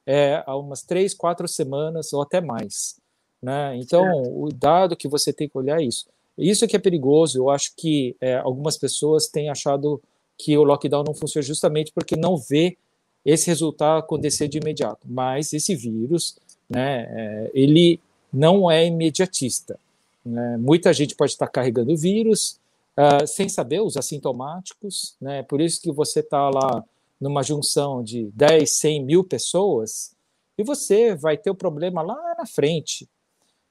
é, 0.06 0.42
a 0.46 0.56
umas 0.56 0.82
três, 0.82 1.12
quatro 1.12 1.46
semanas 1.48 2.12
ou 2.12 2.22
até 2.22 2.40
mais. 2.40 2.96
Né? 3.42 3.76
Então, 3.76 4.04
certo. 4.04 4.44
o 4.44 4.48
dado 4.52 4.96
que 4.96 5.08
você 5.08 5.32
tem 5.32 5.48
que 5.48 5.58
olhar 5.58 5.80
é 5.80 5.84
isso. 5.84 6.06
Isso 6.38 6.66
que 6.66 6.76
é 6.76 6.78
perigoso, 6.78 7.38
eu 7.38 7.50
acho 7.50 7.72
que 7.76 8.16
é, 8.20 8.36
algumas 8.36 8.78
pessoas 8.78 9.26
têm 9.26 9.50
achado 9.50 10.00
que 10.38 10.56
o 10.56 10.64
lockdown 10.64 11.04
não 11.04 11.14
funciona 11.14 11.42
justamente 11.42 11.92
porque 11.92 12.16
não 12.16 12.36
vê 12.36 12.76
esse 13.24 13.46
resultado 13.46 13.98
acontecer 13.98 14.48
de 14.48 14.58
imediato. 14.58 15.06
Mas 15.08 15.52
esse 15.52 15.74
vírus, 15.74 16.38
né, 16.68 17.06
é, 17.10 17.50
ele 17.54 18.00
não 18.32 18.70
é 18.70 18.86
imediatista. 18.86 19.78
Né? 20.24 20.56
Muita 20.56 20.92
gente 20.92 21.14
pode 21.14 21.32
estar 21.32 21.48
carregando 21.48 21.96
vírus 21.96 22.58
uh, 22.96 23.26
sem 23.26 23.48
saber 23.48 23.80
os 23.80 23.96
assintomáticos, 23.96 25.16
né? 25.20 25.42
por 25.42 25.60
isso 25.60 25.80
que 25.80 25.92
você 25.92 26.20
está 26.20 26.48
lá 26.48 26.84
numa 27.20 27.42
junção 27.42 28.02
de 28.02 28.30
10, 28.34 28.70
100 28.70 29.04
mil 29.04 29.24
pessoas 29.24 30.12
e 30.56 30.64
você 30.64 31.14
vai 31.14 31.36
ter 31.36 31.50
o 31.50 31.54
problema 31.54 32.02
lá 32.02 32.34
na 32.38 32.46
frente. 32.46 33.08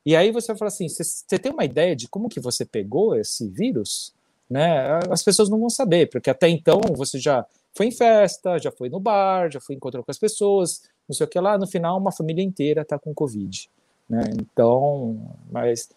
E 0.05 0.15
aí 0.15 0.31
você 0.31 0.47
vai 0.47 0.57
falar 0.57 0.69
assim, 0.69 0.87
você 0.89 1.37
tem 1.37 1.51
uma 1.51 1.65
ideia 1.65 1.95
de 1.95 2.07
como 2.07 2.29
que 2.29 2.39
você 2.39 2.65
pegou 2.65 3.15
esse 3.15 3.47
vírus? 3.47 4.13
né? 4.51 4.99
As 5.09 5.23
pessoas 5.23 5.47
não 5.47 5.57
vão 5.57 5.69
saber, 5.69 6.09
porque 6.09 6.29
até 6.29 6.49
então 6.49 6.81
você 6.93 7.17
já 7.17 7.45
foi 7.73 7.85
em 7.85 7.91
festa, 7.91 8.59
já 8.59 8.69
foi 8.69 8.89
no 8.89 8.99
bar, 8.99 9.49
já 9.49 9.61
foi 9.61 9.75
encontrou 9.75 10.03
com 10.03 10.11
as 10.11 10.19
pessoas, 10.19 10.81
não 11.07 11.15
sei 11.15 11.25
o 11.25 11.29
que 11.29 11.39
lá, 11.39 11.57
no 11.57 11.65
final 11.65 11.97
uma 11.97 12.11
família 12.11 12.43
inteira 12.43 12.81
está 12.81 12.99
com 12.99 13.13
Covid, 13.13 13.69
né? 14.11 14.23
Então, 14.37 15.17
mas 15.49 15.89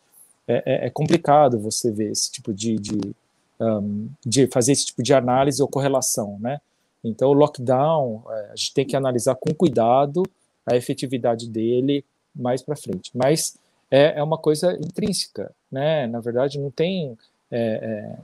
é, 0.46 0.62
é, 0.64 0.86
é, 0.86 0.90
complicado 0.90 1.58
você 1.58 1.90
ver 1.90 2.12
esse 2.12 2.30
tipo 2.30 2.54
de, 2.54 2.76
de, 2.76 3.14
um, 3.60 4.08
de, 4.24 4.46
fazer 4.46 4.70
esse 4.70 4.86
tipo 4.86 5.02
de 5.02 5.12
análise 5.12 5.60
ou 5.60 5.66
correlação, 5.66 6.38
né? 6.38 6.60
Então, 7.02 7.30
o 7.30 7.32
lockdown, 7.32 8.22
é, 8.30 8.50
a 8.52 8.56
gente 8.56 8.72
tem 8.72 8.86
que 8.86 8.94
analisar 8.94 9.34
com 9.34 9.52
cuidado 9.52 10.22
a 10.64 10.76
efetividade 10.76 11.48
dele 11.48 12.04
mais 12.32 12.62
para 12.62 12.76
frente. 12.76 13.10
Mas 13.12 13.58
é, 13.90 14.20
é 14.20 14.22
uma 14.22 14.38
coisa 14.38 14.72
intrínseca, 14.74 15.50
né? 15.70 16.06
Na 16.06 16.20
verdade, 16.20 16.60
não 16.60 16.70
tem 16.70 17.18
é, 17.50 18.16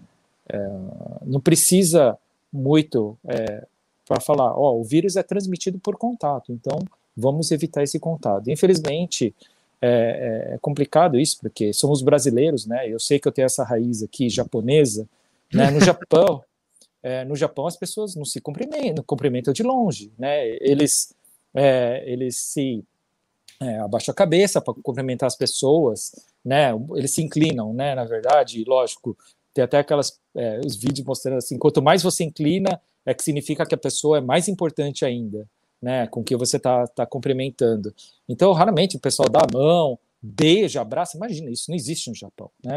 é 0.49 0.69
não 1.25 1.41
precisa 1.41 2.19
muito 2.53 3.17
para 4.05 4.21
falar, 4.21 4.59
ó, 4.59 4.75
o 4.75 4.83
vírus 4.83 5.15
é 5.15 5.23
transmitido 5.23 5.79
por 5.79 5.97
contato, 5.97 6.51
então 6.51 6.81
vamos 7.17 7.53
evitar 7.53 7.85
esse 7.85 8.01
contato. 8.01 8.51
Infelizmente, 8.51 9.33
é, 9.83 10.53
é, 10.55 10.59
complicado 10.59 11.19
isso, 11.19 11.39
porque 11.41 11.73
somos 11.73 12.03
brasileiros, 12.03 12.67
né? 12.67 12.89
Eu 12.89 12.99
sei 12.99 13.19
que 13.19 13.27
eu 13.27 13.33
tenho 13.33 13.47
essa 13.47 13.65
raiz 13.65 14.03
aqui 14.03 14.29
japonesa, 14.29 15.09
né? 15.53 15.71
No 15.71 15.81
Japão, 15.81 16.45
é, 17.03 17.25
no 17.25 17.35
Japão 17.35 17.67
as 17.67 17.77
pessoas 17.77 18.15
não 18.15 18.25
se 18.25 18.41
cumprimentam, 18.41 19.03
cumprimentam 19.05 19.53
de 19.53 19.63
longe, 19.63 20.13
né? 20.19 20.47
Eles, 20.61 21.15
é, 21.55 22.05
eles 22.07 22.37
se 22.37 22.85
é, 23.61 23.79
abaixam 23.79 24.13
a 24.13 24.15
cabeça 24.15 24.61
para 24.61 24.75
cumprimentar 24.83 25.27
as 25.27 25.37
pessoas, 25.37 26.13
né? 26.45 26.73
Eles 26.95 27.13
se 27.13 27.23
inclinam, 27.23 27.73
né? 27.73 27.95
Na 27.95 28.05
verdade, 28.05 28.65
lógico, 28.67 29.17
Tem 29.55 29.65
até 29.65 29.79
aquelas 29.79 30.21
é, 30.35 30.61
os 30.65 30.77
vídeos 30.77 31.07
mostrando 31.07 31.39
assim, 31.39 31.59
quanto 31.59 31.83
mais 31.83 32.03
você 32.03 32.23
inclina, 32.25 32.81
é 33.05 33.15
que 33.15 33.23
significa 33.23 33.67
que 33.67 33.75
a 33.75 33.79
pessoa 33.79 34.19
é 34.19 34.21
mais 34.21 34.47
importante 34.47 35.05
ainda, 35.05 35.49
né? 35.81 36.07
Com 36.07 36.23
que 36.23 36.37
você 36.37 36.57
está 36.57 36.87
tá 36.87 37.07
cumprimentando. 37.07 37.95
Então, 38.29 38.53
raramente 38.53 38.97
o 38.97 39.01
pessoal 39.01 39.29
dá 39.29 39.41
a 39.41 39.53
mão, 39.53 39.99
beija, 40.23 40.81
abraça. 40.81 41.17
Imagina, 41.17 41.51
isso 41.51 41.71
não 41.71 41.77
existe 41.77 42.11
no 42.11 42.17
Japão, 42.17 42.51
né? 42.65 42.77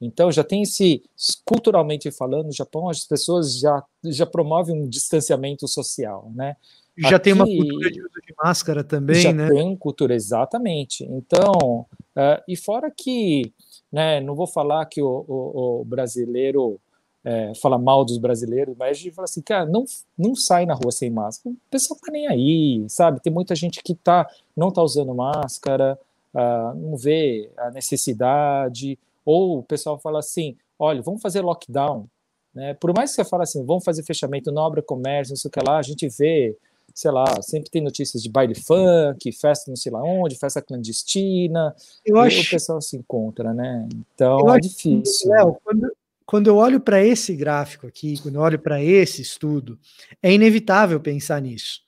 Então 0.00 0.32
já 0.32 0.42
tem 0.42 0.62
esse 0.62 1.00
culturalmente 1.44 2.10
falando, 2.10 2.46
no 2.46 2.52
Japão 2.52 2.88
as 2.88 3.04
pessoas 3.04 3.58
já 3.60 3.82
já 4.04 4.26
promovem 4.26 4.74
um 4.74 4.88
distanciamento 4.88 5.68
social, 5.68 6.30
né? 6.34 6.56
Já 6.98 7.16
Aqui, 7.16 7.24
tem 7.24 7.32
uma 7.32 7.46
cultura 7.46 7.90
de 7.90 8.00
uso 8.00 8.20
de 8.26 8.34
máscara 8.36 8.84
também, 8.84 9.22
já 9.22 9.32
né? 9.32 9.46
Já 9.46 9.54
tem 9.54 9.76
cultura 9.76 10.14
exatamente. 10.14 11.04
Então, 11.04 11.86
uh, 12.16 12.42
e 12.46 12.56
fora 12.56 12.90
que, 12.94 13.54
né? 13.90 14.20
Não 14.20 14.34
vou 14.34 14.46
falar 14.46 14.84
que 14.86 15.00
o, 15.00 15.24
o, 15.26 15.80
o 15.80 15.84
brasileiro 15.84 16.80
é, 17.24 17.52
fala 17.54 17.78
mal 17.78 18.04
dos 18.04 18.18
brasileiros, 18.18 18.76
mas 18.76 18.90
a 18.90 19.00
gente 19.00 19.14
fala 19.14 19.24
assim, 19.24 19.42
cara, 19.42 19.64
não, 19.64 19.84
não 20.18 20.34
sai 20.34 20.66
na 20.66 20.74
rua 20.74 20.90
sem 20.90 21.10
máscara. 21.10 21.54
O 21.54 21.70
pessoal 21.70 21.98
tá 22.00 22.10
nem 22.10 22.26
aí, 22.26 22.84
sabe? 22.88 23.20
Tem 23.20 23.32
muita 23.32 23.54
gente 23.54 23.82
que 23.82 23.94
tá, 23.94 24.28
não 24.56 24.70
tá 24.70 24.82
usando 24.82 25.14
máscara, 25.14 25.98
uh, 26.34 26.74
não 26.76 26.96
vê 26.96 27.50
a 27.56 27.70
necessidade, 27.70 28.98
ou 29.24 29.58
o 29.58 29.62
pessoal 29.62 29.98
fala 29.98 30.18
assim, 30.18 30.56
olha, 30.78 31.00
vamos 31.00 31.22
fazer 31.22 31.42
lockdown, 31.42 32.06
né? 32.52 32.74
Por 32.74 32.92
mais 32.94 33.10
que 33.10 33.16
você 33.16 33.24
fale 33.24 33.44
assim, 33.44 33.64
vamos 33.64 33.84
fazer 33.84 34.02
fechamento, 34.02 34.50
não 34.50 34.66
abre 34.66 34.82
comércio, 34.82 35.32
não 35.32 35.36
sei 35.36 35.48
o 35.48 35.52
que 35.52 35.60
lá, 35.60 35.78
a 35.78 35.82
gente 35.82 36.08
vê, 36.08 36.56
sei 36.92 37.10
lá, 37.12 37.40
sempre 37.40 37.70
tem 37.70 37.80
notícias 37.80 38.20
de 38.20 38.28
baile 38.28 38.54
funk, 38.54 39.30
festa 39.32 39.70
não 39.70 39.76
sei 39.76 39.92
lá 39.92 40.02
onde, 40.02 40.36
festa 40.36 40.60
clandestina, 40.60 41.74
eu 42.04 42.18
acho... 42.18 42.40
o 42.40 42.50
pessoal 42.50 42.80
se 42.80 42.96
encontra, 42.96 43.54
né? 43.54 43.88
Então 44.14 44.40
eu 44.40 44.54
é 44.54 44.58
difícil. 44.58 45.30
Léo, 45.30 45.56
quando, 45.64 45.90
quando 46.26 46.48
eu 46.48 46.56
olho 46.56 46.80
para 46.80 47.04
esse 47.04 47.34
gráfico 47.34 47.86
aqui, 47.86 48.20
quando 48.20 48.36
eu 48.36 48.40
olho 48.40 48.58
para 48.58 48.82
esse 48.82 49.22
estudo, 49.22 49.78
é 50.22 50.32
inevitável 50.32 51.00
pensar 51.00 51.40
nisso. 51.40 51.80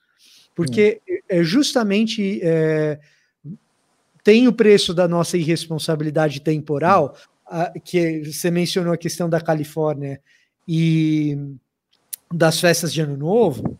Porque 0.55 1.01
hum. 1.09 1.19
é 1.29 1.43
justamente 1.43 2.41
é, 2.43 2.99
tem 4.23 4.49
o 4.49 4.53
preço 4.53 4.95
da 4.95 5.07
nossa 5.07 5.37
irresponsabilidade 5.37 6.41
temporal, 6.41 7.17
a, 7.47 7.79
que 7.79 8.25
você 8.25 8.51
mencionou 8.51 8.93
a 8.93 8.99
questão 8.99 9.29
da 9.29 9.41
Califórnia 9.41 10.21
e 10.67 11.37
das 12.33 12.59
festas 12.59 12.93
de 12.93 13.03
Ano 13.03 13.17
Novo, 13.17 13.77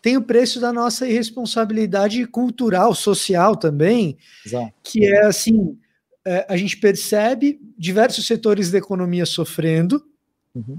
tem 0.00 0.16
o 0.16 0.22
preço 0.22 0.60
da 0.60 0.72
nossa 0.72 1.06
irresponsabilidade 1.06 2.24
cultural, 2.26 2.94
social 2.94 3.56
também, 3.56 4.16
Exato. 4.46 4.72
que 4.82 5.04
é 5.04 5.26
assim, 5.26 5.76
é, 6.24 6.46
a 6.48 6.56
gente 6.56 6.76
percebe 6.76 7.60
diversos 7.76 8.26
setores 8.26 8.70
da 8.70 8.78
economia 8.78 9.24
sofrendo, 9.24 10.04
uhum. 10.54 10.78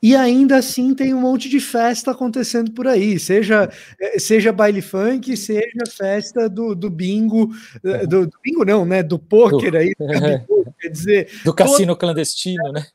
E 0.00 0.14
ainda 0.14 0.56
assim 0.56 0.94
tem 0.94 1.12
um 1.12 1.20
monte 1.20 1.48
de 1.48 1.58
festa 1.58 2.12
acontecendo 2.12 2.70
por 2.70 2.86
aí, 2.86 3.18
seja, 3.18 3.68
eh, 4.00 4.18
seja 4.20 4.52
baile 4.52 4.80
funk, 4.80 5.36
seja 5.36 5.84
festa 5.90 6.48
do, 6.48 6.72
do 6.72 6.88
bingo, 6.88 7.50
eh, 7.84 8.06
do, 8.06 8.26
do 8.26 8.38
bingo 8.42 8.64
não, 8.64 8.84
né? 8.84 9.02
Do 9.02 9.18
pôquer 9.18 9.74
aí, 9.74 9.92
quer 10.80 10.88
dizer. 10.88 11.28
Do 11.44 11.52
cassino 11.52 11.88
todo, 11.88 11.98
clandestino, 11.98 12.72
né? 12.72 12.86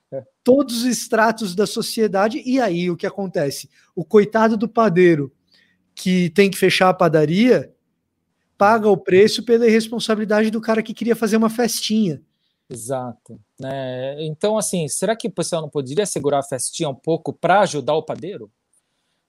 Todos 0.46 0.78
os 0.78 0.86
estratos 0.86 1.54
da 1.54 1.68
sociedade, 1.68 2.42
e 2.46 2.60
aí 2.60 2.90
o 2.90 2.96
que 2.96 3.06
acontece? 3.06 3.70
O 3.94 4.06
coitado 4.06 4.56
do 4.56 4.70
padeiro 4.70 5.30
que 5.94 6.30
tem 6.30 6.50
que 6.50 6.58
fechar 6.58 6.88
a 6.88 6.94
padaria 6.94 7.70
paga 8.58 8.90
o 8.90 8.98
preço 8.98 9.44
pela 9.44 9.68
irresponsabilidade 9.68 10.50
do 10.50 10.62
cara 10.62 10.84
que 10.84 10.94
queria 10.94 11.16
fazer 11.16 11.38
uma 11.38 11.50
festinha. 11.50 12.22
Exato. 12.70 13.40
É, 13.64 14.18
então, 14.22 14.58
assim, 14.58 14.88
será 14.88 15.16
que 15.16 15.28
o 15.28 15.32
pessoal 15.32 15.62
não 15.62 15.70
poderia 15.70 16.06
segurar 16.06 16.40
a 16.40 16.44
festinha 16.44 16.90
um 16.90 16.96
pouco 16.96 17.32
para 17.34 17.62
ajudar 17.62 17.94
o 17.94 18.04
padeiro? 18.04 18.50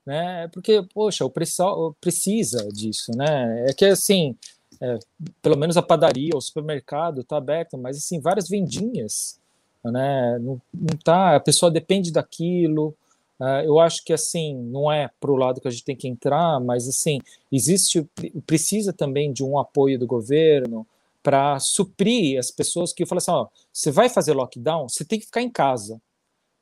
Né? 0.06 0.48
Porque, 0.48 0.82
poxa, 0.94 1.24
o 1.24 1.30
pessoal 1.30 1.94
precisa 2.00 2.68
disso, 2.68 3.10
né? 3.16 3.66
É 3.68 3.72
que, 3.72 3.84
assim, 3.86 4.36
é, 4.80 4.98
pelo 5.42 5.56
menos 5.56 5.76
a 5.76 5.82
padaria, 5.82 6.36
o 6.36 6.40
supermercado 6.40 7.22
está 7.22 7.36
aberto, 7.36 7.76
mas, 7.78 7.96
assim, 7.96 8.20
várias 8.20 8.48
vendinhas, 8.48 9.38
né? 9.84 10.38
Não, 10.38 10.60
não 10.72 10.96
tá, 11.02 11.36
a 11.36 11.40
pessoa 11.40 11.70
depende 11.70 12.12
daquilo. 12.12 12.94
Uh, 13.40 13.64
eu 13.64 13.80
acho 13.80 14.04
que, 14.04 14.12
assim, 14.12 14.54
não 14.54 14.90
é 14.90 15.10
para 15.20 15.30
o 15.30 15.36
lado 15.36 15.60
que 15.60 15.68
a 15.68 15.70
gente 15.70 15.84
tem 15.84 15.96
que 15.96 16.08
entrar, 16.08 16.60
mas, 16.60 16.88
assim, 16.88 17.18
existe, 17.50 18.08
precisa 18.46 18.92
também 18.92 19.32
de 19.32 19.42
um 19.42 19.58
apoio 19.58 19.98
do 19.98 20.06
governo, 20.06 20.86
para 21.24 21.58
suprir 21.58 22.38
as 22.38 22.50
pessoas 22.50 22.92
que 22.92 23.06
falam 23.06 23.18
assim: 23.18 23.30
ó, 23.30 23.48
você 23.72 23.90
vai 23.90 24.10
fazer 24.10 24.34
lockdown, 24.34 24.88
você 24.90 25.04
tem 25.04 25.18
que 25.18 25.24
ficar 25.24 25.40
em 25.40 25.50
casa. 25.50 26.00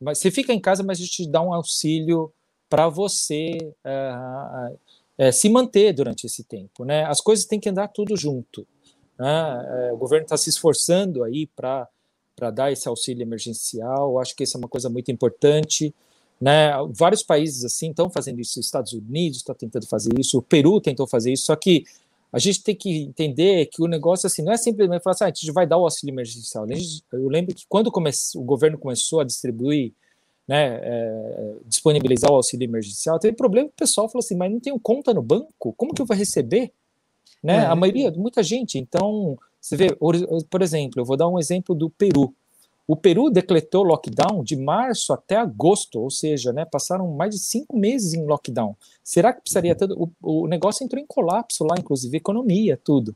Mas 0.01 0.19
você 0.19 0.31
fica 0.31 0.53
em 0.53 0.61
casa, 0.61 0.85
mas 0.85 0.99
a 0.99 1.03
gente 1.03 1.29
dá 1.29 1.43
um 1.43 1.53
auxílio 1.53 2.33
para 2.69 2.89
você 2.89 3.59
é, 3.85 4.73
é, 5.19 5.33
se 5.33 5.49
manter 5.49 5.93
durante 5.93 6.27
esse 6.27 6.45
tempo. 6.45 6.85
Né? 6.85 7.05
As 7.05 7.21
coisas 7.21 7.45
têm 7.45 7.61
que 7.61 7.69
andar 7.69 7.89
tudo 7.89 8.17
junto. 8.17 8.67
Né? 9.19 9.89
É, 9.89 9.93
o 9.93 9.97
governo 9.97 10.25
está 10.25 10.37
se 10.37 10.49
esforçando 10.49 11.23
aí 11.23 11.47
para 11.47 11.89
dar 12.53 12.73
esse 12.73 12.89
auxílio 12.89 13.23
emergencial. 13.23 14.13
Eu 14.13 14.19
acho 14.19 14.35
que 14.35 14.43
isso 14.43 14.57
é 14.57 14.59
uma 14.59 14.69
coisa 14.69 14.89
muito 14.89 15.11
importante. 15.13 15.95
Né? 16.43 16.73
Vários 16.91 17.23
países 17.23 17.65
assim 17.65 17.91
estão 17.91 18.11
fazendo 18.11 18.41
isso. 18.41 18.59
Os 18.59 18.67
Estados 18.67 18.93
Unidos 18.93 19.39
está 19.39 19.55
tentando 19.55 19.87
fazer 19.87 20.11
isso. 20.19 20.39
O 20.39 20.43
Peru 20.43 20.81
tentou 20.81 21.07
fazer 21.07 21.33
isso. 21.33 21.45
Só 21.45 21.55
que 21.55 21.85
a 22.33 22.39
gente 22.41 22.65
tem 22.65 22.75
que 22.75 23.03
entender 23.03 23.67
que 23.67 23.81
o 23.81 23.87
negócio 23.87 24.27
assim 24.27 24.43
não 24.43 24.51
é 24.51 24.57
simplesmente 24.57 25.05
falar 25.05 25.15
assim, 25.15 25.25
ah, 25.25 25.29
a 25.29 25.33
gente 25.33 25.53
vai 25.53 25.69
dar 25.69 25.77
o 25.77 25.85
auxílio 25.85 26.13
emergencial. 26.13 26.67
Eu 27.13 27.29
lembro 27.29 27.55
que 27.55 27.65
quando 27.69 27.93
o 27.95 28.43
governo 28.43 28.77
começou 28.77 29.21
a 29.21 29.25
distribuir, 29.25 29.93
né, 30.49 30.81
é, 30.83 31.55
disponibilizar 31.65 32.33
o 32.33 32.35
auxílio 32.35 32.65
emergencial, 32.65 33.21
teve 33.21 33.37
problema 33.37 33.69
que 33.69 33.75
o 33.75 33.79
pessoal 33.79 34.09
falou 34.09 34.25
assim, 34.25 34.35
mas 34.35 34.51
não 34.51 34.59
tenho 34.59 34.81
conta 34.81 35.15
no 35.15 35.23
banco, 35.23 35.73
como 35.77 35.95
que 35.95 36.03
eu 36.03 36.07
vou 36.07 36.17
receber? 36.17 36.73
Né? 37.41 37.59
É. 37.59 37.67
A 37.67 37.77
maioria, 37.77 38.11
muita 38.11 38.43
gente. 38.43 38.81
Então, 38.81 39.39
você 39.61 39.77
vê, 39.77 39.95
por 39.95 40.61
exemplo, 40.61 41.01
eu 41.01 41.05
vou 41.05 41.17
dar 41.17 41.29
um 41.29 41.39
exemplo 41.39 41.73
do 41.73 41.89
Peru. 41.89 42.35
O 42.87 42.97
Peru 42.97 43.31
decretou 43.31 43.85
lockdown 43.85 44.43
de 44.43 44.57
março 44.57 45.13
até 45.13 45.37
agosto, 45.37 46.01
ou 46.01 46.11
seja, 46.11 46.53
né, 46.53 46.65
passaram 46.65 47.09
mais 47.09 47.35
de 47.35 47.41
cinco 47.41 47.77
meses 47.77 48.13
em 48.13 48.27
lockdown. 48.27 48.77
Será 49.03 49.33
que 49.33 49.41
precisaria 49.41 49.75
tanto? 49.75 50.13
O, 50.21 50.43
o 50.43 50.47
negócio 50.49 50.85
entrou 50.85 51.01
em 51.01 51.07
colapso 51.07 51.65
lá, 51.65 51.77
inclusive 51.79 52.17
economia, 52.17 52.79
tudo. 52.83 53.15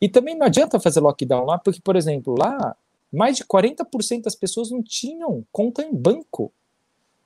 E 0.00 0.08
também 0.08 0.36
não 0.36 0.46
adianta 0.46 0.80
fazer 0.80 1.00
lockdown 1.00 1.44
lá, 1.44 1.58
porque, 1.58 1.80
por 1.80 1.96
exemplo, 1.96 2.34
lá 2.36 2.76
mais 3.14 3.36
de 3.36 3.44
40% 3.44 4.22
das 4.22 4.34
pessoas 4.34 4.70
não 4.70 4.82
tinham 4.82 5.46
conta 5.52 5.82
em 5.82 5.94
banco. 5.94 6.52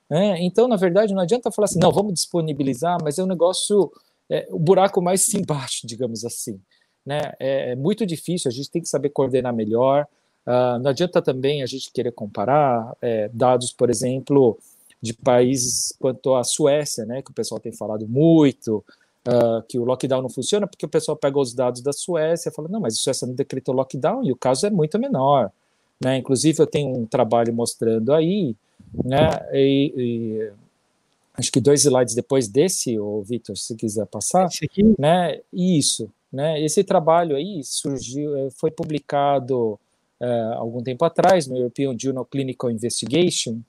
Né? 0.09 0.41
Então, 0.41 0.67
na 0.67 0.75
verdade, 0.75 1.13
não 1.13 1.21
adianta 1.21 1.51
falar 1.51 1.65
assim, 1.65 1.79
não, 1.79 1.91
vamos 1.91 2.13
disponibilizar, 2.13 2.97
mas 3.03 3.17
é 3.17 3.23
um 3.23 3.27
negócio, 3.27 3.91
é, 4.29 4.47
o 4.51 4.59
buraco 4.59 5.01
mais 5.01 5.27
embaixo, 5.33 5.85
digamos 5.85 6.23
assim. 6.23 6.59
Né? 7.05 7.19
É, 7.39 7.71
é 7.71 7.75
muito 7.75 8.05
difícil, 8.05 8.49
a 8.49 8.53
gente 8.53 8.69
tem 8.69 8.81
que 8.81 8.87
saber 8.87 9.09
coordenar 9.09 9.53
melhor. 9.53 10.07
Uh, 10.45 10.79
não 10.79 10.89
adianta 10.89 11.21
também 11.21 11.61
a 11.61 11.65
gente 11.65 11.91
querer 11.91 12.11
comparar 12.11 12.95
é, 13.01 13.29
dados, 13.31 13.71
por 13.71 13.89
exemplo, 13.89 14.57
de 15.01 15.13
países 15.13 15.93
quanto 15.99 16.35
a 16.35 16.43
Suécia, 16.43 17.05
né, 17.05 17.21
que 17.21 17.31
o 17.31 17.33
pessoal 17.33 17.59
tem 17.59 17.71
falado 17.71 18.07
muito, 18.07 18.83
uh, 19.27 19.61
que 19.67 19.77
o 19.77 19.83
lockdown 19.83 20.21
não 20.21 20.29
funciona, 20.29 20.67
porque 20.67 20.85
o 20.85 20.89
pessoal 20.89 21.15
pega 21.15 21.39
os 21.39 21.53
dados 21.53 21.81
da 21.81 21.93
Suécia 21.93 22.49
e 22.49 22.53
fala, 22.53 22.67
não, 22.67 22.79
mas 22.79 22.95
a 22.95 22.97
Suécia 22.97 23.27
não 23.27 23.35
decretou 23.35 23.73
lockdown 23.75 24.23
e 24.23 24.31
o 24.31 24.35
caso 24.35 24.65
é 24.65 24.69
muito 24.69 24.97
menor. 24.99 25.51
Né? 26.03 26.17
Inclusive, 26.17 26.61
eu 26.61 26.67
tenho 26.67 26.97
um 26.97 27.05
trabalho 27.05 27.53
mostrando 27.53 28.13
aí, 28.13 28.55
né, 29.03 29.29
e, 29.53 29.93
e 29.95 30.51
acho 31.35 31.51
que 31.51 31.59
dois 31.59 31.85
slides 31.85 32.15
depois 32.15 32.47
desse, 32.47 32.97
o 32.99 33.21
Vitor, 33.21 33.57
se 33.57 33.75
quiser 33.75 34.05
passar, 34.05 34.47
esse 34.47 34.65
aqui? 34.65 34.95
né, 34.97 35.39
isso, 35.53 36.09
né, 36.31 36.61
esse 36.61 36.83
trabalho 36.83 37.35
aí 37.35 37.61
surgiu, 37.63 38.35
eh, 38.37 38.49
foi 38.51 38.71
publicado 38.71 39.79
uh, 40.19 40.53
algum 40.57 40.81
tempo 40.81 41.03
atrás, 41.05 41.47
no 41.47 41.57
European 41.57 41.95
Journal 41.97 42.25
Clinical 42.25 42.71
Investigation, 42.71 43.59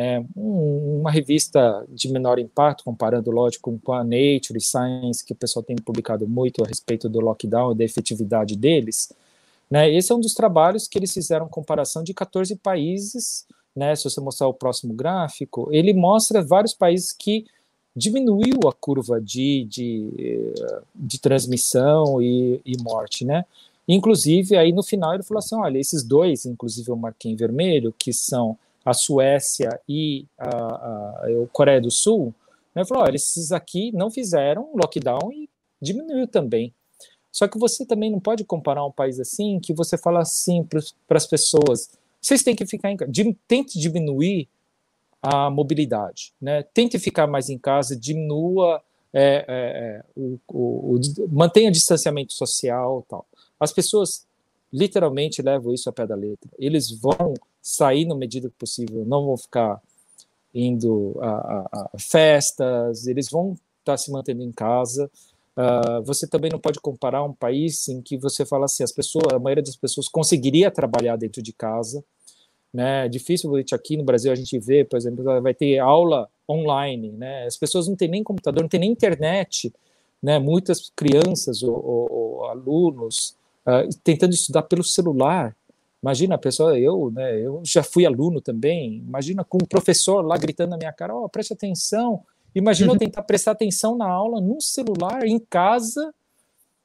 é, 0.00 0.22
um, 0.36 1.00
uma 1.00 1.10
revista 1.10 1.84
de 1.88 2.08
menor 2.08 2.38
impacto, 2.38 2.84
comparando, 2.84 3.32
lógico, 3.32 3.76
com 3.82 3.92
a 3.92 4.04
Nature 4.04 4.58
e 4.58 4.60
Science, 4.60 5.24
que 5.24 5.32
o 5.32 5.36
pessoal 5.36 5.62
tem 5.62 5.74
publicado 5.74 6.26
muito 6.28 6.62
a 6.62 6.68
respeito 6.68 7.08
do 7.08 7.20
lockdown 7.20 7.72
e 7.72 7.74
da 7.74 7.84
efetividade 7.84 8.54
deles. 8.54 9.12
Né, 9.68 9.92
esse 9.92 10.12
é 10.12 10.14
um 10.14 10.20
dos 10.20 10.34
trabalhos 10.34 10.86
que 10.86 10.98
eles 10.98 11.12
fizeram 11.12 11.48
comparação 11.48 12.04
de 12.04 12.14
14 12.14 12.54
países. 12.56 13.44
Né, 13.74 13.94
se 13.96 14.04
você 14.04 14.20
mostrar 14.20 14.46
o 14.46 14.54
próximo 14.54 14.94
gráfico, 14.94 15.68
ele 15.72 15.92
mostra 15.92 16.42
vários 16.42 16.74
países 16.74 17.12
que 17.12 17.44
diminuiu 17.94 18.68
a 18.68 18.72
curva 18.72 19.20
de, 19.20 19.64
de, 19.64 20.54
de 20.94 21.18
transmissão 21.20 22.22
e, 22.22 22.60
e 22.64 22.80
morte, 22.80 23.24
né? 23.24 23.44
Inclusive, 23.88 24.56
aí 24.56 24.70
no 24.70 24.82
final 24.82 25.14
ele 25.14 25.22
falou 25.22 25.38
assim: 25.38 25.56
olha, 25.56 25.78
esses 25.78 26.04
dois, 26.04 26.44
inclusive 26.44 26.90
eu 26.90 26.96
marquei 26.96 27.32
em 27.32 27.36
vermelho, 27.36 27.94
que 27.98 28.12
são 28.12 28.58
a 28.84 28.92
Suécia 28.92 29.80
e 29.88 30.26
a, 30.38 30.48
a, 30.48 31.26
a 31.26 31.46
Coreia 31.52 31.80
do 31.80 31.90
Sul, 31.90 32.34
né, 32.74 32.84
falou: 32.84 33.04
olha, 33.04 33.16
esses 33.16 33.50
aqui 33.50 33.90
não 33.92 34.10
fizeram 34.10 34.70
lockdown 34.74 35.32
e 35.32 35.48
diminuiu 35.80 36.26
também. 36.26 36.74
Só 37.32 37.46
que 37.48 37.58
você 37.58 37.86
também 37.86 38.10
não 38.10 38.20
pode 38.20 38.44
comparar 38.44 38.84
um 38.84 38.92
país 38.92 39.20
assim 39.20 39.60
que 39.60 39.72
você 39.72 39.96
fala 39.96 40.20
assim 40.20 40.64
para 40.64 41.16
as 41.16 41.26
pessoas: 41.26 41.90
vocês 42.20 42.42
têm 42.42 42.54
que 42.54 42.66
ficar 42.66 42.90
em 42.90 42.96
casa. 42.96 43.10
Tente 43.46 43.78
diminuir 43.78 44.48
a 45.22 45.50
mobilidade, 45.50 46.32
né? 46.40 46.62
Tente 46.62 46.98
ficar 46.98 47.26
mais 47.26 47.48
em 47.48 47.58
casa, 47.58 47.96
diminua, 47.96 48.82
é, 49.12 49.44
é, 49.46 49.46
é 49.48 50.04
o, 50.14 50.38
o, 50.48 50.96
o, 50.96 51.00
mantenha 51.30 51.70
distanciamento 51.70 52.32
social, 52.32 53.04
tal. 53.08 53.26
As 53.58 53.72
pessoas 53.72 54.26
literalmente 54.72 55.42
levam 55.42 55.72
isso 55.72 55.88
a 55.88 55.92
pé 55.92 56.06
da 56.06 56.14
letra. 56.14 56.50
Eles 56.58 56.90
vão 56.90 57.34
sair 57.62 58.04
na 58.04 58.14
medida 58.14 58.50
possível, 58.58 59.04
não 59.04 59.26
vão 59.26 59.36
ficar 59.36 59.80
indo 60.54 61.16
a, 61.20 61.28
a, 61.28 61.90
a 61.94 61.98
festas, 61.98 63.06
eles 63.06 63.28
vão 63.30 63.56
estar 63.80 63.96
se 63.96 64.10
mantendo 64.10 64.42
em 64.42 64.52
casa. 64.52 65.10
Uh, 65.56 66.02
você 66.04 66.26
também 66.26 66.50
não 66.50 66.58
pode 66.58 66.80
comparar 66.80 67.24
um 67.24 67.32
país 67.32 67.88
em 67.88 68.00
que 68.00 68.16
você 68.16 68.46
fala 68.46 68.66
assim, 68.66 68.84
as 68.84 68.92
pessoas, 68.92 69.24
a 69.32 69.38
maioria 69.38 69.62
das 69.62 69.76
pessoas 69.76 70.08
conseguiria 70.08 70.70
trabalhar 70.70 71.16
dentro 71.16 71.42
de 71.42 71.52
casa, 71.52 72.04
né? 72.72 73.06
É 73.06 73.08
difícil 73.08 73.50
aqui 73.72 73.96
no 73.96 74.04
Brasil 74.04 74.30
a 74.30 74.36
gente 74.36 74.58
vê, 74.58 74.84
por 74.84 74.96
exemplo, 74.96 75.24
vai 75.42 75.54
ter 75.54 75.78
aula 75.78 76.28
online, 76.48 77.10
né? 77.10 77.46
As 77.46 77.56
pessoas 77.56 77.88
não 77.88 77.96
têm 77.96 78.08
nem 78.08 78.22
computador, 78.22 78.62
não 78.62 78.68
têm 78.68 78.80
nem 78.80 78.90
internet, 78.90 79.72
né? 80.22 80.38
Muitas 80.38 80.90
crianças 80.94 81.62
ou, 81.62 81.74
ou, 81.74 82.12
ou 82.12 82.44
alunos 82.44 83.37
uh, 83.68 83.88
tentando 84.02 84.32
estudar 84.32 84.62
pelo 84.62 84.82
celular. 84.82 85.54
Imagina 86.02 86.36
a 86.36 86.38
pessoa, 86.38 86.78
eu, 86.78 87.10
né? 87.12 87.38
Eu 87.38 87.60
já 87.64 87.82
fui 87.82 88.06
aluno 88.06 88.40
também. 88.40 88.98
Imagina 88.98 89.44
com 89.44 89.58
o 89.58 89.68
professor 89.68 90.24
lá 90.24 90.36
gritando 90.38 90.70
na 90.70 90.78
minha 90.78 90.92
cara, 90.92 91.14
ó, 91.14 91.24
oh, 91.24 91.28
preste 91.28 91.52
atenção 91.52 92.24
Imagina 92.54 92.90
eu 92.90 92.92
uhum. 92.94 92.98
tentar 92.98 93.22
prestar 93.22 93.52
atenção 93.52 93.96
na 93.96 94.08
aula 94.08 94.40
num 94.40 94.60
celular, 94.60 95.26
em 95.26 95.38
casa, 95.38 96.12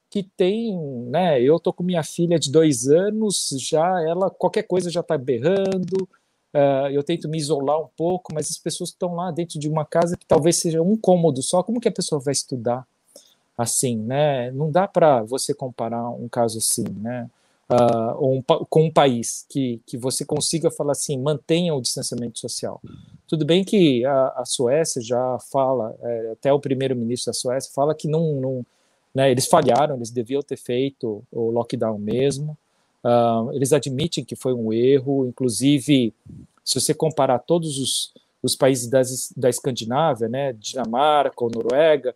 que 0.09 0.21
tem, 0.21 0.77
né? 1.07 1.41
Eu 1.41 1.59
tô 1.59 1.73
com 1.73 1.83
minha 1.83 2.03
filha 2.03 2.37
de 2.37 2.51
dois 2.51 2.87
anos, 2.87 3.49
já 3.59 4.01
ela, 4.01 4.29
qualquer 4.29 4.63
coisa 4.63 4.89
já 4.89 5.01
tá 5.01 5.17
berrando, 5.17 6.03
uh, 6.53 6.89
eu 6.91 7.01
tento 7.01 7.27
me 7.27 7.37
isolar 7.37 7.81
um 7.81 7.87
pouco, 7.97 8.33
mas 8.33 8.51
as 8.51 8.57
pessoas 8.57 8.91
estão 8.91 9.15
lá 9.15 9.31
dentro 9.31 9.57
de 9.57 9.67
uma 9.67 9.85
casa 9.85 10.17
que 10.17 10.25
talvez 10.25 10.57
seja 10.57 10.81
um 10.81 10.95
cômodo 10.95 11.41
só, 11.41 11.63
como 11.63 11.79
que 11.79 11.87
a 11.87 11.91
pessoa 11.91 12.21
vai 12.21 12.33
estudar 12.33 12.85
assim, 13.57 13.97
né? 13.97 14.51
Não 14.51 14.71
dá 14.71 14.87
para 14.87 15.23
você 15.23 15.53
comparar 15.53 16.09
um 16.09 16.27
caso 16.27 16.57
assim, 16.57 16.85
né? 16.97 17.29
uh, 17.69 18.25
um, 18.25 18.41
com 18.41 18.85
um 18.85 18.91
país 18.91 19.45
que, 19.49 19.81
que 19.85 19.97
você 19.97 20.25
consiga 20.25 20.69
falar 20.71 20.93
assim, 20.93 21.17
mantenha 21.17 21.73
o 21.73 21.81
distanciamento 21.81 22.39
social. 22.39 22.81
Tudo 23.27 23.45
bem 23.45 23.63
que 23.63 24.05
a, 24.05 24.33
a 24.37 24.45
Suécia 24.45 25.01
já 25.01 25.37
fala, 25.51 25.95
é, 26.01 26.31
até 26.31 26.53
o 26.53 26.59
primeiro-ministro 26.59 27.31
da 27.31 27.33
Suécia 27.33 27.71
fala 27.73 27.95
que 27.95 28.07
não, 28.07 28.35
não 28.39 28.65
né, 29.13 29.31
eles 29.31 29.47
falharam, 29.47 29.95
eles 29.95 30.11
deviam 30.11 30.41
ter 30.41 30.57
feito 30.57 31.23
o 31.31 31.51
lockdown 31.51 31.97
mesmo. 31.97 32.57
Uh, 33.03 33.51
eles 33.53 33.73
admitem 33.73 34.23
que 34.23 34.35
foi 34.35 34.53
um 34.53 34.71
erro, 34.71 35.27
inclusive, 35.27 36.13
se 36.63 36.79
você 36.79 36.93
comparar 36.93 37.39
todos 37.39 37.77
os, 37.77 38.13
os 38.41 38.55
países 38.55 38.87
das, 38.87 39.33
da 39.35 39.49
Escandinávia, 39.49 40.29
né, 40.29 40.53
Dinamarca 40.53 41.43
ou 41.43 41.51
Noruega, 41.53 42.15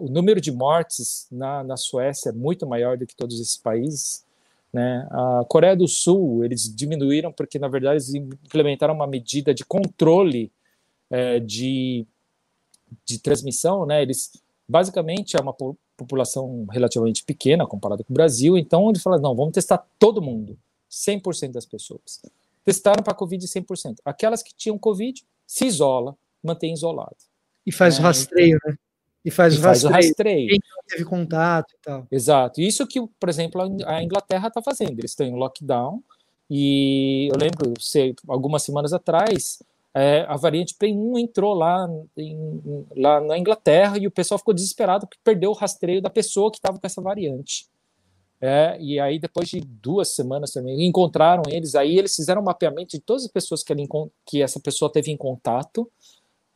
o 0.00 0.08
número 0.08 0.40
de 0.40 0.50
mortes 0.50 1.26
na, 1.30 1.62
na 1.62 1.76
Suécia 1.76 2.30
é 2.30 2.32
muito 2.32 2.66
maior 2.66 2.96
do 2.96 3.06
que 3.06 3.14
todos 3.14 3.38
esses 3.38 3.56
países. 3.56 4.24
Né? 4.72 5.06
A 5.10 5.44
Coreia 5.46 5.76
do 5.76 5.86
Sul, 5.86 6.44
eles 6.44 6.74
diminuíram 6.74 7.30
porque, 7.30 7.58
na 7.58 7.68
verdade, 7.68 7.96
eles 7.96 8.14
implementaram 8.14 8.94
uma 8.94 9.06
medida 9.06 9.52
de 9.52 9.64
controle 9.64 10.50
é, 11.10 11.40
de, 11.40 12.06
de 13.04 13.18
transmissão. 13.18 13.84
Né? 13.84 14.00
Eles, 14.00 14.42
basicamente, 14.66 15.36
é 15.36 15.40
uma 15.40 15.54
população 15.96 16.66
relativamente 16.70 17.22
pequena 17.24 17.66
comparada 17.66 18.02
com 18.02 18.12
o 18.12 18.14
Brasil, 18.14 18.56
então 18.56 18.88
eles 18.88 19.02
falaram, 19.02 19.22
não, 19.22 19.34
vamos 19.34 19.52
testar 19.52 19.86
todo 19.98 20.22
mundo, 20.22 20.58
100% 20.90 21.52
das 21.52 21.66
pessoas. 21.66 22.22
Testaram 22.64 23.02
para 23.02 23.14
Covid 23.14 23.44
100%. 23.46 23.96
Aquelas 24.04 24.42
que 24.42 24.54
tinham 24.54 24.78
Covid, 24.78 25.24
se 25.46 25.66
isola, 25.66 26.16
mantém 26.42 26.72
isolado. 26.72 27.16
E 27.64 27.72
faz 27.72 27.96
o 27.98 28.00
é, 28.00 28.04
rastreio, 28.04 28.56
então, 28.56 28.72
né? 28.72 28.78
E 29.26 29.30
faz, 29.32 29.54
e 29.54 29.58
o, 29.58 29.60
faz 29.60 29.82
rastreio. 29.82 29.90
o 29.90 30.06
rastreio. 30.06 30.48
Quem 30.48 30.60
não 30.70 30.82
teve 30.86 31.04
contato 31.04 31.72
e 31.72 31.78
tal. 31.82 32.06
Exato. 32.12 32.60
Isso 32.60 32.86
que, 32.86 33.04
por 33.18 33.28
exemplo, 33.28 33.60
a 33.84 34.00
Inglaterra 34.00 34.46
está 34.46 34.62
fazendo. 34.62 35.00
Eles 35.00 35.16
têm 35.16 35.32
um 35.32 35.36
lockdown 35.36 36.00
e 36.48 37.28
eu 37.32 37.36
lembro, 37.36 37.74
sei, 37.80 38.14
algumas 38.28 38.62
semanas 38.62 38.92
atrás, 38.92 39.60
é, 39.92 40.24
a 40.28 40.36
variante 40.36 40.76
P1 40.80 41.18
entrou 41.18 41.54
lá, 41.54 41.88
em, 42.16 42.86
lá 42.96 43.20
na 43.20 43.36
Inglaterra 43.36 43.98
e 43.98 44.06
o 44.06 44.12
pessoal 44.12 44.38
ficou 44.38 44.54
desesperado 44.54 45.08
porque 45.08 45.18
perdeu 45.24 45.50
o 45.50 45.54
rastreio 45.54 46.00
da 46.00 46.08
pessoa 46.08 46.48
que 46.48 46.58
estava 46.58 46.78
com 46.78 46.86
essa 46.86 47.02
variante. 47.02 47.66
É, 48.40 48.76
e 48.80 49.00
aí, 49.00 49.18
depois 49.18 49.48
de 49.48 49.60
duas 49.60 50.14
semanas 50.14 50.52
também, 50.52 50.86
encontraram 50.86 51.42
eles. 51.48 51.74
Aí, 51.74 51.98
eles 51.98 52.14
fizeram 52.14 52.42
um 52.42 52.44
mapeamento 52.44 52.96
de 52.96 53.00
todas 53.00 53.24
as 53.24 53.30
pessoas 53.30 53.64
que, 53.64 53.72
ele, 53.72 53.88
que 54.24 54.40
essa 54.40 54.60
pessoa 54.60 54.92
teve 54.92 55.10
em 55.10 55.16
contato. 55.16 55.90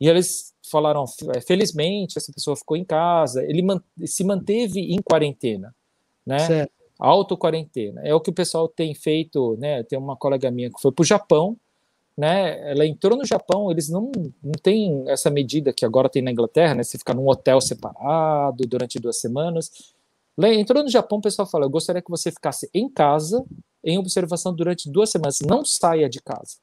E 0.01 0.09
eles 0.09 0.51
falaram, 0.63 1.05
é, 1.35 1.41
felizmente, 1.41 2.17
essa 2.17 2.33
pessoa 2.33 2.55
ficou 2.55 2.75
em 2.75 2.83
casa, 2.83 3.43
ele 3.43 3.63
se 4.07 4.23
manteve 4.23 4.79
em 4.79 4.99
quarentena, 4.99 5.75
né? 6.25 6.39
Certo. 6.39 6.71
Auto-quarentena. 6.97 8.01
É 8.03 8.11
o 8.11 8.19
que 8.19 8.31
o 8.31 8.33
pessoal 8.33 8.67
tem 8.67 8.95
feito, 8.95 9.55
né? 9.57 9.83
Tem 9.83 9.99
uma 9.99 10.15
colega 10.15 10.49
minha 10.49 10.71
que 10.71 10.81
foi 10.81 10.91
para 10.91 11.03
o 11.03 11.05
Japão, 11.05 11.55
né? 12.17 12.71
Ela 12.71 12.87
entrou 12.87 13.15
no 13.15 13.23
Japão, 13.23 13.69
eles 13.69 13.89
não, 13.89 14.11
não 14.43 14.53
têm 14.63 15.03
essa 15.07 15.29
medida 15.29 15.71
que 15.71 15.85
agora 15.85 16.09
tem 16.09 16.23
na 16.23 16.31
Inglaterra, 16.31 16.73
né? 16.73 16.81
Você 16.81 16.97
ficar 16.97 17.13
num 17.13 17.29
hotel 17.29 17.61
separado 17.61 18.65
durante 18.67 18.99
duas 18.99 19.17
semanas. 19.17 19.93
Entrou 20.39 20.81
no 20.81 20.89
Japão, 20.89 21.19
o 21.19 21.21
pessoal 21.21 21.47
fala: 21.47 21.65
Eu 21.65 21.69
gostaria 21.69 22.01
que 22.01 22.09
você 22.09 22.31
ficasse 22.31 22.67
em 22.73 22.89
casa, 22.89 23.45
em 23.83 23.99
observação 23.99 24.51
durante 24.51 24.89
duas 24.89 25.11
semanas, 25.11 25.39
não 25.45 25.63
saia 25.63 26.09
de 26.09 26.19
casa. 26.19 26.57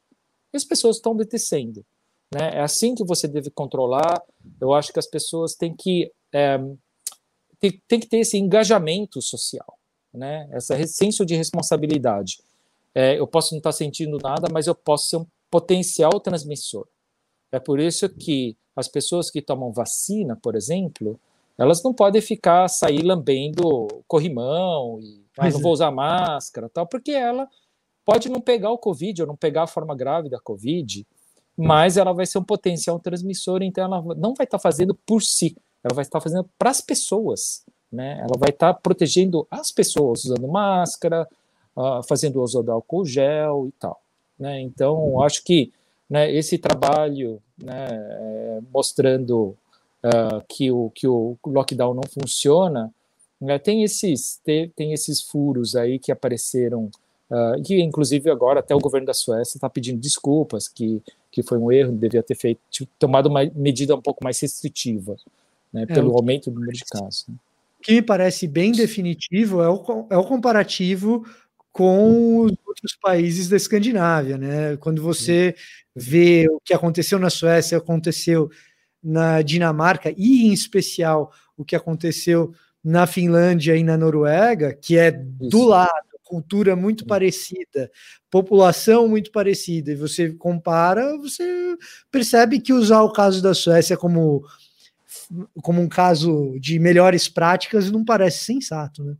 E 0.53 0.57
as 0.57 0.65
pessoas 0.65 0.97
estão 0.97 1.13
obedecendo. 1.13 1.85
Né? 2.33 2.57
É 2.57 2.61
assim 2.61 2.93
que 2.93 3.03
você 3.03 3.27
deve 3.27 3.49
controlar. 3.49 4.21
Eu 4.59 4.73
acho 4.73 4.93
que 4.93 4.99
as 4.99 5.07
pessoas 5.07 5.55
têm 5.55 5.75
que, 5.75 6.11
é, 6.31 6.57
tem, 7.59 7.81
tem, 7.87 7.99
que 7.99 8.07
ter 8.07 8.19
esse 8.19 8.37
engajamento 8.37 9.21
social, 9.21 9.77
né? 10.13 10.49
esse 10.53 10.87
senso 10.87 11.25
de 11.25 11.35
responsabilidade. 11.35 12.39
É, 12.93 13.19
eu 13.19 13.27
posso 13.27 13.53
não 13.53 13.59
estar 13.59 13.71
sentindo 13.71 14.17
nada, 14.21 14.47
mas 14.51 14.67
eu 14.67 14.75
posso 14.75 15.07
ser 15.07 15.17
um 15.17 15.25
potencial 15.49 16.19
transmissor. 16.19 16.87
É 17.51 17.59
por 17.59 17.79
isso 17.79 18.07
que 18.09 18.55
as 18.75 18.87
pessoas 18.87 19.29
que 19.29 19.41
tomam 19.41 19.71
vacina, 19.71 20.35
por 20.35 20.55
exemplo, 20.55 21.19
elas 21.57 21.83
não 21.83 21.93
podem 21.93 22.21
ficar 22.21 22.67
sair 22.67 23.01
lambendo 23.01 23.87
corrimão 24.07 24.99
e 25.01 25.21
ah, 25.37 25.49
não 25.49 25.59
vou 25.59 25.73
usar 25.73 25.91
máscara, 25.91 26.69
tal, 26.69 26.87
porque 26.87 27.11
ela 27.11 27.47
pode 28.05 28.29
não 28.29 28.39
pegar 28.39 28.71
o 28.71 28.77
Covid 28.77 29.23
ou 29.23 29.27
não 29.27 29.35
pegar 29.35 29.63
a 29.63 29.67
forma 29.67 29.95
grave 29.95 30.29
da 30.29 30.39
Covid 30.39 31.05
mas 31.61 31.97
ela 31.97 32.13
vai 32.13 32.25
ser 32.25 32.37
um 32.37 32.43
potencial 32.43 32.97
transmissor, 32.99 33.61
então 33.61 33.83
ela 33.83 34.01
não 34.15 34.33
vai 34.33 34.45
estar 34.45 34.57
fazendo 34.57 34.93
por 34.93 35.21
si, 35.21 35.57
ela 35.83 35.93
vai 35.93 36.03
estar 36.03 36.21
fazendo 36.21 36.49
para 36.57 36.69
as 36.69 36.79
pessoas, 36.79 37.65
né? 37.91 38.17
Ela 38.19 38.37
vai 38.37 38.49
estar 38.49 38.73
protegendo 38.75 39.45
as 39.51 39.69
pessoas, 39.69 40.23
usando 40.23 40.47
máscara, 40.47 41.27
uh, 41.75 42.01
fazendo 42.07 42.41
uso 42.41 42.63
do 42.63 42.71
álcool 42.71 43.05
gel 43.05 43.67
e 43.67 43.71
tal, 43.73 43.99
né? 44.39 44.61
Então, 44.61 45.21
acho 45.21 45.43
que 45.43 45.73
né, 46.09 46.31
esse 46.33 46.57
trabalho, 46.57 47.41
né, 47.61 47.87
é, 47.91 48.59
mostrando 48.73 49.55
uh, 50.03 50.41
que, 50.47 50.71
o, 50.71 50.89
que 50.95 51.07
o 51.07 51.37
lockdown 51.45 51.93
não 51.93 52.03
funciona, 52.03 52.89
né, 53.39 53.59
tem 53.59 53.83
esses 53.83 54.39
tem, 54.43 54.69
tem 54.69 54.93
esses 54.93 55.21
furos 55.21 55.75
aí 55.75 55.99
que 55.99 56.11
apareceram 56.11 56.89
Uh, 57.29 57.61
que 57.61 57.79
inclusive 57.79 58.27
agora 58.31 58.59
até 58.59 58.73
o 58.73 58.79
governo 58.79 59.05
da 59.05 59.13
Suécia 59.13 59.57
está 59.57 59.69
pedindo 59.69 59.99
desculpas, 59.99 60.67
que, 60.67 60.99
que 61.31 61.43
foi 61.43 61.59
um 61.59 61.71
erro, 61.71 61.91
devia 61.91 62.23
ter 62.23 62.35
feito, 62.35 62.59
tomado 62.97 63.27
uma 63.27 63.45
medida 63.53 63.95
um 63.95 64.01
pouco 64.01 64.23
mais 64.23 64.39
restritiva, 64.39 65.15
né, 65.71 65.83
é, 65.83 65.85
pelo 65.85 66.15
aumento 66.15 66.49
do 66.49 66.59
número 66.59 66.73
de 66.75 66.83
casos. 66.85 67.27
Né. 67.27 67.35
O 67.79 67.83
que 67.83 67.93
me 67.93 68.01
parece 68.01 68.47
bem 68.47 68.71
definitivo 68.71 69.61
é 69.61 69.69
o, 69.69 70.07
é 70.09 70.17
o 70.17 70.23
comparativo 70.23 71.23
com 71.71 72.41
os 72.45 72.53
outros 72.65 72.97
países 73.01 73.47
da 73.47 73.55
Escandinávia, 73.55 74.37
né? 74.37 74.75
Quando 74.77 75.01
você 75.01 75.55
vê 75.95 76.47
o 76.49 76.59
que 76.59 76.73
aconteceu 76.73 77.19
na 77.19 77.29
Suécia, 77.29 77.77
aconteceu 77.77 78.49
na 79.01 79.41
Dinamarca 79.41 80.13
e 80.17 80.47
em 80.47 80.51
especial 80.51 81.31
o 81.55 81.63
que 81.63 81.75
aconteceu 81.75 82.53
na 82.83 83.05
Finlândia 83.05 83.77
e 83.77 83.83
na 83.83 83.97
Noruega, 83.97 84.73
que 84.73 84.97
é 84.97 85.11
do 85.11 85.47
Isso. 85.47 85.67
lado 85.67 86.08
cultura 86.29 86.75
muito 86.75 87.07
parecida, 87.07 87.91
população 88.29 89.07
muito 89.07 89.31
parecida, 89.31 89.91
e 89.91 89.95
você 89.95 90.31
compara, 90.31 91.17
você 91.17 91.75
percebe 92.11 92.59
que 92.59 92.71
usar 92.71 93.01
o 93.01 93.11
caso 93.11 93.41
da 93.41 93.55
Suécia 93.55 93.97
como, 93.97 94.43
como 95.63 95.81
um 95.81 95.89
caso 95.89 96.55
de 96.59 96.77
melhores 96.77 97.27
práticas 97.27 97.89
não 97.89 98.05
parece 98.05 98.43
sensato, 98.45 99.03
né? 99.03 99.15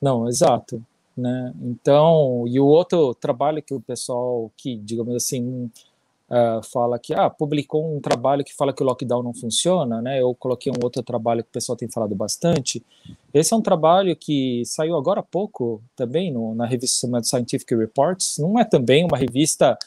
Não, 0.00 0.26
exato. 0.26 0.82
Né? 1.16 1.52
Então, 1.62 2.44
e 2.48 2.58
o 2.58 2.64
outro 2.64 3.14
trabalho 3.14 3.62
que 3.62 3.74
o 3.74 3.80
pessoal 3.80 4.50
que, 4.56 4.76
digamos 4.76 5.14
assim, 5.14 5.70
uh, 6.30 6.62
fala 6.72 6.98
que 6.98 7.14
ah, 7.14 7.28
publicou 7.28 7.96
um 7.96 8.00
trabalho 8.00 8.44
que 8.44 8.54
fala 8.54 8.72
que 8.72 8.82
o 8.82 8.86
lockdown 8.86 9.22
não 9.22 9.34
funciona, 9.34 10.00
né? 10.00 10.20
Eu 10.20 10.34
coloquei 10.34 10.72
um 10.72 10.82
outro 10.82 11.02
trabalho 11.02 11.42
que 11.42 11.50
o 11.50 11.52
pessoal 11.52 11.76
tem 11.76 11.88
falado 11.88 12.14
bastante. 12.14 12.84
Esse 13.32 13.52
é 13.52 13.56
um 13.56 13.62
trabalho 13.62 14.14
que 14.16 14.62
saiu 14.64 14.96
agora 14.96 15.20
há 15.20 15.22
pouco 15.22 15.82
também 15.96 16.32
no, 16.32 16.54
na 16.54 16.66
revista 16.66 17.08
Scientific 17.22 17.74
Reports. 17.74 18.38
Não 18.38 18.58
é 18.58 18.64
também 18.64 19.04
uma 19.04 19.18
revista 19.18 19.78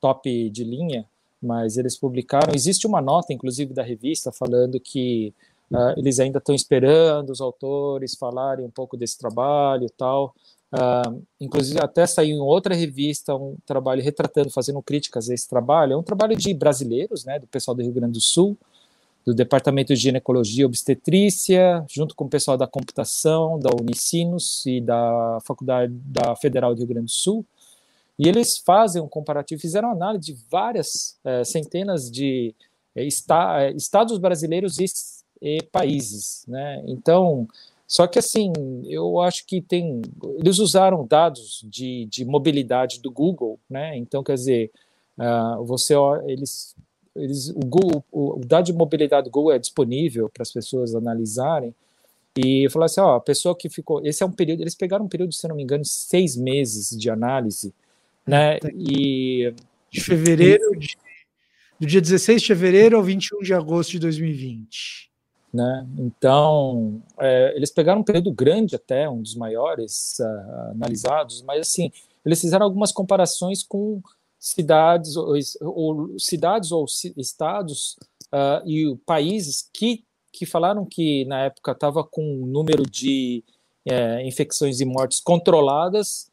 top 0.00 0.50
de 0.50 0.64
linha, 0.64 1.06
mas 1.40 1.76
eles 1.76 1.96
publicaram. 1.96 2.54
Existe 2.54 2.86
uma 2.86 3.00
nota, 3.00 3.32
inclusive, 3.32 3.72
da 3.72 3.82
revista 3.82 4.32
falando 4.32 4.80
que 4.80 5.32
uh, 5.70 5.98
eles 5.98 6.18
ainda 6.18 6.38
estão 6.38 6.54
esperando 6.54 7.30
os 7.30 7.40
autores 7.40 8.14
falarem 8.14 8.64
um 8.64 8.70
pouco 8.70 8.96
desse 8.96 9.18
trabalho 9.18 9.84
e 9.84 9.90
tal. 9.90 10.34
Uh, 10.72 11.22
inclusive, 11.40 11.78
até 11.80 12.04
saiu 12.06 12.36
em 12.36 12.40
outra 12.40 12.74
revista 12.74 13.34
um 13.34 13.56
trabalho 13.64 14.02
retratando, 14.02 14.50
fazendo 14.50 14.82
críticas 14.82 15.30
a 15.30 15.34
esse 15.34 15.48
trabalho. 15.48 15.92
É 15.92 15.96
um 15.96 16.02
trabalho 16.02 16.36
de 16.36 16.52
brasileiros, 16.52 17.24
né, 17.24 17.38
do 17.38 17.46
pessoal 17.46 17.76
do 17.76 17.82
Rio 17.82 17.92
Grande 17.92 18.14
do 18.14 18.20
Sul, 18.20 18.56
do 19.24 19.32
Departamento 19.32 19.94
de 19.94 20.00
Ginecologia 20.00 20.62
e 20.62 20.66
Obstetrícia, 20.66 21.84
junto 21.88 22.14
com 22.14 22.24
o 22.24 22.28
pessoal 22.28 22.56
da 22.56 22.66
computação, 22.66 23.58
da 23.58 23.70
Unicinos 23.80 24.66
e 24.66 24.80
da 24.80 25.38
Faculdade 25.44 25.92
da 26.04 26.36
Federal 26.36 26.74
do 26.74 26.78
Rio 26.78 26.88
Grande 26.88 27.06
do 27.06 27.12
Sul. 27.12 27.46
E 28.18 28.28
eles 28.28 28.58
fazem 28.58 29.02
um 29.02 29.08
comparativo, 29.08 29.60
fizeram 29.60 29.90
análise 29.90 30.26
de 30.26 30.38
várias 30.50 31.18
é, 31.24 31.42
centenas 31.42 32.10
de 32.10 32.54
esta, 32.94 33.62
é, 33.62 33.72
estados 33.72 34.18
brasileiros 34.18 34.78
e, 34.78 34.86
e 35.40 35.62
países. 35.62 36.44
Né? 36.46 36.82
Então, 36.86 37.48
só 37.86 38.06
que 38.06 38.18
assim, 38.18 38.52
eu 38.86 39.20
acho 39.20 39.46
que 39.46 39.60
tem. 39.60 40.00
Eles 40.38 40.58
usaram 40.58 41.06
dados 41.06 41.64
de, 41.68 42.06
de 42.06 42.24
mobilidade 42.24 43.00
do 43.00 43.10
Google, 43.10 43.60
né? 43.68 43.96
Então, 43.96 44.22
quer 44.22 44.34
dizer, 44.34 44.70
uh, 45.18 45.62
você 45.64 45.94
eles, 46.26 46.74
eles, 47.14 47.50
o, 47.50 47.60
Google, 47.60 48.04
o, 48.10 48.38
o 48.38 48.40
dado 48.44 48.64
de 48.64 48.72
mobilidade 48.72 49.24
do 49.24 49.30
Google 49.30 49.52
é 49.52 49.58
disponível 49.58 50.30
para 50.30 50.42
as 50.42 50.52
pessoas 50.52 50.94
analisarem. 50.94 51.74
E 52.36 52.68
falar 52.70 52.86
assim, 52.86 53.00
ó, 53.00 53.16
a 53.16 53.20
pessoa 53.20 53.56
que 53.56 53.68
ficou. 53.68 54.04
Esse 54.04 54.22
é 54.22 54.26
um 54.26 54.32
período. 54.32 54.62
Eles 54.62 54.74
pegaram 54.74 55.04
um 55.04 55.08
período, 55.08 55.32
se 55.32 55.46
não 55.46 55.54
me 55.54 55.62
engano, 55.62 55.82
de 55.82 55.90
seis 55.90 56.36
meses 56.36 56.98
de 56.98 57.10
análise, 57.10 57.72
né? 58.26 58.58
E. 58.74 59.54
De 59.90 60.00
fevereiro, 60.00 60.76
de, 60.76 60.96
do 61.78 61.86
dia 61.86 62.00
16 62.00 62.42
de 62.42 62.48
fevereiro 62.48 62.96
ao 62.96 63.02
21 63.04 63.42
de 63.42 63.54
agosto 63.54 63.92
de 63.92 64.00
2020. 64.00 65.13
Né? 65.54 65.86
Então, 66.00 67.00
é, 67.20 67.54
eles 67.54 67.70
pegaram 67.70 68.00
um 68.00 68.04
período 68.04 68.32
grande 68.32 68.74
até, 68.74 69.08
um 69.08 69.22
dos 69.22 69.36
maiores 69.36 70.18
uh, 70.18 70.70
analisados, 70.72 71.42
mas 71.42 71.60
assim, 71.60 71.92
eles 72.26 72.40
fizeram 72.40 72.66
algumas 72.66 72.90
comparações 72.90 73.62
com 73.62 74.02
cidades 74.36 75.14
ou, 75.16 75.32
ou 75.62 76.18
cidades 76.18 76.72
ou 76.72 76.86
estados 77.16 77.96
uh, 78.32 78.68
e 78.68 78.96
países 79.06 79.70
que, 79.72 80.02
que 80.32 80.44
falaram 80.44 80.84
que 80.84 81.24
na 81.26 81.44
época 81.44 81.70
estava 81.70 82.02
com 82.02 82.20
um 82.20 82.46
número 82.46 82.82
de 82.82 83.44
é, 83.86 84.26
infecções 84.26 84.80
e 84.80 84.84
mortes 84.84 85.20
controladas, 85.20 86.32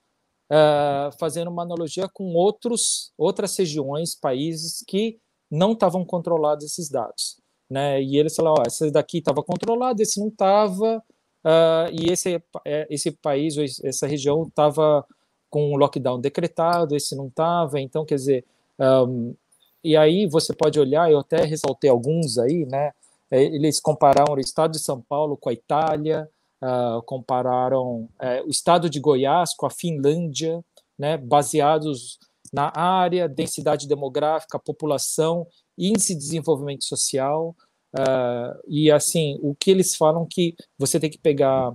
uh, 0.52 1.16
fazendo 1.20 1.52
uma 1.52 1.62
analogia 1.62 2.10
com 2.12 2.34
outros 2.34 3.14
outras 3.16 3.56
regiões, 3.56 4.16
países 4.16 4.84
que 4.88 5.20
não 5.50 5.74
estavam 5.74 6.04
controlados 6.04 6.66
esses 6.66 6.90
dados 6.90 7.41
né? 7.72 8.04
E 8.04 8.18
eles 8.18 8.36
falaram, 8.36 8.58
ó, 8.60 8.64
esse 8.68 8.92
daqui 8.92 9.20
estava 9.20 9.42
controlado, 9.42 10.02
esse 10.02 10.20
não 10.20 10.28
estava, 10.28 10.98
uh, 10.98 11.90
e 11.90 12.12
esse, 12.12 12.44
é, 12.66 12.86
esse 12.90 13.12
país, 13.12 13.56
essa 13.82 14.06
região 14.06 14.44
estava 14.44 15.06
com 15.50 15.72
o 15.72 15.78
lockdown 15.78 16.20
decretado, 16.20 16.98
esse 16.98 17.16
não 17.16 17.28
estava, 17.28 17.80
então, 17.80 18.04
quer 18.04 18.16
dizer, 18.16 18.46
um, 18.78 19.34
e 19.82 19.96
aí 19.96 20.28
você 20.28 20.54
pode 20.54 20.78
olhar, 20.82 21.10
eu 21.10 21.20
até 21.20 21.46
ressaltei 21.46 21.90
alguns 21.90 22.38
aí, 22.38 22.66
né? 22.66 22.92
É, 23.32 23.42
eles 23.42 23.80
compararam 23.80 24.34
o 24.34 24.40
estado 24.40 24.72
de 24.74 24.80
São 24.80 25.02
Paulo 25.02 25.38
com 25.38 25.50
a 25.50 25.54
Itália, 25.54 26.30
uh, 26.62 27.02
compararam 27.04 28.02
uh, 28.02 28.46
o 28.46 28.50
estado 28.50 28.90
de 28.90 29.00
Goiás 29.00 29.54
com 29.56 29.66
a 29.66 29.70
Finlândia, 29.70 30.62
né? 31.00 31.16
Baseados 31.18 32.20
na 32.52 32.70
área, 32.76 33.30
densidade 33.30 33.88
demográfica, 33.88 34.60
população 34.60 35.48
índice 35.78 36.14
de 36.14 36.20
desenvolvimento 36.20 36.86
social, 36.86 37.56
uh, 37.96 38.60
e 38.68 38.92
assim, 38.92 39.40
o 39.42 39.56
que 39.56 39.72
eles 39.72 39.96
falam 39.96 40.26
que 40.26 40.56
você 40.78 41.00
tem 41.00 41.10
que 41.10 41.18
pegar, 41.18 41.74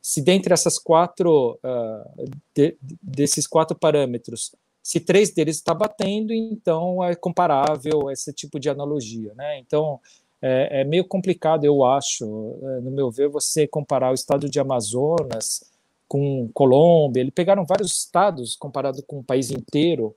se 0.00 0.22
dentre 0.22 0.52
essas 0.52 0.78
quatro, 0.78 1.58
uh, 1.64 2.30
de, 2.54 2.76
desses 3.02 3.46
quatro 3.46 3.76
parâmetros, 3.76 4.52
se 4.82 5.00
três 5.00 5.32
deles 5.32 5.56
está 5.56 5.74
batendo, 5.74 6.32
então 6.32 7.02
é 7.02 7.16
comparável 7.16 8.08
esse 8.08 8.32
tipo 8.32 8.60
de 8.60 8.70
analogia, 8.70 9.34
né? 9.34 9.58
Então, 9.58 9.98
é, 10.40 10.82
é 10.82 10.84
meio 10.84 11.04
complicado, 11.04 11.64
eu 11.64 11.84
acho, 11.84 12.24
é, 12.62 12.80
no 12.80 12.92
meu 12.92 13.10
ver, 13.10 13.28
você 13.28 13.66
comparar 13.66 14.12
o 14.12 14.14
estado 14.14 14.48
de 14.48 14.60
Amazonas 14.60 15.64
com 16.06 16.48
Colômbia, 16.54 17.20
eles 17.20 17.34
pegaram 17.34 17.64
vários 17.66 17.96
estados 17.96 18.54
comparado 18.54 19.02
com 19.02 19.18
o 19.18 19.24
país 19.24 19.50
inteiro, 19.50 20.14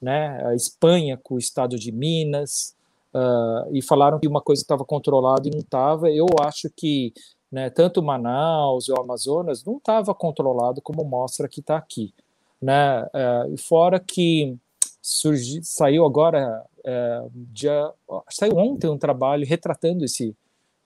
né? 0.00 0.44
A 0.46 0.54
Espanha 0.54 1.18
com 1.22 1.34
o 1.34 1.38
estado 1.38 1.78
de 1.78 1.92
Minas, 1.92 2.74
uh, 3.14 3.74
e 3.74 3.82
falaram 3.82 4.18
que 4.18 4.28
uma 4.28 4.40
coisa 4.40 4.62
estava 4.62 4.84
controlada 4.84 5.46
e 5.48 5.50
não 5.50 5.60
estava. 5.60 6.10
Eu 6.10 6.26
acho 6.40 6.70
que 6.74 7.12
né, 7.50 7.68
tanto 7.68 8.02
Manaus 8.02 8.88
ou 8.88 9.00
Amazonas 9.00 9.64
não 9.64 9.76
estava 9.76 10.14
controlado 10.14 10.80
como 10.80 11.04
mostra 11.04 11.48
que 11.48 11.60
está 11.60 11.76
aqui. 11.76 12.14
Né? 12.60 13.02
Uh, 13.02 13.56
fora 13.58 13.98
que 13.98 14.56
surgiu, 15.02 15.60
saiu 15.64 16.04
agora, 16.04 16.64
uh, 16.78 17.30
dia, 17.34 17.90
saiu 18.30 18.56
ontem 18.56 18.88
um 18.88 18.98
trabalho 18.98 19.46
retratando 19.46 20.04
esse, 20.04 20.36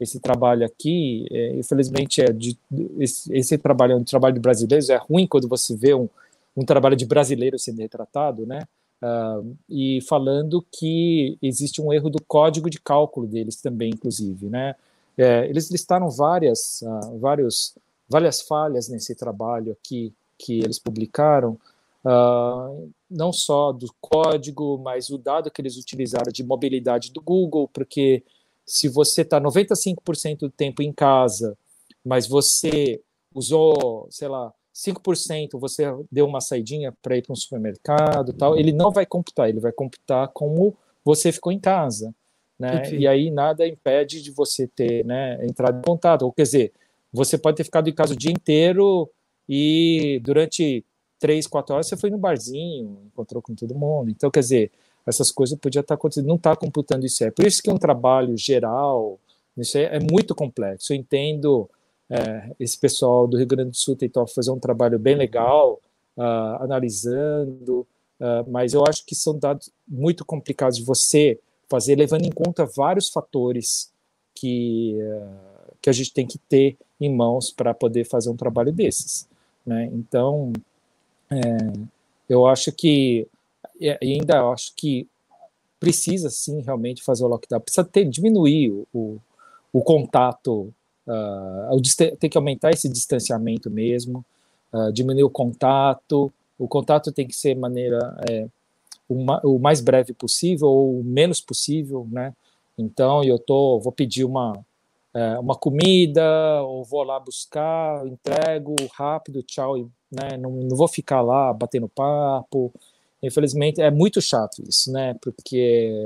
esse 0.00 0.20
trabalho 0.20 0.64
aqui. 0.64 1.26
É, 1.30 1.56
infelizmente, 1.56 2.22
é 2.22 2.32
de, 2.32 2.56
esse, 2.98 3.32
esse, 3.36 3.58
trabalho 3.58 3.92
é 3.92 3.96
um 3.96 4.04
trabalho 4.04 4.34
de 4.34 4.40
brasileiros. 4.40 4.88
É 4.88 4.96
ruim 4.96 5.26
quando 5.26 5.48
você 5.48 5.76
vê 5.76 5.94
um, 5.94 6.08
um 6.56 6.64
trabalho 6.64 6.96
de 6.96 7.04
brasileiro 7.04 7.58
sendo 7.58 7.80
retratado, 7.80 8.46
né? 8.46 8.62
Uh, 9.04 9.54
e 9.68 10.00
falando 10.08 10.64
que 10.72 11.36
existe 11.42 11.82
um 11.82 11.92
erro 11.92 12.08
do 12.08 12.22
código 12.26 12.70
de 12.70 12.80
cálculo 12.80 13.26
deles 13.26 13.60
também, 13.60 13.90
inclusive, 13.90 14.48
né? 14.48 14.74
É, 15.18 15.46
eles 15.46 15.70
listaram 15.70 16.08
várias, 16.08 16.80
uh, 16.80 17.18
vários, 17.18 17.74
várias 18.08 18.40
falhas 18.40 18.88
nesse 18.88 19.14
trabalho 19.14 19.72
aqui 19.72 20.10
que 20.38 20.58
eles 20.60 20.78
publicaram, 20.78 21.58
uh, 22.02 22.90
não 23.10 23.30
só 23.30 23.72
do 23.72 23.94
código, 24.00 24.78
mas 24.78 25.10
o 25.10 25.18
dado 25.18 25.50
que 25.50 25.60
eles 25.60 25.76
utilizaram 25.76 26.32
de 26.32 26.42
mobilidade 26.42 27.12
do 27.12 27.20
Google, 27.20 27.68
porque 27.68 28.24
se 28.64 28.88
você 28.88 29.20
está 29.20 29.38
95% 29.38 30.38
do 30.38 30.50
tempo 30.50 30.82
em 30.82 30.92
casa, 30.94 31.58
mas 32.02 32.26
você 32.26 33.02
usou, 33.34 34.08
sei 34.10 34.28
lá, 34.28 34.50
5% 34.74 35.50
você 35.52 35.84
deu 36.10 36.26
uma 36.26 36.40
saidinha 36.40 36.92
para 37.00 37.16
ir 37.16 37.22
para 37.22 37.32
um 37.32 37.36
supermercado 37.36 38.32
tal, 38.32 38.58
ele 38.58 38.72
não 38.72 38.90
vai 38.90 39.06
computar, 39.06 39.48
ele 39.48 39.60
vai 39.60 39.72
computar 39.72 40.28
como 40.28 40.76
você 41.04 41.30
ficou 41.30 41.52
em 41.52 41.60
casa. 41.60 42.14
Né? 42.58 42.82
E 42.92 43.06
aí 43.06 43.30
nada 43.30 43.66
impede 43.66 44.22
de 44.22 44.30
você 44.30 44.66
ter 44.66 45.04
né, 45.04 45.44
entrado 45.46 45.78
em 45.78 45.82
contato. 45.82 46.22
Ou 46.22 46.32
quer 46.32 46.42
dizer, 46.42 46.72
você 47.12 47.38
pode 47.38 47.56
ter 47.56 47.64
ficado 47.64 47.88
em 47.88 47.92
casa 47.92 48.14
o 48.14 48.16
dia 48.16 48.32
inteiro 48.32 49.08
e 49.48 50.20
durante 50.24 50.84
três, 51.18 51.46
quatro 51.46 51.74
horas 51.74 51.86
você 51.86 51.96
foi 51.96 52.10
no 52.10 52.18
barzinho, 52.18 52.98
encontrou 53.06 53.40
com 53.40 53.54
todo 53.54 53.74
mundo. 53.74 54.10
Então, 54.10 54.30
quer 54.30 54.40
dizer, 54.40 54.72
essas 55.06 55.30
coisas 55.30 55.58
podiam 55.58 55.82
estar 55.82 55.94
acontecendo, 55.94 56.26
não 56.26 56.36
está 56.36 56.56
computando 56.56 57.06
isso. 57.06 57.22
É 57.24 57.30
por 57.30 57.46
isso 57.46 57.62
que 57.62 57.70
é 57.70 57.72
um 57.72 57.78
trabalho 57.78 58.36
geral, 58.36 59.18
isso 59.56 59.78
é, 59.78 59.96
é 59.96 60.00
muito 60.00 60.34
complexo. 60.34 60.92
Eu 60.92 60.96
entendo 60.96 61.70
é, 62.14 62.54
esse 62.60 62.78
pessoal 62.78 63.26
do 63.26 63.36
Rio 63.36 63.46
Grande 63.46 63.70
do 63.70 63.76
Sul 63.76 63.96
tentou 63.96 64.24
fazer 64.28 64.52
um 64.52 64.58
trabalho 64.58 65.00
bem 65.00 65.16
legal, 65.16 65.80
uh, 66.16 66.62
analisando, 66.62 67.84
uh, 68.20 68.48
mas 68.48 68.72
eu 68.72 68.84
acho 68.88 69.04
que 69.04 69.16
são 69.16 69.36
dados 69.36 69.68
muito 69.86 70.24
complicados 70.24 70.78
de 70.78 70.84
você 70.84 71.40
fazer, 71.68 71.96
levando 71.96 72.24
em 72.24 72.30
conta 72.30 72.64
vários 72.64 73.08
fatores 73.08 73.92
que, 74.32 74.96
uh, 74.96 75.74
que 75.82 75.90
a 75.90 75.92
gente 75.92 76.12
tem 76.12 76.24
que 76.24 76.38
ter 76.38 76.76
em 77.00 77.12
mãos 77.12 77.50
para 77.50 77.74
poder 77.74 78.04
fazer 78.04 78.30
um 78.30 78.36
trabalho 78.36 78.72
desses. 78.72 79.28
Né? 79.66 79.90
Então, 79.92 80.52
é, 81.28 81.38
eu 82.28 82.46
acho 82.46 82.70
que, 82.70 83.26
ainda 84.00 84.50
acho 84.50 84.72
que 84.76 85.08
precisa 85.80 86.30
sim 86.30 86.60
realmente 86.62 87.02
fazer 87.02 87.24
o 87.24 87.28
lockdown, 87.28 87.60
precisa 87.60 87.82
ter, 87.84 88.04
diminuir 88.04 88.70
o, 88.70 88.86
o, 88.94 89.20
o 89.72 89.82
contato 89.82 90.72
Uh, 91.06 92.16
tem 92.18 92.30
que 92.30 92.38
aumentar 92.38 92.70
esse 92.70 92.88
distanciamento 92.88 93.70
mesmo, 93.70 94.24
uh, 94.72 94.92
diminuir 94.92 95.24
o 95.24 95.30
contato. 95.30 96.32
O 96.58 96.66
contato 96.66 97.12
tem 97.12 97.26
que 97.26 97.36
ser 97.36 97.54
maneira 97.56 97.98
é, 98.28 98.46
uma, 99.08 99.40
o 99.44 99.58
mais 99.58 99.80
breve 99.80 100.12
possível 100.12 100.68
ou 100.68 101.00
o 101.00 101.04
menos 101.04 101.40
possível, 101.40 102.06
né? 102.10 102.32
Então 102.78 103.22
eu 103.22 103.38
tô, 103.38 103.78
vou 103.80 103.92
pedir 103.92 104.24
uma 104.24 104.64
é, 105.14 105.38
uma 105.38 105.54
comida 105.54 106.60
ou 106.62 106.84
vou 106.84 107.04
lá 107.04 107.20
buscar, 107.20 108.04
entrego 108.04 108.74
rápido, 108.92 109.42
tchau, 109.44 109.88
né? 110.10 110.36
Não, 110.36 110.50
não 110.50 110.76
vou 110.76 110.88
ficar 110.88 111.20
lá 111.20 111.52
batendo 111.52 111.88
papo. 111.88 112.72
Infelizmente, 113.22 113.80
é 113.80 113.90
muito 113.90 114.20
chato 114.20 114.62
isso, 114.68 114.92
né? 114.92 115.14
Porque 115.20 116.02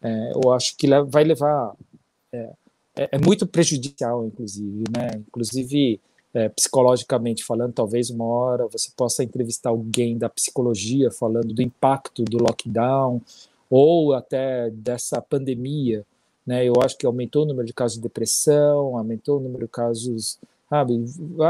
é, 0.00 0.32
eu 0.34 0.52
acho 0.52 0.76
que 0.76 0.86
vai 1.06 1.24
levar. 1.24 1.74
É, 2.98 3.10
é, 3.12 3.18
muito 3.18 3.46
prejudicial, 3.46 4.26
inclusive, 4.26 4.82
né? 4.90 5.22
Inclusive, 5.28 6.00
é, 6.34 6.48
psicologicamente 6.48 7.44
falando, 7.44 7.72
talvez 7.72 8.10
uma 8.10 8.24
hora 8.24 8.66
você 8.66 8.90
possa 8.96 9.22
entrevistar 9.22 9.70
alguém 9.70 10.18
da 10.18 10.28
psicologia 10.28 11.08
falando 11.08 11.54
do 11.54 11.62
impacto 11.62 12.24
do 12.24 12.38
lockdown 12.38 13.22
ou 13.70 14.14
até 14.14 14.68
dessa 14.70 15.22
pandemia, 15.22 16.04
né? 16.44 16.64
Eu 16.64 16.74
acho 16.82 16.98
que 16.98 17.06
aumentou 17.06 17.44
o 17.44 17.46
número 17.46 17.66
de 17.66 17.72
casos 17.72 17.98
de 17.98 18.02
depressão, 18.02 18.96
aumentou 18.96 19.38
o 19.38 19.40
número 19.40 19.66
de 19.66 19.70
casos, 19.70 20.38
sabe, 20.68 21.04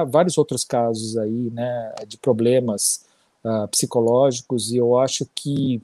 vários 0.09 0.37
outros 0.37 0.65
casos 0.65 1.17
aí, 1.17 1.51
né, 1.51 1.95
de 2.07 2.19
problemas 2.19 3.05
uh, 3.45 3.67
psicológicos, 3.69 4.71
e 4.71 4.77
eu 4.77 4.99
acho 4.99 5.27
que 5.35 5.81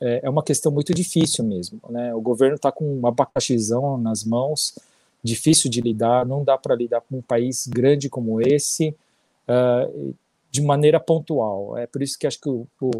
é, 0.00 0.20
é 0.24 0.30
uma 0.30 0.42
questão 0.42 0.72
muito 0.72 0.92
difícil 0.92 1.44
mesmo, 1.44 1.78
né? 1.88 2.14
O 2.14 2.20
governo 2.20 2.56
está 2.56 2.72
com 2.72 2.84
um 2.84 3.06
abacaxizão 3.06 3.96
nas 3.96 4.24
mãos, 4.24 4.74
difícil 5.24 5.70
de 5.70 5.80
lidar, 5.80 6.26
não 6.26 6.44
dá 6.44 6.58
para 6.58 6.76
lidar 6.76 7.00
com 7.00 7.16
um 7.16 7.22
país 7.22 7.66
grande 7.66 8.10
como 8.10 8.40
esse 8.42 8.94
uh, 9.48 10.14
de 10.50 10.60
maneira 10.60 11.00
pontual. 11.00 11.78
É 11.78 11.86
por 11.86 12.02
isso 12.02 12.18
que 12.18 12.26
acho 12.26 12.38
que 12.38 12.48
o, 12.48 12.66
o, 12.80 12.90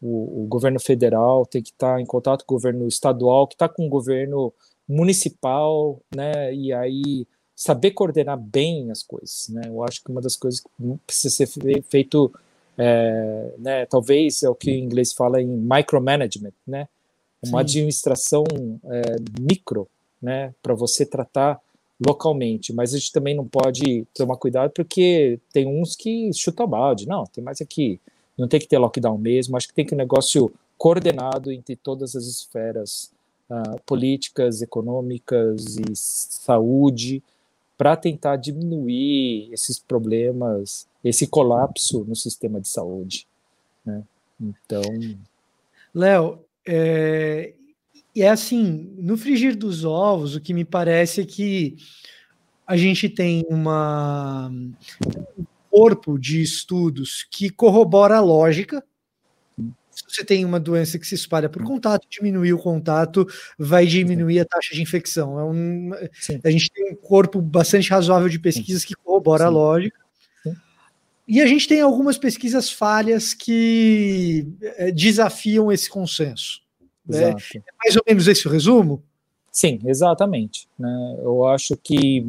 o, 0.00 0.44
o 0.44 0.46
governo 0.46 0.78
federal 0.78 1.44
tem 1.44 1.60
que 1.60 1.70
estar 1.70 1.96
tá 1.96 2.00
em 2.00 2.06
contato 2.06 2.44
com 2.44 2.54
o 2.54 2.56
governo 2.56 2.86
estadual, 2.86 3.48
que 3.48 3.54
está 3.54 3.68
com 3.68 3.84
o 3.84 3.90
governo 3.90 4.52
municipal, 4.88 6.00
né? 6.14 6.54
E 6.54 6.72
aí 6.72 7.26
saber 7.54 7.90
coordenar 7.90 8.38
bem 8.38 8.90
as 8.90 9.02
coisas, 9.02 9.48
né? 9.48 9.62
Eu 9.66 9.82
acho 9.82 10.02
que 10.02 10.10
uma 10.10 10.20
das 10.20 10.36
coisas 10.36 10.60
que 10.60 10.68
precisa 11.06 11.34
ser 11.34 11.82
feito, 11.82 12.32
é, 12.78 13.54
né? 13.58 13.86
Talvez 13.86 14.42
é 14.42 14.48
o 14.48 14.54
que 14.54 14.70
em 14.70 14.84
inglês 14.84 15.12
fala 15.12 15.42
em 15.42 15.46
micromanagement, 15.46 16.52
né? 16.66 16.88
Uma 17.44 17.58
Sim. 17.58 17.64
administração 17.64 18.44
é, 18.84 19.16
micro, 19.40 19.88
né? 20.20 20.54
Para 20.62 20.74
você 20.74 21.04
tratar 21.04 21.60
localmente, 22.06 22.72
mas 22.72 22.94
a 22.94 22.98
gente 22.98 23.12
também 23.12 23.34
não 23.34 23.46
pode 23.46 24.04
tomar 24.14 24.36
cuidado 24.36 24.70
porque 24.74 25.38
tem 25.52 25.66
uns 25.66 25.94
que 25.94 26.32
chutam 26.32 26.66
balde, 26.66 27.06
não, 27.06 27.24
tem 27.24 27.42
mais 27.42 27.60
aqui, 27.60 28.00
não 28.36 28.48
tem 28.48 28.60
que 28.60 28.66
ter 28.66 28.78
lockdown 28.78 29.18
mesmo, 29.18 29.56
acho 29.56 29.68
que 29.68 29.74
tem 29.74 29.86
que 29.86 29.94
um 29.94 29.98
negócio 29.98 30.52
coordenado 30.76 31.52
entre 31.52 31.76
todas 31.76 32.16
as 32.16 32.24
esferas 32.24 33.12
uh, 33.48 33.80
políticas, 33.86 34.62
econômicas 34.62 35.76
e 35.76 35.94
saúde, 35.94 37.22
para 37.78 37.96
tentar 37.96 38.36
diminuir 38.36 39.52
esses 39.52 39.78
problemas, 39.78 40.86
esse 41.02 41.26
colapso 41.26 42.04
no 42.04 42.14
sistema 42.14 42.60
de 42.60 42.68
saúde. 42.68 43.26
Né? 43.84 44.02
Então. 44.40 44.82
Léo, 45.94 46.38
é, 46.66 47.52
e 48.14 48.22
é 48.22 48.28
assim, 48.28 48.94
no 48.98 49.16
frigir 49.16 49.56
dos 49.56 49.84
ovos, 49.84 50.34
o 50.34 50.40
que 50.40 50.52
me 50.52 50.64
parece 50.64 51.22
é 51.22 51.24
que 51.24 51.76
a 52.66 52.76
gente 52.76 53.08
tem 53.08 53.44
uma, 53.48 54.48
um 55.36 55.44
corpo 55.70 56.18
de 56.18 56.42
estudos 56.42 57.26
que 57.30 57.48
corrobora 57.50 58.16
a 58.16 58.20
lógica. 58.20 58.84
Se 59.90 60.04
você 60.08 60.24
tem 60.24 60.44
uma 60.44 60.60
doença 60.60 60.98
que 60.98 61.06
se 61.06 61.14
espalha 61.14 61.48
por 61.48 61.62
contato, 61.64 62.06
diminuir 62.08 62.52
o 62.52 62.58
contato 62.58 63.26
vai 63.58 63.86
diminuir 63.86 64.40
a 64.40 64.44
taxa 64.44 64.74
de 64.74 64.82
infecção. 64.82 65.38
É 65.38 65.44
um, 65.44 65.90
a 66.44 66.50
gente 66.50 66.70
tem 66.70 66.92
um 66.92 66.96
corpo 66.96 67.40
bastante 67.42 67.90
razoável 67.90 68.28
de 68.28 68.38
pesquisas 68.38 68.84
que 68.84 68.94
corrobora 68.94 69.44
Sim. 69.44 69.48
a 69.48 69.50
lógica. 69.50 70.02
E 71.26 71.40
a 71.40 71.46
gente 71.46 71.68
tem 71.68 71.80
algumas 71.80 72.18
pesquisas 72.18 72.70
falhas 72.70 73.32
que 73.32 74.46
é, 74.60 74.90
desafiam 74.90 75.70
esse 75.70 75.88
consenso. 75.88 76.61
É, 77.10 77.30
é 77.30 77.62
mais 77.82 77.96
ou 77.96 78.02
menos 78.06 78.28
esse 78.28 78.46
o 78.46 78.50
resumo? 78.50 79.02
Sim, 79.50 79.78
exatamente. 79.84 80.68
Né? 80.78 81.16
Eu 81.22 81.46
acho 81.46 81.76
que 81.76 82.24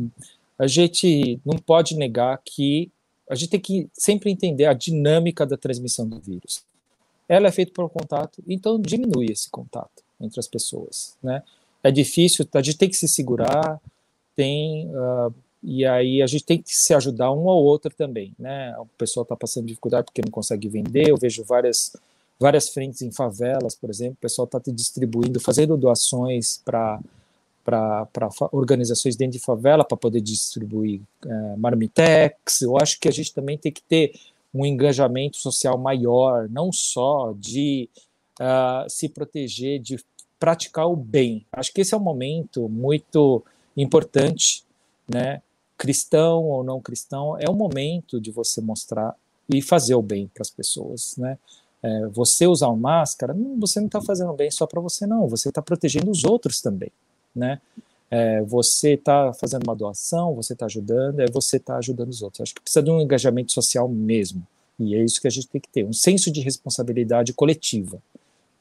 a 0.57 0.67
gente 0.67 1.39
não 1.45 1.57
pode 1.57 1.95
negar 1.95 2.39
que 2.43 2.91
a 3.30 3.36
gente 3.36 3.49
tem 3.49 3.59
que 3.59 3.89
sempre 3.93 4.30
entender 4.30 4.65
a 4.65 4.74
dinâmica 4.74 5.45
da 5.45 5.57
transmissão 5.57 6.07
do 6.07 6.19
vírus. 6.19 6.63
Ela 7.28 7.47
é 7.47 7.51
feita 7.51 7.71
por 7.74 7.89
contato, 7.89 8.43
então 8.47 8.80
diminui 8.80 9.28
esse 9.32 9.49
contato 9.49 10.03
entre 10.19 10.39
as 10.39 10.47
pessoas, 10.47 11.17
né? 11.24 11.41
É 11.82 11.89
difícil, 11.89 12.47
a 12.53 12.61
gente 12.61 12.78
tem 12.78 12.89
que 12.89 12.95
se 12.95 13.07
segurar, 13.07 13.80
tem 14.36 14.88
uh, 14.89 15.34
e 15.63 15.86
aí 15.86 16.21
a 16.21 16.28
gente 16.28 16.43
tem 16.43 16.61
que 16.61 16.76
se 16.76 16.93
ajudar 16.93 17.32
um 17.32 17.49
ao 17.49 17.63
outro 17.63 17.93
também, 17.95 18.34
né? 18.38 18.78
O 18.78 18.86
pessoal 18.97 19.24
está 19.24 19.36
passando 19.36 19.65
dificuldade 19.65 20.05
porque 20.05 20.21
não 20.21 20.32
consegue 20.32 20.67
vender. 20.67 21.09
Eu 21.09 21.17
vejo 21.17 21.43
várias 21.45 21.95
várias 22.39 22.69
frentes 22.69 23.01
em 23.01 23.11
favelas, 23.11 23.75
por 23.75 23.89
exemplo, 23.89 24.15
o 24.15 24.21
pessoal 24.21 24.45
está 24.45 24.59
distribuindo, 24.71 25.39
fazendo 25.39 25.77
doações 25.77 26.61
para 26.63 26.99
para 27.63 28.29
organizações 28.51 29.15
dentro 29.15 29.39
de 29.39 29.39
favela 29.39 29.86
para 29.86 29.95
poder 29.95 30.19
distribuir 30.19 30.99
é, 31.25 31.55
marmitex. 31.55 32.61
Eu 32.61 32.77
acho 32.77 32.99
que 32.99 33.07
a 33.07 33.11
gente 33.11 33.34
também 33.34 33.57
tem 33.57 33.71
que 33.71 33.81
ter 33.81 34.13
um 34.53 34.65
engajamento 34.65 35.38
social 35.38 35.77
maior, 35.77 36.47
não 36.49 36.71
só 36.71 37.34
de 37.38 37.89
uh, 38.39 38.88
se 38.88 39.09
proteger, 39.09 39.79
de 39.79 39.97
praticar 40.39 40.88
o 40.88 40.95
bem. 40.95 41.45
Acho 41.51 41.73
que 41.73 41.81
esse 41.81 41.93
é 41.93 41.97
um 41.97 42.01
momento 42.01 42.69
muito 42.69 43.43
importante, 43.75 44.63
né? 45.07 45.41
Cristão 45.75 46.43
ou 46.43 46.63
não 46.63 46.79
cristão, 46.79 47.36
é 47.39 47.49
o 47.49 47.55
momento 47.55 48.21
de 48.21 48.29
você 48.29 48.61
mostrar 48.61 49.15
e 49.49 49.61
fazer 49.61 49.95
o 49.95 50.01
bem 50.01 50.29
para 50.31 50.41
as 50.41 50.51
pessoas, 50.51 51.15
né? 51.17 51.38
É, 51.84 52.07
você 52.07 52.47
usar 52.47 52.71
máscara, 52.71 53.36
você 53.59 53.79
não 53.81 53.88
está 53.88 54.01
fazendo 54.01 54.31
bem 54.34 54.49
só 54.49 54.65
para 54.65 54.79
você, 54.79 55.05
não. 55.05 55.27
Você 55.27 55.49
está 55.49 55.61
protegendo 55.61 56.09
os 56.09 56.23
outros 56.23 56.61
também, 56.61 56.89
né? 57.36 57.59
É, 58.09 58.41
você 58.43 58.93
está 58.93 59.34
fazendo 59.34 59.63
uma 59.63 59.75
doação, 59.75 60.34
você 60.34 60.53
está 60.53 60.65
ajudando, 60.65 61.19
é 61.19 61.25
você 61.29 61.57
está 61.57 61.77
ajudando 61.77 62.09
os 62.09 62.21
outros. 62.21 62.41
Acho 62.41 62.55
que 62.55 62.61
precisa 62.61 62.81
de 62.81 62.89
um 62.89 63.01
engajamento 63.01 63.51
social 63.51 63.89
mesmo. 63.89 64.47
E 64.79 64.95
é 64.95 65.03
isso 65.03 65.19
que 65.19 65.27
a 65.27 65.31
gente 65.31 65.47
tem 65.47 65.59
que 65.59 65.67
ter, 65.67 65.84
um 65.84 65.93
senso 65.93 66.31
de 66.31 66.39
responsabilidade 66.39 67.34
coletiva. 67.34 68.01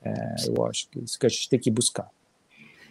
É, 0.03 0.35
eu 0.49 0.67
acho 0.67 0.89
que 0.89 0.99
é 0.99 1.03
isso 1.03 1.19
que 1.19 1.27
a 1.27 1.29
gente 1.29 1.49
tem 1.49 1.59
que 1.59 1.71
buscar. 1.71 2.11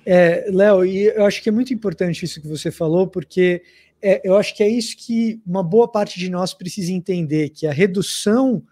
É, 0.05 0.49
Léo, 0.49 0.85
e 0.85 1.07
eu 1.07 1.25
acho 1.25 1.43
que 1.43 1.49
é 1.49 1.51
muito 1.51 1.73
importante 1.73 2.23
isso 2.23 2.41
que 2.41 2.47
você 2.47 2.71
falou, 2.71 3.05
porque 3.07 3.63
é, 4.01 4.21
eu 4.23 4.35
acho 4.37 4.55
que 4.55 4.63
é 4.63 4.69
isso 4.69 4.95
que 4.97 5.41
uma 5.45 5.61
boa 5.61 5.87
parte 5.87 6.17
de 6.19 6.29
nós 6.29 6.53
precisa 6.53 6.91
entender, 6.91 7.49
que 7.49 7.67
a 7.67 7.73
redução 7.73 8.63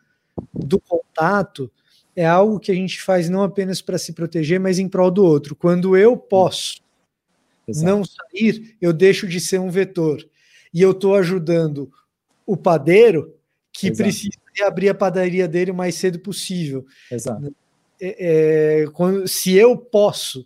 do 0.53 0.79
contato 0.79 1.71
é 2.15 2.25
algo 2.25 2.59
que 2.59 2.71
a 2.71 2.75
gente 2.75 3.01
faz 3.01 3.29
não 3.29 3.43
apenas 3.43 3.81
para 3.81 3.97
se 3.97 4.13
proteger, 4.13 4.59
mas 4.59 4.79
em 4.79 4.89
prol 4.89 5.09
do 5.09 5.23
outro. 5.23 5.55
Quando 5.55 5.95
eu 5.95 6.17
posso 6.17 6.81
Exato. 7.67 7.85
não 7.85 8.03
sair, 8.03 8.75
eu 8.81 8.91
deixo 8.91 9.27
de 9.27 9.39
ser 9.39 9.59
um 9.59 9.69
vetor. 9.69 10.27
E 10.73 10.81
eu 10.81 10.91
estou 10.91 11.15
ajudando 11.15 11.91
o 12.45 12.57
padeiro 12.57 13.33
que 13.71 13.87
Exato. 13.87 14.03
precisa 14.03 14.37
abrir 14.65 14.89
a 14.89 14.95
padaria 14.95 15.47
dele 15.47 15.71
o 15.71 15.75
mais 15.75 15.95
cedo 15.95 16.19
possível. 16.19 16.85
Exato. 17.09 17.55
É, 18.01 18.81
é, 18.81 18.87
quando, 18.87 19.27
se 19.27 19.53
eu 19.53 19.77
posso 19.77 20.45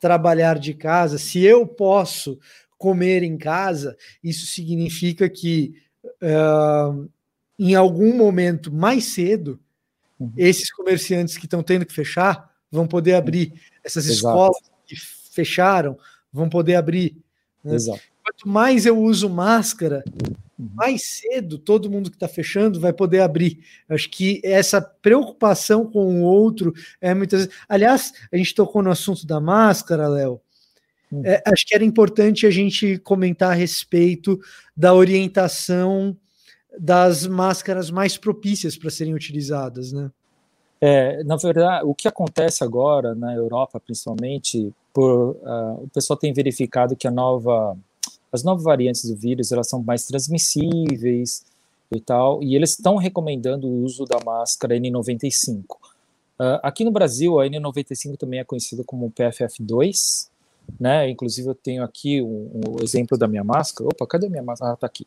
trabalhar 0.00 0.58
de 0.58 0.74
casa, 0.74 1.16
se 1.16 1.42
eu 1.42 1.66
posso 1.66 2.38
comer 2.76 3.22
em 3.22 3.38
casa, 3.38 3.96
isso 4.22 4.46
significa 4.46 5.28
que 5.28 5.74
uh, 6.04 7.08
em 7.58 7.74
algum 7.74 8.16
momento 8.16 8.72
mais 8.72 9.04
cedo, 9.04 9.60
uhum. 10.18 10.32
esses 10.36 10.72
comerciantes 10.72 11.36
que 11.36 11.46
estão 11.46 11.62
tendo 11.62 11.86
que 11.86 11.92
fechar 11.92 12.50
vão 12.70 12.86
poder 12.86 13.14
abrir. 13.14 13.52
Essas 13.82 14.06
Exato. 14.06 14.16
escolas 14.16 14.56
que 14.86 14.96
fecharam 15.32 15.98
vão 16.32 16.48
poder 16.48 16.74
abrir. 16.74 17.16
Né? 17.62 17.76
Quanto 18.22 18.48
mais 18.48 18.86
eu 18.86 18.98
uso 18.98 19.28
máscara, 19.28 20.02
uhum. 20.58 20.68
mais 20.74 21.04
cedo 21.04 21.58
todo 21.58 21.90
mundo 21.90 22.10
que 22.10 22.16
está 22.16 22.26
fechando 22.26 22.80
vai 22.80 22.92
poder 22.92 23.20
abrir. 23.20 23.60
Acho 23.88 24.10
que 24.10 24.40
essa 24.42 24.80
preocupação 24.80 25.86
com 25.86 26.20
o 26.20 26.24
outro 26.24 26.74
é 27.00 27.14
muitas 27.14 27.44
vezes. 27.44 27.54
Aliás, 27.68 28.12
a 28.32 28.36
gente 28.36 28.54
tocou 28.54 28.82
no 28.82 28.90
assunto 28.90 29.26
da 29.26 29.40
máscara, 29.40 30.08
Léo. 30.08 30.40
Uhum. 31.12 31.22
É, 31.24 31.42
acho 31.46 31.64
que 31.66 31.74
era 31.74 31.84
importante 31.84 32.46
a 32.46 32.50
gente 32.50 32.98
comentar 32.98 33.52
a 33.52 33.54
respeito 33.54 34.40
da 34.76 34.92
orientação 34.92 36.16
das 36.78 37.26
máscaras 37.26 37.90
mais 37.90 38.16
propícias 38.16 38.76
para 38.76 38.90
serem 38.90 39.14
utilizadas, 39.14 39.92
né? 39.92 40.10
É, 40.80 41.24
na 41.24 41.36
verdade, 41.36 41.84
o 41.86 41.94
que 41.94 42.06
acontece 42.06 42.62
agora 42.62 43.14
na 43.14 43.34
Europa, 43.34 43.80
principalmente, 43.80 44.72
por, 44.92 45.30
uh, 45.30 45.82
o 45.82 45.88
pessoal 45.88 46.18
tem 46.18 46.32
verificado 46.32 46.94
que 46.94 47.08
a 47.08 47.10
nova, 47.10 47.76
as 48.30 48.42
novas 48.42 48.64
variantes 48.64 49.04
do 49.08 49.16
vírus 49.16 49.50
elas 49.50 49.68
são 49.68 49.82
mais 49.82 50.04
transmissíveis 50.04 51.44
e 51.90 52.00
tal, 52.00 52.42
e 52.42 52.54
eles 52.54 52.70
estão 52.70 52.96
recomendando 52.96 53.66
o 53.66 53.82
uso 53.82 54.04
da 54.04 54.18
máscara 54.24 54.76
N95. 54.76 55.62
Uh, 55.62 55.76
ah, 56.38 56.60
aqui 56.64 56.84
no 56.84 56.90
Brasil, 56.90 57.40
a 57.40 57.46
N95 57.46 58.18
também 58.18 58.40
é 58.40 58.44
conhecida 58.44 58.84
como 58.84 59.10
PFF2, 59.10 60.28
né? 60.78 61.08
Inclusive 61.08 61.48
eu 61.48 61.54
tenho 61.54 61.82
aqui 61.82 62.20
um, 62.20 62.50
um, 62.54 62.82
exemplo 62.82 63.16
da 63.16 63.28
minha 63.28 63.44
máscara. 63.44 63.88
Opa, 63.88 64.06
cadê 64.06 64.26
a 64.26 64.30
minha 64.30 64.42
máscara? 64.42 64.72
Ah, 64.72 64.76
tá 64.76 64.86
aqui. 64.86 65.06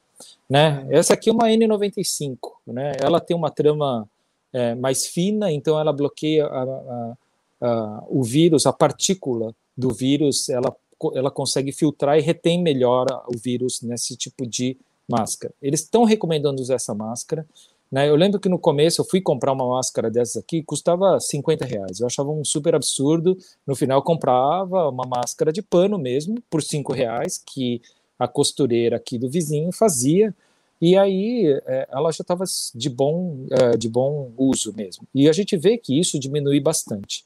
Né? 0.49 0.85
Essa 0.89 1.13
aqui 1.13 1.29
é 1.29 1.33
uma 1.33 1.47
N95, 1.47 2.37
né? 2.67 2.93
Ela 3.01 3.19
tem 3.19 3.35
uma 3.35 3.51
trama 3.51 4.07
é, 4.53 4.75
mais 4.75 5.05
fina, 5.05 5.51
então 5.51 5.79
ela 5.79 5.91
bloqueia 5.91 6.45
a, 6.45 6.63
a, 6.63 7.17
a, 7.61 8.03
o 8.07 8.23
vírus, 8.23 8.65
a 8.65 8.73
partícula 8.73 9.53
do 9.75 9.93
vírus, 9.93 10.49
ela, 10.49 10.75
ela 11.13 11.29
consegue 11.29 11.71
filtrar 11.71 12.17
e 12.17 12.21
retém 12.21 12.61
melhor 12.61 13.05
o 13.27 13.37
vírus 13.37 13.81
nesse 13.81 14.15
tipo 14.15 14.47
de 14.47 14.77
máscara. 15.07 15.53
Eles 15.61 15.81
estão 15.81 16.03
recomendando 16.03 16.61
usar 16.61 16.75
essa 16.75 16.93
máscara. 16.93 17.45
Né? 17.91 18.09
Eu 18.09 18.15
lembro 18.15 18.39
que 18.39 18.49
no 18.49 18.59
começo 18.59 19.01
eu 19.01 19.05
fui 19.05 19.21
comprar 19.21 19.53
uma 19.53 19.67
máscara 19.67 20.09
dessas 20.11 20.37
aqui, 20.37 20.61
custava 20.61 21.19
50 21.19 21.65
reais. 21.65 21.99
Eu 21.99 22.07
achava 22.07 22.29
um 22.29 22.43
super 22.43 22.75
absurdo. 22.75 23.37
No 23.65 23.75
final, 23.75 24.01
comprava 24.01 24.89
uma 24.89 25.05
máscara 25.05 25.51
de 25.51 25.61
pano 25.61 25.97
mesmo, 25.97 26.35
por 26.49 26.61
5 26.61 26.91
reais, 26.93 27.37
que 27.37 27.81
a 28.19 28.27
costureira 28.27 28.97
aqui 28.97 29.17
do 29.17 29.29
vizinho 29.29 29.71
fazia. 29.71 30.33
E 30.81 30.95
aí 30.97 31.59
é, 31.65 31.87
ela 31.91 32.11
já 32.11 32.21
estava 32.21 32.43
de 32.75 32.89
bom, 32.89 33.45
é, 33.49 33.77
de 33.77 33.89
bom 33.89 34.31
uso 34.37 34.73
mesmo. 34.75 35.07
E 35.13 35.29
a 35.29 35.33
gente 35.33 35.55
vê 35.57 35.77
que 35.77 35.97
isso 35.99 36.19
diminui 36.19 36.59
bastante. 36.59 37.25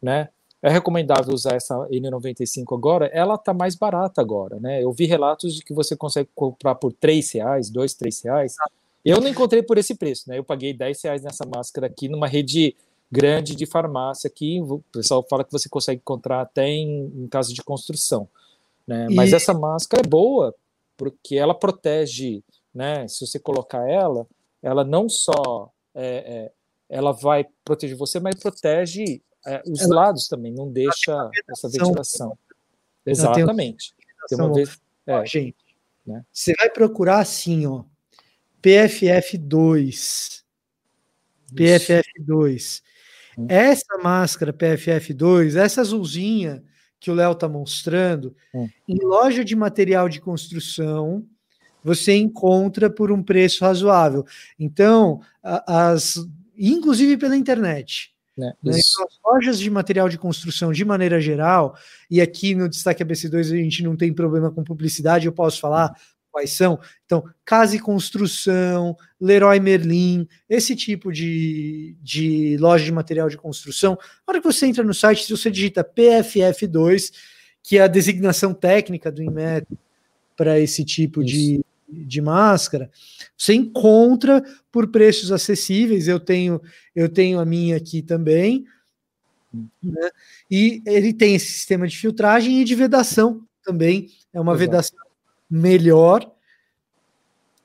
Né? 0.00 0.28
É 0.62 0.70
recomendável 0.70 1.34
usar 1.34 1.56
essa 1.56 1.74
N95 1.88 2.76
agora, 2.76 3.06
ela 3.06 3.34
está 3.34 3.52
mais 3.52 3.74
barata 3.74 4.20
agora, 4.20 4.60
né? 4.60 4.80
Eu 4.80 4.92
vi 4.92 5.06
relatos 5.06 5.56
de 5.56 5.64
que 5.64 5.74
você 5.74 5.96
consegue 5.96 6.28
comprar 6.36 6.76
por 6.76 6.92
3 6.92 7.32
reais, 7.32 7.68
2, 7.68 7.94
3 7.94 8.22
reais. 8.22 8.54
Eu 9.04 9.20
não 9.20 9.28
encontrei 9.28 9.62
por 9.62 9.78
esse 9.78 9.94
preço, 9.94 10.28
né? 10.28 10.38
Eu 10.38 10.44
paguei 10.44 10.72
10 10.72 11.02
reais 11.02 11.22
nessa 11.22 11.44
máscara 11.44 11.86
aqui 11.86 12.08
numa 12.08 12.26
rede 12.26 12.76
grande 13.10 13.54
de 13.54 13.66
farmácia 13.66 14.28
aqui. 14.28 14.60
O 14.60 14.78
pessoal 14.92 15.26
fala 15.28 15.44
que 15.44 15.52
você 15.52 15.68
consegue 15.68 16.00
encontrar 16.00 16.40
até 16.40 16.66
em, 16.66 17.12
em 17.14 17.28
caso 17.28 17.52
de 17.52 17.62
construção. 17.62 18.28
Né? 18.86 19.08
E... 19.10 19.14
Mas 19.14 19.32
essa 19.32 19.52
máscara 19.52 20.02
é 20.04 20.08
boa, 20.08 20.54
porque 20.96 21.36
ela 21.36 21.54
protege, 21.54 22.42
né? 22.74 23.06
Se 23.08 23.26
você 23.26 23.38
colocar 23.38 23.88
ela, 23.88 24.26
ela 24.62 24.84
não 24.84 25.08
só 25.08 25.70
é, 25.94 26.06
é, 26.06 26.52
ela 26.88 27.12
vai 27.12 27.46
proteger 27.64 27.96
você, 27.96 28.20
mas 28.20 28.36
protege 28.36 29.20
é, 29.46 29.62
os 29.66 29.82
ela, 29.82 29.94
lados 29.94 30.28
também, 30.28 30.52
não 30.52 30.70
deixa 30.70 31.30
essa 31.50 31.68
ventilação. 31.68 32.38
Exatamente. 33.04 33.94
Tem 34.28 34.38
uma 34.38 34.52
vez, 34.52 34.80
é, 35.06 35.26
gente, 35.26 35.56
né? 36.06 36.24
você 36.32 36.54
vai 36.56 36.70
procurar 36.70 37.18
assim, 37.18 37.66
ó, 37.66 37.82
PFF2. 38.62 40.42
PFF2. 41.54 42.82
Hum. 43.36 43.46
Essa 43.48 43.98
máscara 44.02 44.52
PFF2, 44.52 45.56
essa 45.56 45.80
azulzinha 45.80 46.62
que 47.00 47.10
o 47.10 47.14
Léo 47.14 47.32
está 47.32 47.48
mostrando, 47.48 48.34
hum. 48.54 48.68
em 48.88 48.98
loja 49.02 49.44
de 49.44 49.56
material 49.56 50.08
de 50.08 50.20
construção, 50.20 51.26
você 51.82 52.14
encontra 52.14 52.88
por 52.88 53.10
um 53.10 53.22
preço 53.22 53.64
razoável. 53.64 54.24
Então, 54.58 55.20
as, 55.42 56.24
inclusive 56.56 57.16
pela 57.16 57.36
internet. 57.36 58.12
Né? 58.36 58.52
Né? 58.62 58.78
Então, 58.78 59.06
as 59.06 59.18
lojas 59.24 59.58
de 59.58 59.68
material 59.68 60.08
de 60.08 60.16
construção, 60.16 60.72
de 60.72 60.84
maneira 60.84 61.20
geral, 61.20 61.76
e 62.10 62.20
aqui 62.20 62.54
no 62.54 62.68
Destaque 62.68 63.04
ABC2 63.04 63.52
a 63.52 63.56
gente 63.56 63.82
não 63.82 63.96
tem 63.96 64.12
problema 64.12 64.50
com 64.50 64.64
publicidade, 64.64 65.26
eu 65.26 65.32
posso 65.32 65.60
falar 65.60 65.94
quais 66.32 66.50
são. 66.50 66.80
Então, 67.04 67.22
Casa 67.44 67.76
e 67.76 67.78
Construção, 67.78 68.96
Leroy 69.20 69.60
Merlin, 69.60 70.26
esse 70.48 70.74
tipo 70.74 71.12
de, 71.12 71.94
de 72.02 72.56
loja 72.58 72.84
de 72.84 72.90
material 72.90 73.28
de 73.28 73.36
construção. 73.36 73.92
Na 74.26 74.32
hora 74.32 74.40
que 74.40 74.46
você 74.46 74.66
entra 74.66 74.82
no 74.82 74.94
site, 74.94 75.24
se 75.24 75.30
você 75.30 75.50
digita 75.50 75.84
PFF2, 75.84 77.12
que 77.62 77.76
é 77.76 77.82
a 77.82 77.86
designação 77.86 78.54
técnica 78.54 79.12
do 79.12 79.22
INMET 79.22 79.66
para 80.34 80.58
esse 80.58 80.84
tipo 80.84 81.22
de, 81.22 81.62
de 81.86 82.20
máscara, 82.20 82.90
você 83.36 83.52
encontra 83.52 84.42
por 84.72 84.88
preços 84.88 85.30
acessíveis. 85.30 86.08
Eu 86.08 86.18
tenho, 86.18 86.60
eu 86.96 87.08
tenho 87.08 87.38
a 87.38 87.44
minha 87.44 87.76
aqui 87.76 88.02
também. 88.02 88.64
Né? 89.82 90.10
E 90.50 90.82
ele 90.86 91.12
tem 91.12 91.34
esse 91.34 91.52
sistema 91.52 91.86
de 91.86 91.96
filtragem 91.96 92.60
e 92.60 92.64
de 92.64 92.74
vedação 92.74 93.46
também. 93.62 94.08
É 94.32 94.40
uma 94.40 94.52
Exato. 94.52 94.58
vedação 94.58 95.01
melhor. 95.52 96.30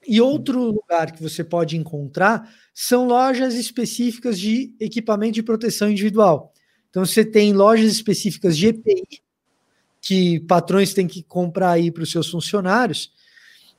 E 0.05 0.21
outro 0.21 0.61
lugar 0.61 1.11
que 1.11 1.21
você 1.21 1.43
pode 1.43 1.77
encontrar 1.77 2.53
são 2.73 3.07
lojas 3.07 3.55
específicas 3.55 4.39
de 4.39 4.73
equipamento 4.79 5.33
de 5.33 5.43
proteção 5.43 5.89
individual. 5.89 6.53
Então 6.89 7.05
você 7.05 7.23
tem 7.23 7.53
lojas 7.53 7.91
específicas 7.91 8.57
de 8.57 8.67
EPI 8.67 9.21
que 10.01 10.39
patrões 10.41 10.93
têm 10.93 11.07
que 11.07 11.23
comprar 11.23 11.71
aí 11.71 11.91
para 11.91 12.03
os 12.03 12.11
seus 12.11 12.29
funcionários 12.29 13.11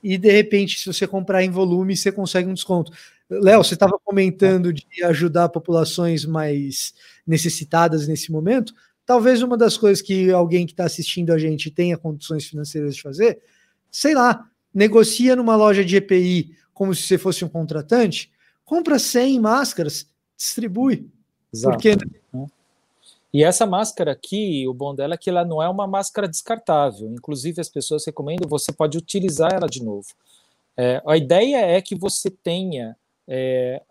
e 0.01 0.17
de 0.17 0.31
repente, 0.31 0.79
se 0.79 0.85
você 0.85 1.05
comprar 1.05 1.43
em 1.43 1.49
volume, 1.49 1.95
você 1.95 2.11
consegue 2.11 2.47
um 2.47 2.53
desconto. 2.53 2.91
Léo, 3.29 3.63
você 3.63 3.73
estava 3.73 3.99
comentando 4.03 4.73
de 4.73 4.85
ajudar 5.03 5.49
populações 5.49 6.25
mais 6.25 6.93
necessitadas 7.27 8.07
nesse 8.07 8.31
momento. 8.31 8.73
Talvez 9.05 9.41
uma 9.41 9.57
das 9.57 9.77
coisas 9.77 10.01
que 10.01 10.31
alguém 10.31 10.65
que 10.65 10.71
está 10.73 10.85
assistindo 10.85 11.31
a 11.31 11.37
gente 11.37 11.69
tenha 11.69 11.97
condições 11.97 12.45
financeiras 12.45 12.95
de 12.95 13.01
fazer, 13.01 13.39
sei 13.91 14.13
lá, 14.13 14.49
negocia 14.73 15.35
numa 15.35 15.55
loja 15.55 15.83
de 15.83 15.97
EPI 15.97 16.55
como 16.73 16.95
se 16.95 17.03
você 17.03 17.17
fosse 17.17 17.43
um 17.43 17.49
contratante, 17.49 18.31
compra 18.63 18.97
100 18.97 19.39
máscaras, 19.39 20.07
distribui. 20.37 21.09
Exato. 21.51 21.75
Porque 21.75 21.97
e 23.31 23.43
essa 23.43 23.65
máscara 23.65 24.11
aqui, 24.11 24.67
o 24.67 24.73
bom 24.73 24.95
dela 24.95 25.13
é 25.13 25.17
que 25.17 25.29
ela 25.29 25.45
não 25.45 25.61
é 25.61 25.69
uma 25.69 25.85
máscara 25.85 26.27
descartável. 26.27 27.11
Inclusive, 27.11 27.61
as 27.61 27.69
pessoas 27.69 28.05
recomendam, 28.05 28.49
você 28.49 28.71
pode 28.71 28.97
utilizar 28.97 29.53
ela 29.53 29.67
de 29.67 29.83
novo. 29.83 30.07
É, 30.75 31.01
a 31.05 31.15
ideia 31.15 31.57
é 31.57 31.81
que 31.81 31.95
você 31.95 32.31
tenha 32.31 32.95
é, 33.27 33.81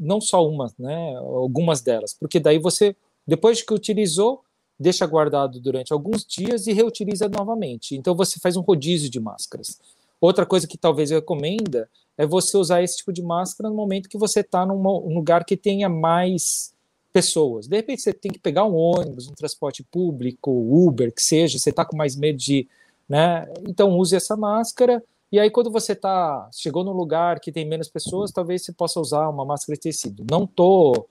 não 0.00 0.20
só 0.20 0.46
uma, 0.46 0.70
né, 0.78 1.16
algumas 1.16 1.80
delas, 1.80 2.12
porque 2.12 2.38
daí 2.38 2.58
você, 2.58 2.94
depois 3.26 3.62
que 3.62 3.72
utilizou, 3.72 4.44
deixa 4.82 5.06
guardado 5.06 5.60
durante 5.60 5.92
alguns 5.92 6.24
dias 6.26 6.66
e 6.66 6.72
reutiliza 6.72 7.28
novamente. 7.28 7.96
Então 7.96 8.14
você 8.14 8.38
faz 8.38 8.56
um 8.56 8.60
rodízio 8.60 9.08
de 9.08 9.20
máscaras. 9.20 9.80
Outra 10.20 10.44
coisa 10.44 10.66
que 10.66 10.76
talvez 10.76 11.10
eu 11.10 11.18
recomenda 11.18 11.88
é 12.16 12.26
você 12.26 12.56
usar 12.56 12.82
esse 12.82 12.98
tipo 12.98 13.12
de 13.12 13.22
máscara 13.22 13.70
no 13.70 13.76
momento 13.76 14.08
que 14.08 14.18
você 14.18 14.40
está 14.40 14.66
num 14.66 14.80
lugar 15.14 15.44
que 15.44 15.56
tenha 15.56 15.88
mais 15.88 16.72
pessoas. 17.12 17.66
De 17.66 17.76
repente 17.76 18.02
você 18.02 18.12
tem 18.12 18.30
que 18.30 18.38
pegar 18.38 18.64
um 18.64 18.74
ônibus, 18.74 19.28
um 19.28 19.34
transporte 19.34 19.82
público, 19.82 20.50
Uber, 20.50 21.12
que 21.12 21.22
seja, 21.22 21.58
você 21.58 21.70
está 21.70 21.84
com 21.84 21.96
mais 21.96 22.16
medo 22.16 22.38
de. 22.38 22.68
Né? 23.08 23.46
Então 23.68 23.96
use 23.98 24.14
essa 24.14 24.36
máscara. 24.36 25.02
E 25.30 25.40
aí, 25.40 25.50
quando 25.50 25.70
você 25.70 25.94
tá, 25.94 26.46
chegou 26.52 26.84
num 26.84 26.92
lugar 26.92 27.40
que 27.40 27.50
tem 27.50 27.66
menos 27.66 27.88
pessoas, 27.88 28.30
talvez 28.30 28.62
você 28.62 28.72
possa 28.72 29.00
usar 29.00 29.30
uma 29.30 29.46
máscara 29.46 29.76
de 29.76 29.80
tecido. 29.80 30.26
Não 30.30 30.44
estou 30.44 31.08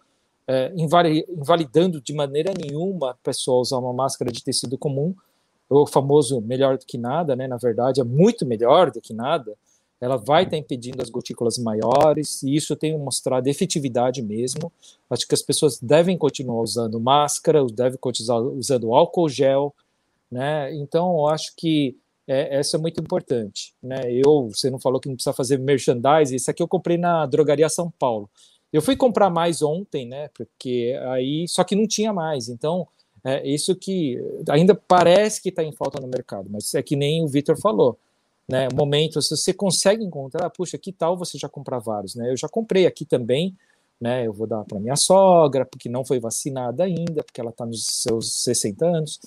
é, 0.48 0.74
invalidando 0.76 2.02
de 2.02 2.14
maneira 2.14 2.54
nenhuma 2.54 3.12
a 3.12 3.14
pessoa 3.16 3.62
usar 3.62 3.78
uma 3.78 3.94
máscara 3.94 4.32
de 4.32 4.44
tecido 4.44 4.78
comum, 4.78 5.16
o 5.70 5.88
famoso 5.88 6.42
melhor 6.42 6.78
do 6.78 6.86
que 6.86 6.98
nada, 6.98 7.36
né? 7.36 7.48
Na 7.48 7.58
verdade, 7.58 8.02
é 8.02 8.04
muito 8.04 8.46
melhor 8.46 8.92
do 8.92 9.00
que 9.00 9.14
nada 9.14 9.56
ela 10.02 10.18
vai 10.18 10.44
estar 10.44 10.58
impedindo 10.58 11.00
as 11.00 11.12
gotículas 11.12 11.60
maiores, 11.60 12.42
e 12.42 12.56
isso 12.56 12.76
tem 12.76 12.98
mostrado 12.98 13.48
efetividade 13.48 14.20
mesmo. 14.20 14.74
Acho 15.08 15.28
que 15.28 15.36
as 15.36 15.44
pessoas 15.44 15.80
devem 15.80 16.18
continuar 16.18 16.60
usando 16.60 17.00
máscara, 17.00 17.64
devem 17.68 18.00
continuar 18.00 18.42
usando 18.42 18.96
álcool 18.96 19.30
gel, 19.30 19.76
né? 20.30 20.74
Então, 20.74 21.28
acho 21.28 21.56
que 21.56 21.96
é, 22.28 22.58
essa 22.58 22.78
é 22.78 22.80
muito 22.80 23.00
importante, 23.00 23.76
né? 23.82 24.12
Eu, 24.12 24.50
você 24.52 24.72
não 24.72 24.80
falou 24.80 25.00
que 25.00 25.08
não 25.08 25.16
precisa 25.16 25.34
fazer 25.34 25.60
merchandising, 25.60 26.36
isso 26.36 26.50
aqui 26.50 26.64
eu 26.64 26.68
comprei 26.68 26.98
na 26.98 27.28
Drogaria 27.28 27.70
São 27.70 27.92
Paulo. 27.92 28.28
Eu 28.72 28.82
fui 28.82 28.96
comprar 28.96 29.30
mais 29.30 29.62
ontem, 29.62 30.06
né? 30.06 30.30
Porque 30.34 30.98
aí, 31.12 31.48
só 31.48 31.64
que 31.64 31.76
não 31.76 31.88
tinha 31.88 32.14
mais, 32.14 32.50
então 32.50 32.88
é 33.24 33.48
isso 33.48 33.76
que 33.76 34.18
ainda 34.50 34.74
parece 34.74 35.42
que 35.42 35.50
está 35.50 35.64
em 35.64 35.72
falta 35.72 36.00
no 36.00 36.08
mercado, 36.08 36.50
mas 36.50 36.74
é 36.74 36.82
que 36.82 36.96
nem 36.96 37.24
o 37.24 37.28
Vitor 37.28 37.60
falou 37.60 37.98
né, 38.52 38.68
momentos, 38.74 39.30
você 39.30 39.54
consegue 39.54 40.04
encontrar, 40.04 40.50
puxa, 40.50 40.78
que 40.78 40.92
tal 40.92 41.16
você 41.18 41.38
já 41.38 41.48
comprar 41.48 41.80
vários, 41.80 42.16
né? 42.16 42.30
Eu 42.30 42.36
já 42.36 42.50
comprei 42.50 42.86
aqui 42.86 43.06
também, 43.06 43.56
né? 44.00 44.28
Eu 44.28 44.34
vou 44.34 44.46
dar 44.46 44.66
para 44.66 44.78
minha 44.78 44.98
sogra, 44.98 45.66
porque 45.66 45.88
não 45.88 46.04
foi 46.04 46.20
vacinada 46.20 46.84
ainda, 46.84 47.24
porque 47.24 47.40
ela 47.40 47.52
está 47.52 47.66
nos 47.66 47.86
seus 47.86 48.44
60 48.44 48.86
anos, 48.86 49.20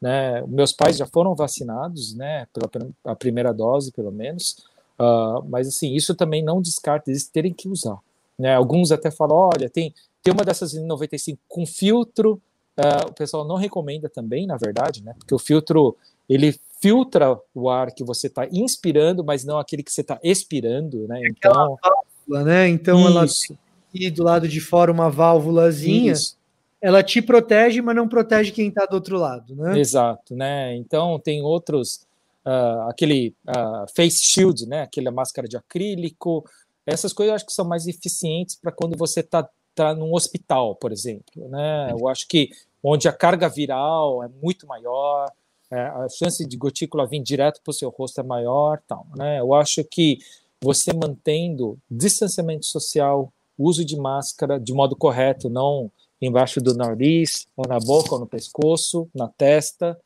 né? 0.00 0.42
Meus 0.48 0.72
pais 0.72 0.96
já 0.96 1.06
foram 1.06 1.32
vacinados, 1.32 2.12
né? 2.14 2.48
Pela 2.52 2.68
a 3.04 3.14
primeira 3.14 3.54
dose, 3.54 3.92
pelo 3.92 4.10
menos. 4.10 4.56
Uh, 4.98 5.44
mas 5.48 5.68
assim, 5.68 5.94
isso 5.94 6.14
também 6.16 6.42
não 6.42 6.60
descarta 6.60 7.08
eles 7.08 7.28
terem 7.28 7.52
que 7.52 7.68
usar, 7.68 7.98
né? 8.38 8.54
Alguns 8.54 8.92
até 8.92 9.10
falam, 9.10 9.36
olha, 9.36 9.68
tem 9.68 9.94
tem 10.22 10.32
uma 10.32 10.44
dessas 10.44 10.72
95 10.72 11.40
com 11.48 11.66
filtro, 11.66 12.40
uh, 12.78 13.10
o 13.10 13.12
pessoal 13.12 13.44
não 13.44 13.56
recomenda 13.56 14.08
também, 14.08 14.46
na 14.46 14.56
verdade, 14.56 15.02
né? 15.02 15.14
Porque 15.18 15.34
o 15.34 15.38
filtro 15.38 15.96
ele 16.28 16.58
filtra 16.80 17.38
o 17.54 17.68
ar 17.68 17.92
que 17.92 18.04
você 18.04 18.28
está 18.28 18.46
inspirando, 18.50 19.24
mas 19.24 19.44
não 19.44 19.58
aquele 19.58 19.82
que 19.82 19.92
você 19.92 20.00
está 20.00 20.18
expirando, 20.22 21.06
né? 21.08 21.20
Então, 21.28 21.76
válvula, 21.82 22.44
né? 22.44 22.68
Então 22.68 23.00
isso. 23.00 23.52
ela 23.52 23.60
tem 23.92 24.12
do 24.12 24.22
lado 24.22 24.48
de 24.48 24.60
fora 24.60 24.92
uma 24.92 25.10
válvulazinha. 25.10 26.12
Isso. 26.12 26.36
Ela 26.80 27.02
te 27.02 27.20
protege, 27.20 27.80
mas 27.80 27.94
não 27.94 28.08
protege 28.08 28.50
quem 28.50 28.68
está 28.68 28.86
do 28.86 28.94
outro 28.94 29.16
lado, 29.16 29.54
né? 29.54 29.78
Exato, 29.78 30.34
né? 30.34 30.74
Então 30.76 31.18
tem 31.18 31.42
outros, 31.42 32.06
uh, 32.44 32.88
aquele 32.88 33.34
uh, 33.48 33.86
face 33.94 34.22
shield, 34.24 34.66
né? 34.66 34.82
Aquela 34.82 35.10
máscara 35.10 35.46
de 35.46 35.56
acrílico. 35.56 36.44
Essas 36.86 37.12
coisas 37.12 37.30
eu 37.30 37.36
acho 37.36 37.46
que 37.46 37.52
são 37.52 37.64
mais 37.64 37.86
eficientes 37.86 38.56
para 38.56 38.72
quando 38.72 38.96
você 38.96 39.20
está 39.20 39.48
tá 39.74 39.94
num 39.94 40.14
hospital, 40.14 40.74
por 40.76 40.92
exemplo, 40.92 41.48
né? 41.48 41.90
Eu 41.90 42.08
acho 42.08 42.26
que 42.28 42.50
onde 42.82 43.08
a 43.08 43.12
carga 43.12 43.48
viral 43.48 44.22
é 44.22 44.28
muito 44.28 44.66
maior, 44.66 45.30
é, 45.70 45.80
a 45.80 46.08
chance 46.08 46.46
de 46.46 46.56
gotícula 46.56 47.06
vir 47.06 47.22
direto 47.22 47.60
para 47.62 47.70
o 47.70 47.74
seu 47.74 47.88
rosto 47.88 48.20
é 48.20 48.24
maior, 48.24 48.80
tal, 48.86 49.06
né? 49.16 49.40
Eu 49.40 49.54
acho 49.54 49.82
que 49.84 50.18
você 50.62 50.92
mantendo 50.92 51.78
distanciamento 51.90 52.66
social, 52.66 53.32
uso 53.58 53.84
de 53.84 53.96
máscara 53.96 54.60
de 54.60 54.72
modo 54.72 54.94
correto, 54.94 55.48
não 55.48 55.90
embaixo 56.20 56.60
do 56.60 56.74
nariz, 56.74 57.48
ou 57.56 57.66
na 57.66 57.78
boca, 57.80 58.14
ou 58.14 58.20
no 58.20 58.26
pescoço, 58.26 59.08
na 59.14 59.28
testa, 59.28 59.98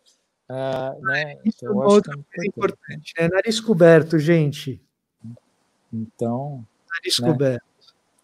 uh, 0.48 1.04
né? 1.04 1.36
Então, 1.44 1.82
acho 1.82 2.02
que 2.02 2.10
é 2.10 2.46
importante, 2.46 2.46
importante 2.46 3.14
né? 3.18 3.28
Nariz 3.28 3.60
coberto, 3.60 4.18
gente. 4.18 4.80
Então. 5.92 6.64
Nariz 6.94 7.38
né? 7.38 7.58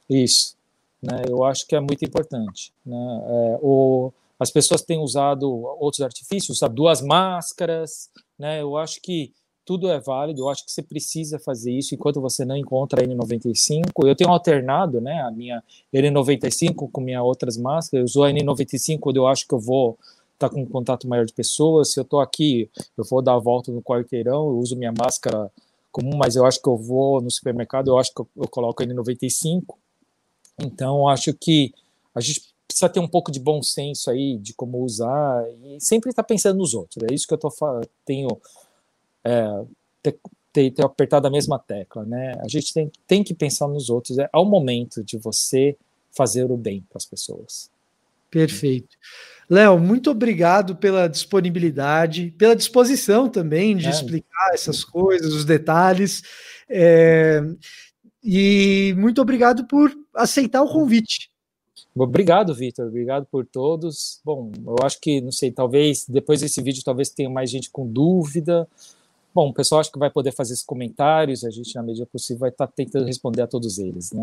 Isso. 0.09 0.56
Né? 1.02 1.22
Eu 1.28 1.44
acho 1.44 1.66
que 1.66 1.74
é 1.74 1.80
muito 1.80 2.05
importante. 2.05 2.72
Né? 2.84 2.97
É, 2.97 3.59
o, 3.60 4.12
as 4.39 4.51
pessoas 4.51 4.82
têm 4.82 4.98
usado 4.98 5.51
outros 5.51 6.01
artifícios, 6.01 6.59
usado 6.59 6.74
duas 6.74 7.01
máscaras, 7.01 8.10
né? 8.39 8.60
Eu 8.60 8.76
acho 8.76 9.01
que 9.01 9.32
tudo 9.64 9.89
é 9.89 10.01
válido, 10.01 10.43
eu 10.43 10.48
acho 10.48 10.64
que 10.64 10.72
você 10.72 10.82
precisa 10.82 11.39
fazer 11.39 11.72
isso 11.72 11.94
enquanto 11.94 12.20
você 12.20 12.44
não 12.44 12.56
encontra 12.56 13.02
a 13.02 13.06
N95. 13.06 13.90
Eu 14.05 14.16
tenho 14.16 14.30
alternado, 14.30 15.01
né, 15.01 15.22
a 15.22 15.30
minha 15.30 15.62
N95 15.94 16.90
com 16.90 17.01
minhas 17.01 17.22
outras 17.22 17.56
máscaras. 17.56 18.01
Eu 18.01 18.05
uso 18.05 18.24
a 18.24 18.30
N95 18.30 18.98
quando 18.98 19.16
eu 19.16 19.26
acho 19.26 19.47
que 19.47 19.55
eu 19.55 19.60
vou 19.60 19.97
estar 20.34 20.48
tá 20.48 20.55
com 20.55 20.62
um 20.62 20.66
contato 20.66 21.06
maior 21.06 21.24
de 21.24 21.32
pessoas. 21.32 21.93
Se 21.93 22.01
eu 22.01 22.02
estou 22.02 22.20
aqui, 22.20 22.68
eu 22.98 23.05
vou 23.05 23.22
dar 23.22 23.34
a 23.34 23.39
volta 23.39 23.70
no 23.70 23.80
quarteirão, 23.80 24.48
eu 24.48 24.59
uso 24.59 24.76
minha 24.76 24.93
máscara 24.93 25.51
comum, 25.93 26.16
mas 26.16 26.35
eu 26.35 26.44
acho 26.47 26.60
que 26.60 26.69
eu 26.69 26.77
vou 26.77 27.20
no 27.20 27.31
supermercado, 27.31 27.89
eu 27.89 27.98
acho 27.98 28.12
que 28.12 28.20
eu, 28.20 28.28
eu 28.36 28.48
coloco 28.48 28.82
a 28.82 28.86
N95. 28.86 29.62
Então, 30.59 31.06
acho 31.06 31.32
que 31.35 31.73
a 32.14 32.20
gente 32.20 32.52
precisa 32.66 32.89
ter 32.89 33.01
um 33.01 33.09
pouco 33.09 33.31
de 33.31 33.39
bom 33.39 33.62
senso 33.62 34.10
aí 34.10 34.39
de 34.39 34.55
como 34.55 34.82
usar 34.82 35.44
e 35.64 35.78
sempre 35.81 36.10
estar 36.10 36.23
tá 36.23 36.27
pensando 36.27 36.59
nos 36.59 36.74
outros. 36.74 37.05
É 37.09 37.14
isso 37.14 37.27
que 37.27 37.35
eu 37.35 37.39
tô, 37.39 37.51
tenho 38.05 38.40
é, 39.23 39.64
ter, 40.02 40.19
ter, 40.52 40.70
ter, 40.70 40.85
apertado 40.85 41.27
a 41.27 41.31
mesma 41.31 41.59
tecla, 41.59 42.05
né? 42.05 42.35
A 42.40 42.48
gente 42.48 42.73
tem, 42.73 42.90
tem 43.06 43.23
que 43.23 43.35
pensar 43.35 43.69
nos 43.69 43.90
outros. 43.90 44.19
É 44.19 44.28
ao 44.32 44.44
momento 44.44 45.05
de 45.05 45.19
você 45.19 45.77
fazer 46.10 46.51
o 46.51 46.56
bem 46.56 46.85
para 46.89 46.98
as 46.98 47.05
pessoas. 47.05 47.70
Perfeito. 48.31 48.97
Léo, 49.52 49.78
muito 49.78 50.10
obrigado 50.10 50.74
pela 50.74 51.06
disponibilidade, 51.06 52.34
pela 52.38 52.56
disposição 52.56 53.28
também 53.28 53.76
de 53.76 53.86
é. 53.86 53.90
explicar 53.90 54.50
essas 54.54 54.82
coisas, 54.82 55.34
os 55.34 55.44
detalhes. 55.44 56.22
É, 56.66 57.42
e 58.24 58.94
muito 58.96 59.20
obrigado 59.20 59.66
por 59.66 59.92
aceitar 60.16 60.62
o 60.62 60.72
convite. 60.72 61.30
Obrigado, 61.94 62.54
Vitor. 62.54 62.86
Obrigado 62.86 63.26
por 63.26 63.44
todos. 63.44 64.22
Bom, 64.24 64.50
eu 64.66 64.76
acho 64.82 64.98
que, 64.98 65.20
não 65.20 65.30
sei, 65.30 65.52
talvez 65.52 66.06
depois 66.08 66.40
desse 66.40 66.62
vídeo, 66.62 66.82
talvez 66.82 67.10
tenha 67.10 67.28
mais 67.28 67.50
gente 67.50 67.70
com 67.70 67.86
dúvida. 67.86 68.66
Bom, 69.34 69.50
o 69.50 69.54
pessoal 69.54 69.82
acho 69.82 69.92
que 69.92 69.98
vai 69.98 70.08
poder 70.08 70.32
fazer 70.32 70.54
esses 70.54 70.64
comentários, 70.64 71.44
a 71.44 71.50
gente, 71.50 71.74
na 71.74 71.82
medida 71.82 72.06
possível, 72.06 72.40
vai 72.40 72.48
estar 72.48 72.68
tentando 72.68 73.04
responder 73.04 73.42
a 73.42 73.46
todos 73.46 73.78
eles, 73.78 74.12
né? 74.12 74.22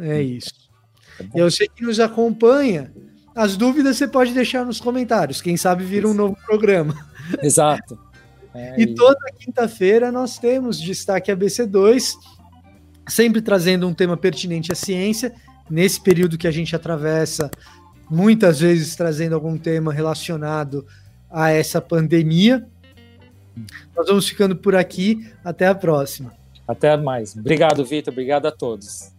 É 0.00 0.20
isso. 0.20 0.68
Tá 1.16 1.24
eu 1.32 1.48
sei 1.48 1.68
que 1.68 1.84
nos 1.84 2.00
acompanha. 2.00 2.92
As 3.38 3.56
dúvidas 3.56 3.96
você 3.96 4.08
pode 4.08 4.34
deixar 4.34 4.66
nos 4.66 4.80
comentários. 4.80 5.40
Quem 5.40 5.56
sabe 5.56 5.84
vira 5.84 6.08
um 6.08 6.12
novo 6.12 6.36
programa. 6.44 6.94
Exato. 7.40 7.96
É, 8.54 8.80
e, 8.80 8.84
e 8.84 8.94
toda 8.94 9.20
quinta-feira 9.38 10.10
nós 10.10 10.38
temos 10.38 10.80
Destaque 10.80 11.30
ABC2, 11.30 12.14
sempre 13.06 13.42
trazendo 13.42 13.86
um 13.86 13.92
tema 13.92 14.16
pertinente 14.16 14.72
à 14.72 14.74
ciência. 14.74 15.34
Nesse 15.70 16.00
período 16.00 16.38
que 16.38 16.48
a 16.48 16.50
gente 16.50 16.74
atravessa, 16.74 17.50
muitas 18.10 18.58
vezes 18.58 18.96
trazendo 18.96 19.34
algum 19.34 19.58
tema 19.58 19.92
relacionado 19.92 20.86
a 21.30 21.50
essa 21.50 21.78
pandemia. 21.78 22.66
Nós 23.94 24.08
vamos 24.08 24.26
ficando 24.26 24.56
por 24.56 24.74
aqui. 24.74 25.30
Até 25.44 25.66
a 25.66 25.74
próxima. 25.74 26.32
Até 26.66 26.96
mais. 26.96 27.36
Obrigado, 27.36 27.84
Vitor. 27.84 28.12
Obrigado 28.12 28.46
a 28.46 28.50
todos. 28.50 29.12